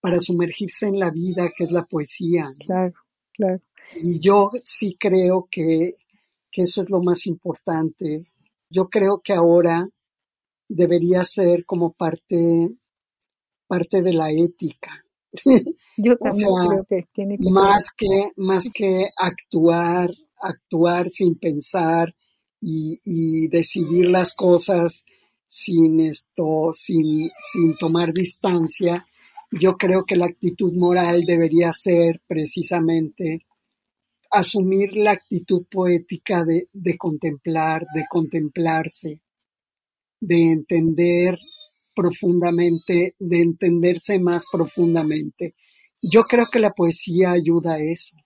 para 0.00 0.18
sumergirse 0.18 0.86
en 0.86 0.98
la 0.98 1.10
vida 1.10 1.50
que 1.56 1.64
es 1.64 1.70
la 1.70 1.84
poesía 1.84 2.48
claro 2.66 2.94
claro. 3.34 3.60
Y 3.96 4.18
yo 4.18 4.50
sí 4.64 4.96
creo 4.98 5.48
que, 5.50 5.96
que 6.50 6.62
eso 6.62 6.82
es 6.82 6.90
lo 6.90 7.02
más 7.02 7.26
importante. 7.26 8.26
Yo 8.70 8.88
creo 8.88 9.20
que 9.22 9.34
ahora 9.34 9.88
debería 10.68 11.24
ser 11.24 11.64
como 11.66 11.92
parte 11.92 12.70
parte 13.66 14.02
de 14.02 14.12
la 14.12 14.30
ética. 14.30 15.04
Yo 15.96 16.16
también 16.18 16.48
creo 16.68 16.84
que 16.88 17.06
tiene 17.12 17.38
que 17.38 17.50
más 17.50 17.90
que 17.96 18.32
más 18.36 18.68
que 18.72 19.08
actuar, 19.16 20.10
actuar 20.36 21.08
sin 21.08 21.38
pensar 21.38 22.14
y, 22.60 23.48
decidir 23.48 24.08
las 24.08 24.34
cosas 24.34 25.04
sin 25.52 26.00
esto, 26.00 26.70
sin, 26.72 27.28
sin 27.42 27.76
tomar 27.76 28.14
distancia. 28.14 29.06
Yo 29.50 29.76
creo 29.76 30.04
que 30.06 30.16
la 30.16 30.24
actitud 30.24 30.72
moral 30.72 31.24
debería 31.26 31.74
ser 31.74 32.22
precisamente 32.26 33.44
asumir 34.30 34.96
la 34.96 35.10
actitud 35.10 35.66
poética 35.70 36.42
de, 36.42 36.70
de 36.72 36.96
contemplar, 36.96 37.84
de 37.94 38.06
contemplarse, 38.08 39.20
de 40.20 40.36
entender 40.36 41.38
profundamente, 41.94 43.14
de 43.18 43.40
entenderse 43.42 44.18
más 44.18 44.46
profundamente. 44.50 45.54
Yo 46.00 46.22
creo 46.22 46.46
que 46.50 46.60
la 46.60 46.70
poesía 46.70 47.32
ayuda 47.32 47.74
a 47.74 47.78
eso. 47.78 48.16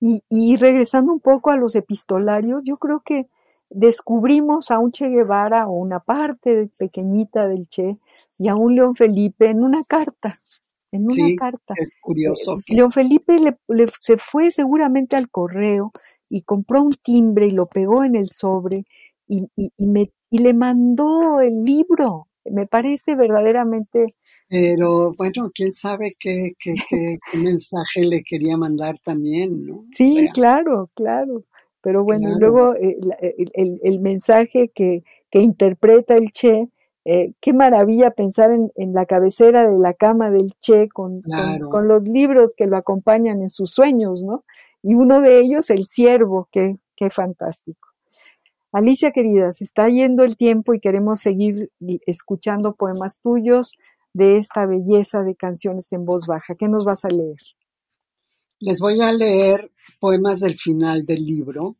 y, 0.00 0.22
y, 0.30 0.56
regresando 0.56 1.12
un 1.12 1.20
poco 1.20 1.50
a 1.50 1.58
los 1.58 1.74
epistolarios, 1.74 2.62
yo 2.64 2.78
creo 2.78 3.02
que 3.04 3.28
descubrimos 3.70 4.70
a 4.70 4.78
un 4.78 4.92
Che 4.92 5.08
Guevara 5.08 5.68
o 5.68 5.72
una 5.72 6.00
parte 6.00 6.68
pequeñita 6.78 7.46
del 7.48 7.68
Che 7.68 7.96
y 8.38 8.48
a 8.48 8.56
un 8.56 8.74
León 8.74 8.96
Felipe 8.96 9.48
en 9.48 9.62
una 9.62 9.82
carta. 9.84 10.34
En 10.92 11.04
una 11.04 11.28
carta. 11.38 11.74
Es 11.76 11.94
curioso. 12.00 12.58
Eh, 12.66 12.74
León 12.74 12.90
Felipe 12.90 13.38
le, 13.38 13.86
se 14.02 14.16
fue 14.16 14.50
seguramente 14.50 15.16
al 15.16 15.30
correo 15.30 15.92
y 16.28 16.42
compró 16.42 16.82
un 16.82 16.92
timbre 16.92 17.46
y 17.46 17.52
lo 17.52 17.66
pegó 17.66 18.02
en 18.02 18.16
el 18.16 18.28
sobre 18.28 18.84
y, 19.28 19.46
y, 19.54 19.72
y, 19.76 19.86
me, 19.86 20.10
y 20.30 20.38
le 20.38 20.52
mandó 20.52 21.40
el 21.40 21.62
libro. 21.64 22.26
Me 22.44 22.66
parece 22.66 23.14
verdaderamente... 23.14 24.14
Pero 24.48 25.12
bueno, 25.16 25.50
quién 25.54 25.74
sabe 25.74 26.16
qué, 26.18 26.54
qué, 26.58 26.74
qué, 26.88 27.18
mensaje 27.38 28.04
le 28.04 28.22
quería 28.22 28.56
mandar 28.56 28.98
también, 28.98 29.66
¿no? 29.66 29.84
Sí, 29.92 30.28
claro, 30.32 30.90
claro. 30.94 31.44
Pero 31.82 32.04
bueno, 32.04 32.28
luego 32.38 32.74
eh, 32.76 32.98
el, 33.54 33.80
el, 33.82 34.00
mensaje 34.00 34.68
que, 34.68 35.02
que, 35.30 35.40
interpreta 35.40 36.14
el 36.14 36.30
Che, 36.30 36.68
eh, 37.06 37.32
qué 37.40 37.52
maravilla 37.54 38.10
pensar 38.10 38.52
en, 38.52 38.70
en, 38.76 38.92
la 38.92 39.06
cabecera 39.06 39.68
de 39.68 39.78
la 39.78 39.94
cama 39.94 40.30
del 40.30 40.52
Che 40.60 40.88
con, 40.88 41.22
con, 41.70 41.88
los 41.88 42.02
libros 42.02 42.52
que 42.54 42.66
lo 42.66 42.76
acompañan 42.76 43.40
en 43.40 43.48
sus 43.48 43.72
sueños, 43.72 44.22
¿no? 44.22 44.44
Y 44.82 44.94
uno 44.94 45.22
de 45.22 45.40
ellos, 45.40 45.70
El 45.70 45.86
Ciervo, 45.86 46.48
qué, 46.52 46.76
qué 46.96 47.08
fantástico. 47.10 47.88
Alicia 48.72 49.10
querida, 49.10 49.52
se 49.52 49.64
está 49.64 49.88
yendo 49.88 50.22
el 50.22 50.36
tiempo 50.36 50.74
y 50.74 50.80
queremos 50.80 51.20
seguir 51.20 51.70
escuchando 52.06 52.74
poemas 52.74 53.20
tuyos 53.20 53.76
de 54.12 54.36
esta 54.36 54.66
belleza 54.66 55.22
de 55.22 55.34
canciones 55.34 55.92
en 55.92 56.04
voz 56.04 56.26
baja. 56.26 56.54
¿Qué 56.58 56.68
nos 56.68 56.84
vas 56.84 57.04
a 57.04 57.08
leer? 57.08 57.38
Les 58.62 58.78
voy 58.78 59.00
a 59.00 59.10
leer 59.10 59.72
poemas 59.98 60.40
del 60.40 60.58
final 60.58 61.06
del 61.06 61.24
libro, 61.24 61.76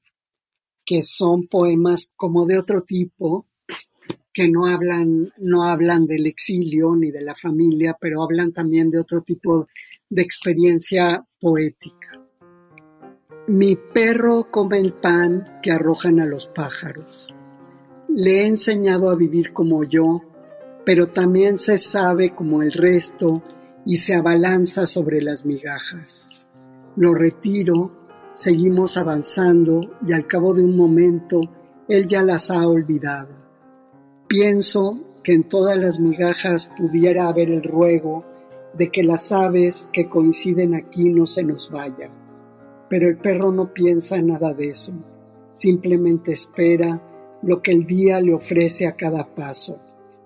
que 0.87 1.03
son 1.03 1.47
poemas 1.47 2.11
como 2.17 2.47
de 2.47 2.59
otro 2.59 2.85
tipo, 2.85 3.47
que 4.33 4.49
no 4.49 4.67
hablan, 4.67 5.31
no 5.37 5.65
hablan 5.65 6.07
del 6.07 6.27
exilio 6.27 6.97
ni 6.97 7.11
de 7.11 7.21
la 7.21 7.35
familia, 7.35 7.99
pero 8.01 8.23
hablan 8.23 8.55
también 8.55 8.89
de 8.89 8.99
otro 8.99 9.21
tipo 9.21 9.69
de 10.09 10.23
experiencia 10.23 11.23
poética. 11.39 12.19
Mi 13.47 13.77
perro 13.77 14.51
come 14.51 14.79
el 14.79 14.95
pan 14.95 15.61
que 15.63 15.73
arrojan 15.73 16.19
a 16.19 16.25
los 16.25 16.47
pájaros. 16.47 17.29
Le 18.09 18.41
he 18.41 18.47
enseñado 18.47 19.11
a 19.11 19.17
vivir 19.17 19.53
como 19.53 19.85
yo, 19.85 20.23
pero 20.87 21.09
también 21.09 21.59
se 21.59 21.77
sabe 21.77 22.35
como 22.35 22.63
el 22.63 22.73
resto 22.73 23.43
y 23.85 23.99
se 23.99 24.15
abalanza 24.15 24.87
sobre 24.87 25.21
las 25.21 25.45
migajas. 25.45 26.30
Lo 27.01 27.15
retiro, 27.15 27.91
seguimos 28.35 28.99
avanzando 28.99 29.81
y 30.07 30.13
al 30.13 30.27
cabo 30.27 30.53
de 30.53 30.63
un 30.63 30.77
momento 30.77 31.41
él 31.89 32.07
ya 32.07 32.23
las 32.23 32.51
ha 32.51 32.69
olvidado. 32.69 33.31
Pienso 34.29 35.01
que 35.25 35.33
en 35.33 35.45
todas 35.45 35.79
las 35.79 35.99
migajas 35.99 36.71
pudiera 36.77 37.27
haber 37.27 37.49
el 37.49 37.63
ruego 37.63 38.27
de 38.75 38.91
que 38.91 39.03
las 39.03 39.33
aves 39.33 39.89
que 39.95 40.11
coinciden 40.11 40.75
aquí 40.75 41.09
no 41.09 41.27
se 41.27 41.43
nos 41.43 41.71
vayan. 41.71 42.11
Pero 42.91 43.09
el 43.09 43.17
perro 43.17 43.51
no 43.51 43.73
piensa 43.73 44.21
nada 44.21 44.53
de 44.53 44.69
eso, 44.69 44.93
simplemente 45.55 46.33
espera 46.33 47.01
lo 47.41 47.63
que 47.63 47.73
el 47.73 47.87
día 47.87 48.21
le 48.21 48.35
ofrece 48.35 48.87
a 48.87 48.93
cada 48.93 49.35
paso. 49.35 49.79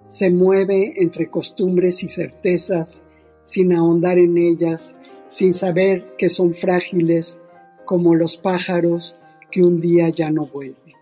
Se 0.09 0.29
mueve 0.29 0.95
entre 0.97 1.31
costumbres 1.31 2.03
y 2.03 2.09
certezas, 2.09 3.01
sin 3.45 3.73
ahondar 3.73 4.19
en 4.19 4.37
ellas, 4.39 4.97
sin 5.35 5.53
saber 5.53 6.15
que 6.17 6.29
son 6.29 6.55
frágiles 6.55 7.37
como 7.85 8.15
los 8.15 8.37
pájaros 8.37 9.17
que 9.51 9.65
un 9.65 9.81
día 9.81 10.09
ya 10.11 10.31
no 10.31 10.47
vuelven. 10.47 10.95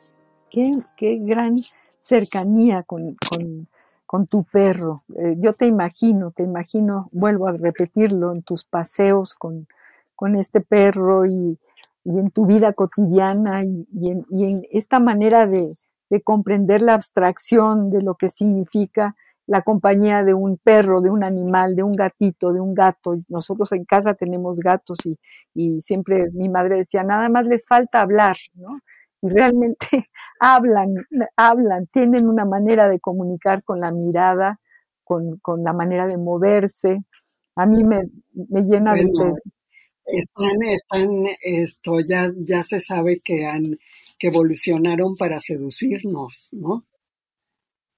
Qué, 0.51 0.73
gran 1.19 1.57
cercanía 1.99 2.83
con, 2.83 3.19
tu 4.31 4.45
perro. 4.45 5.03
Eh, 5.19 5.37
yo 5.39 5.53
te 5.53 5.67
imagino, 5.67 6.31
te 6.31 6.45
imagino, 6.45 7.11
vuelvo 7.13 7.47
a 7.47 7.53
repetirlo, 7.53 8.33
en 8.33 8.43
tus 8.43 8.65
paseos 8.65 9.35
con, 9.35 9.67
este 10.39 10.63
perro 10.63 11.27
y, 11.27 11.59
en 12.07 12.31
tu 12.31 12.47
vida 12.47 12.73
cotidiana 12.73 13.63
y, 13.65 13.87
en, 14.09 14.67
esta 14.71 14.99
manera 14.99 15.47
de, 15.47 15.75
comprender 16.25 16.81
la 16.81 16.95
abstracción 16.95 17.91
de 17.91 18.01
lo 18.01 18.15
que 18.15 18.31
significa 18.31 19.15
la 19.47 19.63
compañía 19.63 20.25
de 20.25 20.35
un 20.35 20.57
perro, 20.59 21.01
de 21.01 21.11
un 21.11 21.25
animal, 21.25 21.77
de 21.77 21.83
un 21.83 21.93
gatito, 21.93 22.53
de 22.53 22.61
un 22.61 22.75
gato. 22.75 23.15
Nosotros 23.29 23.73
en 23.73 23.85
casa 23.85 24.15
tenemos 24.15 24.61
gatos 24.61 24.99
y, 25.05 25.19
y 25.55 25.81
siempre 25.81 26.27
mi 26.39 26.49
madre 26.49 26.77
decía, 26.77 27.03
nada 27.03 27.29
más 27.29 27.47
les 27.47 27.67
falta 27.67 28.01
hablar, 28.01 28.37
¿no? 28.55 28.71
y 29.23 29.29
realmente 29.29 29.87
hablan, 30.41 30.95
hablan, 31.37 31.87
tienen 31.87 32.29
una 32.29 32.45
manera 32.45 32.89
de 32.89 33.01
comunicar 33.01 33.63
con 33.63 33.81
la 33.81 33.93
mirada, 33.93 34.61
con, 35.05 35.41
la 35.63 35.73
manera 35.73 36.07
de 36.07 36.17
moverse. 36.17 36.99
A 37.57 37.67
mí 37.67 37.85
me, 37.85 38.01
llena 38.63 38.95
de... 38.95 39.05
Están, 40.05 40.63
están, 40.63 41.11
esto, 41.43 42.01
ya, 42.01 42.27
ya 42.37 42.63
se 42.63 42.81
sabe 42.81 43.21
que 43.23 43.47
han, 43.47 43.79
que 44.19 44.29
evolucionaron 44.29 45.17
para 45.17 45.39
seducirnos, 45.39 46.49
¿no? 46.51 46.85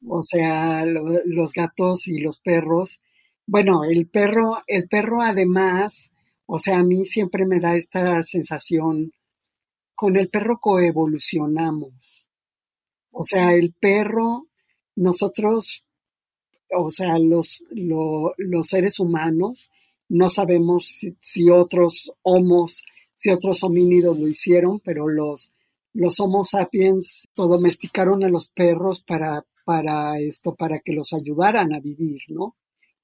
O 0.07 0.23
sea, 0.23 0.85
los 0.85 1.53
gatos 1.53 2.09
y 2.09 2.19
los 2.19 2.39
perros. 2.41 3.01
Bueno, 3.47 3.85
el 3.85 4.07
perro, 4.07 4.63
el 4.67 4.89
perro 4.89 5.23
además, 5.23 6.11
o 6.47 6.59
sea, 6.59 6.79
a 6.79 6.85
mí 6.85 7.05
siempre 7.05 7.47
me 7.47 7.61
da 7.61 7.75
esta 7.75 8.21
sensación 8.23 9.13
con 9.95 10.17
el 10.17 10.29
perro 10.29 10.59
coevolucionamos. 10.61 12.27
O 13.11 13.23
sea, 13.23 13.55
el 13.55 13.73
perro, 13.73 14.49
nosotros, 14.97 15.85
o 16.77 16.91
sea, 16.91 17.19
los, 17.19 17.65
los 17.71 18.67
seres 18.67 18.99
humanos, 18.99 19.71
no 20.09 20.29
sabemos 20.29 21.01
si, 21.21 21.49
otros 21.49 22.13
homos, 22.23 22.85
si 23.15 23.31
otros 23.31 23.63
homínidos 23.63 24.19
lo 24.19 24.29
hicieron, 24.29 24.81
pero 24.81 25.09
los, 25.09 25.53
los 25.93 26.19
Homo 26.21 26.45
sapiens 26.45 27.29
domesticaron 27.37 28.25
a 28.25 28.29
los 28.29 28.49
perros 28.49 29.01
para, 29.01 29.47
para 29.65 30.19
esto, 30.21 30.55
para 30.55 30.81
que 30.81 30.93
los 30.93 31.13
ayudaran 31.13 31.75
a 31.75 31.81
vivir, 31.81 32.21
¿no? 32.29 32.57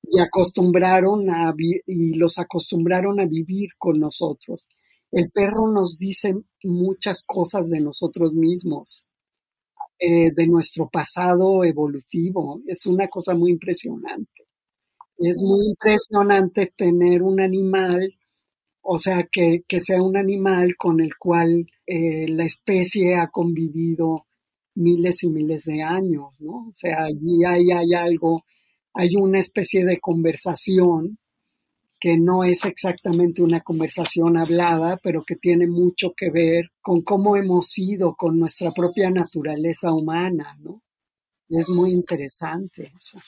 Y 0.02 0.20
acostumbraron 0.20 1.30
a, 1.30 1.54
y 1.58 2.14
los 2.14 2.38
acostumbraron 2.38 3.20
a 3.20 3.26
vivir 3.26 3.70
con 3.78 3.98
nosotros. 4.00 4.66
El 5.12 5.30
perro 5.30 5.70
nos 5.70 5.98
dice 5.98 6.34
muchas 6.62 7.24
cosas 7.24 7.68
de 7.68 7.80
nosotros 7.80 8.32
mismos, 8.32 9.06
eh, 9.98 10.30
de 10.32 10.46
nuestro 10.46 10.88
pasado 10.88 11.64
evolutivo. 11.64 12.60
Es 12.66 12.86
una 12.86 13.08
cosa 13.08 13.34
muy 13.34 13.50
impresionante. 13.50 14.44
Es 15.18 15.42
muy 15.42 15.66
impresionante 15.70 16.72
tener 16.74 17.22
un 17.22 17.40
animal, 17.40 18.14
o 18.82 18.98
sea, 18.98 19.24
que, 19.30 19.62
sea 19.78 20.02
un 20.02 20.16
animal 20.16 20.76
con 20.76 21.00
el 21.00 21.16
cual 21.18 21.66
eh, 21.86 22.26
la 22.28 22.44
especie 22.44 23.16
ha 23.16 23.28
convivido 23.28 24.26
miles 24.74 25.22
y 25.22 25.28
miles 25.28 25.64
de 25.64 25.82
años, 25.82 26.40
¿no? 26.40 26.68
O 26.68 26.72
sea, 26.74 27.04
allí 27.04 27.44
hay, 27.46 27.70
algo, 27.92 28.44
hay 28.94 29.16
una 29.16 29.38
especie 29.38 29.84
de 29.84 29.98
conversación 30.00 31.18
que 31.98 32.16
no 32.16 32.44
es 32.44 32.64
exactamente 32.64 33.42
una 33.42 33.60
conversación 33.60 34.38
hablada, 34.38 34.98
pero 35.02 35.22
que 35.22 35.36
tiene 35.36 35.66
mucho 35.66 36.12
que 36.16 36.30
ver 36.30 36.70
con 36.80 37.02
cómo 37.02 37.36
hemos 37.36 37.66
sido, 37.66 38.14
con 38.14 38.38
nuestra 38.38 38.70
propia 38.72 39.10
naturaleza 39.10 39.92
humana, 39.92 40.56
¿no? 40.60 40.82
Es 41.50 41.68
muy 41.68 41.90
interesante 41.90 42.90
eso. 42.94 43.18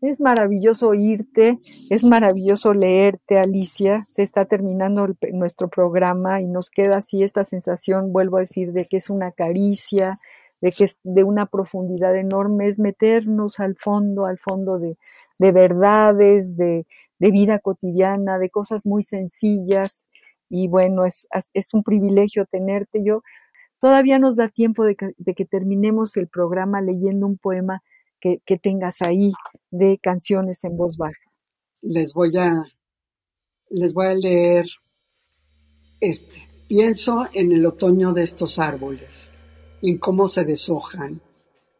Es 0.00 0.20
maravilloso 0.20 0.88
oírte, 0.88 1.58
es 1.90 2.04
maravilloso 2.04 2.72
leerte, 2.72 3.38
Alicia. 3.38 4.06
Se 4.12 4.22
está 4.22 4.44
terminando 4.44 5.08
nuestro 5.32 5.68
programa 5.68 6.40
y 6.40 6.46
nos 6.46 6.70
queda 6.70 6.98
así 6.98 7.24
esta 7.24 7.42
sensación, 7.42 8.12
vuelvo 8.12 8.36
a 8.36 8.40
decir, 8.40 8.72
de 8.72 8.84
que 8.84 8.98
es 8.98 9.10
una 9.10 9.32
caricia, 9.32 10.14
de 10.60 10.72
que 10.72 10.84
es 10.84 10.98
de 11.02 11.24
una 11.24 11.46
profundidad 11.46 12.16
enorme, 12.16 12.68
es 12.68 12.78
meternos 12.78 13.60
al 13.60 13.76
fondo, 13.76 14.26
al 14.26 14.38
fondo 14.38 14.78
de, 14.78 14.96
de 15.38 15.52
verdades, 15.52 16.56
de, 16.56 16.86
de 17.18 17.30
vida 17.30 17.58
cotidiana, 17.58 18.38
de 18.38 18.50
cosas 18.50 18.86
muy 18.86 19.02
sencillas. 19.02 20.08
Y 20.48 20.68
bueno, 20.68 21.04
es, 21.04 21.28
es 21.54 21.74
un 21.74 21.82
privilegio 21.82 22.46
tenerte. 22.46 23.04
Yo 23.04 23.22
todavía 23.80 24.18
nos 24.18 24.36
da 24.36 24.48
tiempo 24.48 24.84
de 24.84 24.96
que, 24.96 25.44
terminemos 25.44 26.16
el 26.16 26.28
programa 26.28 26.80
leyendo 26.80 27.26
un 27.26 27.38
poema 27.38 27.82
que, 28.20 28.40
que, 28.44 28.58
tengas 28.58 29.02
ahí 29.02 29.32
de 29.70 29.98
canciones 29.98 30.64
en 30.64 30.76
voz 30.76 30.96
baja. 30.96 31.20
Les 31.80 32.12
voy 32.12 32.36
a, 32.36 32.64
les 33.70 33.92
voy 33.92 34.06
a 34.06 34.14
leer 34.14 34.66
este. 36.00 36.48
Pienso 36.66 37.26
en 37.32 37.52
el 37.52 37.64
otoño 37.64 38.12
de 38.12 38.22
estos 38.22 38.58
árboles, 38.58 39.32
en 39.82 39.98
cómo 39.98 40.28
se 40.28 40.44
deshojan. 40.44 41.20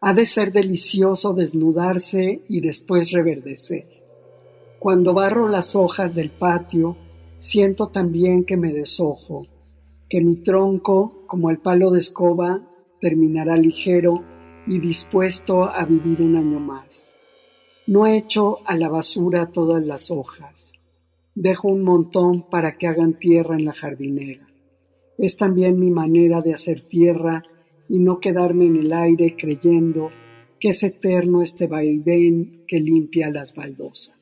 Ha 0.01 0.15
de 0.15 0.27
ser 0.27 0.53
delicioso 0.53 1.33
desnudarse 1.33 2.43
y 2.49 2.61
después 2.61 3.11
reverdecer. 3.11 3.87
Cuando 4.79 5.13
barro 5.13 5.49
las 5.49 5.75
hojas 5.75 6.15
del 6.15 6.31
patio, 6.31 6.97
siento 7.39 7.89
también 7.89 8.45
que 8.45 8.57
me 8.57 8.73
deshojo, 8.73 9.47
que 10.09 10.21
mi 10.21 10.37
tronco, 10.37 11.25
como 11.27 11.51
el 11.51 11.59
palo 11.59 11.91
de 11.91 12.01
escoba, 12.01 12.63
terminará 13.01 13.57
ligero 13.57 14.23
y 14.67 14.79
dispuesto 14.81 15.65
a 15.65 15.85
vivir 15.85 16.23
un 16.23 16.37
año 16.37 16.61
más. 16.61 17.09
No 17.87 18.07
echo 18.07 18.59
a 18.67 18.77
la 18.77 18.89
basura 18.89 19.47
todas 19.47 19.85
las 19.85 20.11
hojas. 20.11 20.73
Dejo 21.35 21.69
un 21.69 21.83
montón 21.83 22.49
para 22.49 22.77
que 22.77 22.87
hagan 22.87 23.15
tierra 23.15 23.57
en 23.57 23.65
la 23.65 23.73
jardinera. 23.73 24.47
Es 25.17 25.37
también 25.37 25.79
mi 25.81 25.91
manera 25.91 26.41
de 26.41 26.55
hacer 26.55 26.83
tierra 26.83 27.43
y 27.89 28.01
no 28.01 28.21
quedarme 28.21 28.67
en 28.67 28.77
el 28.77 28.93
aire 28.93 29.37
creyendo 29.37 30.11
que 30.61 30.71
es 30.71 30.83
eterno 30.83 31.43
este 31.43 31.67
vaivén 31.67 32.65
que 32.67 32.81
limpia 32.81 33.31
las 33.31 33.55
baldosas 33.55 34.19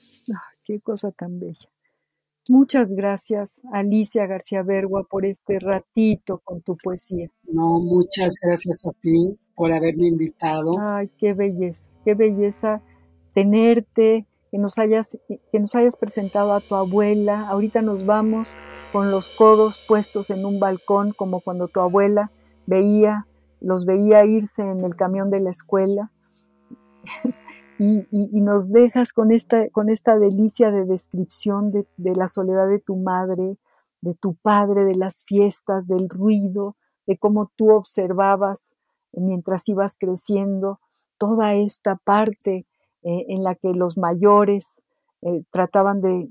qué 0.67 0.81
cosa 0.81 1.13
tan 1.13 1.39
bella. 1.39 1.69
Muchas 2.49 2.93
gracias, 2.93 3.61
Alicia 3.73 4.27
García 4.27 4.63
Bergua, 4.63 5.05
por 5.05 5.25
este 5.25 5.59
ratito 5.59 6.41
con 6.45 6.61
tu 6.61 6.77
poesía. 6.77 7.29
No, 7.45 7.81
muchas 7.81 8.35
gracias 8.41 8.85
a 8.87 8.93
ti 9.01 9.37
por 9.55 9.73
haberme 9.73 10.09
invitado. 10.09 10.77
Ay, 10.79 11.11
qué 11.19 11.33
belleza, 11.33 11.91
qué 12.05 12.15
belleza 12.15 12.83
tenerte, 13.35 14.27
que 14.51 14.59
nos 14.59 14.79
hayas, 14.79 15.19
que 15.29 15.59
nos 15.59 15.75
hayas 15.75 15.97
presentado 15.97 16.53
a 16.53 16.61
tu 16.61 16.77
abuela. 16.77 17.49
Ahorita 17.49 17.83
nos 17.83 18.07
vamos 18.07 18.55
con 18.93 19.11
los 19.11 19.29
codos 19.29 19.81
puestos 19.89 20.31
en 20.31 20.45
un 20.45 20.61
balcón, 20.61 21.13
como 21.13 21.41
cuando 21.41 21.67
tu 21.67 21.81
abuela 21.81 22.31
veía, 22.67 23.27
los 23.61 23.85
veía 23.85 24.25
irse 24.25 24.63
en 24.63 24.85
el 24.85 24.97
camión 24.97 25.31
de 25.31 25.41
la 25.41 25.51
escuela. 25.51 26.13
y, 27.79 28.07
nos 28.41 28.71
dejas 28.71 29.13
con 29.13 29.33
esta, 29.33 29.69
con 29.71 29.91
esta 29.91 30.19
delicia 30.19 30.71
de 30.71 30.85
descripción 30.85 31.71
de, 31.73 31.87
la 31.99 32.29
soledad 32.29 32.69
de 32.69 32.79
tu 32.79 32.97
madre, 32.97 33.59
de 34.01 34.15
tu 34.15 34.35
padre, 34.35 34.85
de 34.85 34.95
las 34.95 35.25
fiestas, 35.25 35.87
del 35.87 36.09
ruido, 36.09 36.77
de 37.07 37.19
cómo 37.19 37.51
tú 37.57 37.73
observabas 37.73 38.75
mientras 39.13 39.69
ibas 39.69 39.97
creciendo 39.99 40.81
toda 41.19 41.55
esta 41.55 41.97
parte 41.97 42.67
eh, 43.03 43.25
en 43.29 43.43
la 43.43 43.55
que 43.55 43.73
los 43.73 43.97
mayores 43.97 44.83
eh, 45.23 45.43
trataban 45.51 46.01
de, 46.01 46.29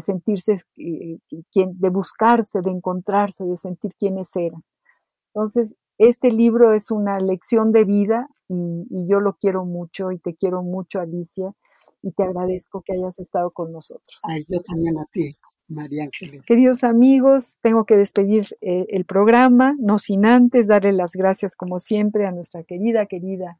sentirse, 0.00 0.58
eh, 0.76 1.18
de 1.54 1.88
buscarse, 1.88 2.60
de 2.60 2.70
encontrarse, 2.70 3.44
de 3.44 3.56
sentir 3.56 3.94
quiénes 3.98 4.34
eran. 4.36 4.62
Entonces, 5.34 5.74
este 5.98 6.30
libro 6.30 6.72
es 6.72 6.90
una 6.90 7.20
lección 7.20 7.72
de 7.72 7.84
vida 7.84 8.28
y, 8.48 8.84
yo 9.08 9.20
lo 9.20 9.34
quiero 9.34 9.64
mucho 9.64 10.12
y 10.12 10.18
te 10.18 10.34
quiero 10.34 10.62
mucho, 10.62 11.00
Alicia, 11.00 11.52
y 12.02 12.12
te 12.12 12.24
agradezco 12.24 12.82
que 12.82 12.94
hayas 12.94 13.18
estado 13.18 13.50
con 13.50 13.72
nosotros. 13.72 14.20
Ay, 14.28 14.44
yo 14.48 14.60
también 14.60 14.98
a 14.98 15.06
ti. 15.12 15.36
María 15.68 16.04
Ángeles. 16.04 16.44
Queridos 16.44 16.84
amigos, 16.84 17.56
tengo 17.62 17.86
que 17.86 17.96
despedir 17.96 18.58
eh, 18.60 18.86
el 18.90 19.06
programa, 19.06 19.74
no 19.78 19.96
sin 19.96 20.26
antes 20.26 20.66
darle 20.66 20.92
las 20.92 21.12
gracias, 21.12 21.56
como 21.56 21.78
siempre, 21.78 22.26
a 22.26 22.30
nuestra 22.30 22.62
querida, 22.62 23.06
querida 23.06 23.58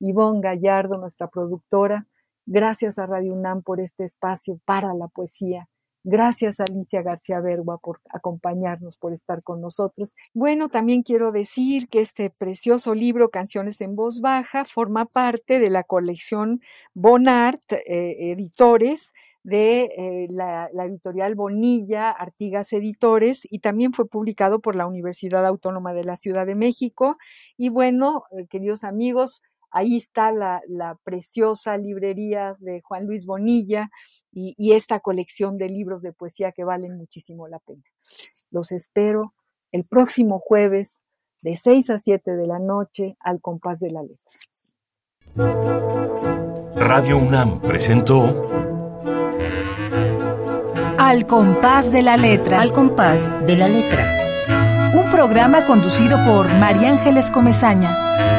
Ivonne 0.00 0.40
Gallardo, 0.40 0.98
nuestra 0.98 1.28
productora. 1.28 2.06
Gracias 2.46 2.98
a 2.98 3.06
Radio 3.06 3.34
UNAM 3.34 3.62
por 3.62 3.80
este 3.80 4.04
espacio 4.04 4.58
para 4.64 4.92
la 4.94 5.06
poesía. 5.06 5.68
Gracias 6.04 6.60
Alicia 6.60 7.02
García 7.02 7.40
Bergua 7.40 7.78
por 7.78 8.00
acompañarnos, 8.10 8.96
por 8.96 9.12
estar 9.12 9.42
con 9.42 9.60
nosotros. 9.60 10.14
Bueno, 10.34 10.68
también 10.68 11.02
quiero 11.02 11.30
decir 11.32 11.88
que 11.88 12.00
este 12.00 12.30
precioso 12.30 12.94
libro, 12.94 13.30
Canciones 13.30 13.80
en 13.80 13.94
Voz 13.94 14.20
Baja, 14.20 14.64
forma 14.64 15.06
parte 15.06 15.60
de 15.60 15.70
la 15.70 15.84
colección 15.84 16.60
Bonart 16.94 17.72
eh, 17.72 18.32
Editores 18.32 19.12
de 19.44 19.84
eh, 19.96 20.28
la, 20.30 20.68
editorial 20.86 21.34
Bonilla, 21.34 22.10
Artigas 22.10 22.72
Editores, 22.72 23.46
y 23.50 23.58
también 23.58 23.92
fue 23.92 24.08
publicado 24.08 24.60
por 24.60 24.76
la 24.76 24.86
Universidad 24.86 25.44
Autónoma 25.46 25.92
de 25.94 26.04
la 26.04 26.16
Ciudad 26.16 26.46
de 26.46 26.54
México. 26.54 27.16
Y 27.56 27.68
bueno, 27.68 28.24
eh, 28.38 28.46
queridos 28.48 28.84
amigos, 28.84 29.42
ahí 29.72 29.96
está 29.96 30.32
la, 30.32 30.62
preciosa 31.04 31.76
librería 31.76 32.56
de 32.60 32.80
Juan 32.82 33.06
Luis 33.06 33.26
Bonilla 33.26 33.90
y, 34.30 34.54
y 34.56 34.72
esta 34.72 35.00
colección 35.00 35.58
de 35.58 35.68
libros 35.68 36.02
de 36.02 36.12
poesía 36.12 36.52
que 36.52 36.64
valen 36.64 36.96
muchísimo 36.96 37.48
la 37.48 37.58
pena. 37.58 37.82
Los 38.50 38.72
espero 38.72 39.34
el 39.72 39.84
próximo 39.84 40.38
jueves 40.38 41.02
de 41.42 41.56
6 41.56 41.90
a 41.90 41.98
7 41.98 42.36
de 42.36 42.46
la 42.46 42.58
noche 42.58 43.16
al 43.20 43.40
compás 43.40 43.80
de 43.80 43.90
la 43.90 44.02
letra. 44.02 44.32
Radio 46.76 47.16
UNAM 47.16 47.60
presentó 47.60 48.48
Al 50.98 51.26
compás 51.26 51.90
de 51.92 52.02
la 52.02 52.16
letra. 52.16 52.60
Al 52.60 52.72
compás 52.72 53.30
de 53.46 53.56
la 53.56 53.68
letra. 53.68 54.92
Un 54.94 55.10
programa 55.10 55.64
conducido 55.64 56.22
por 56.24 56.52
María 56.58 56.90
Ángeles 56.90 57.30
Comezaña. 57.30 58.31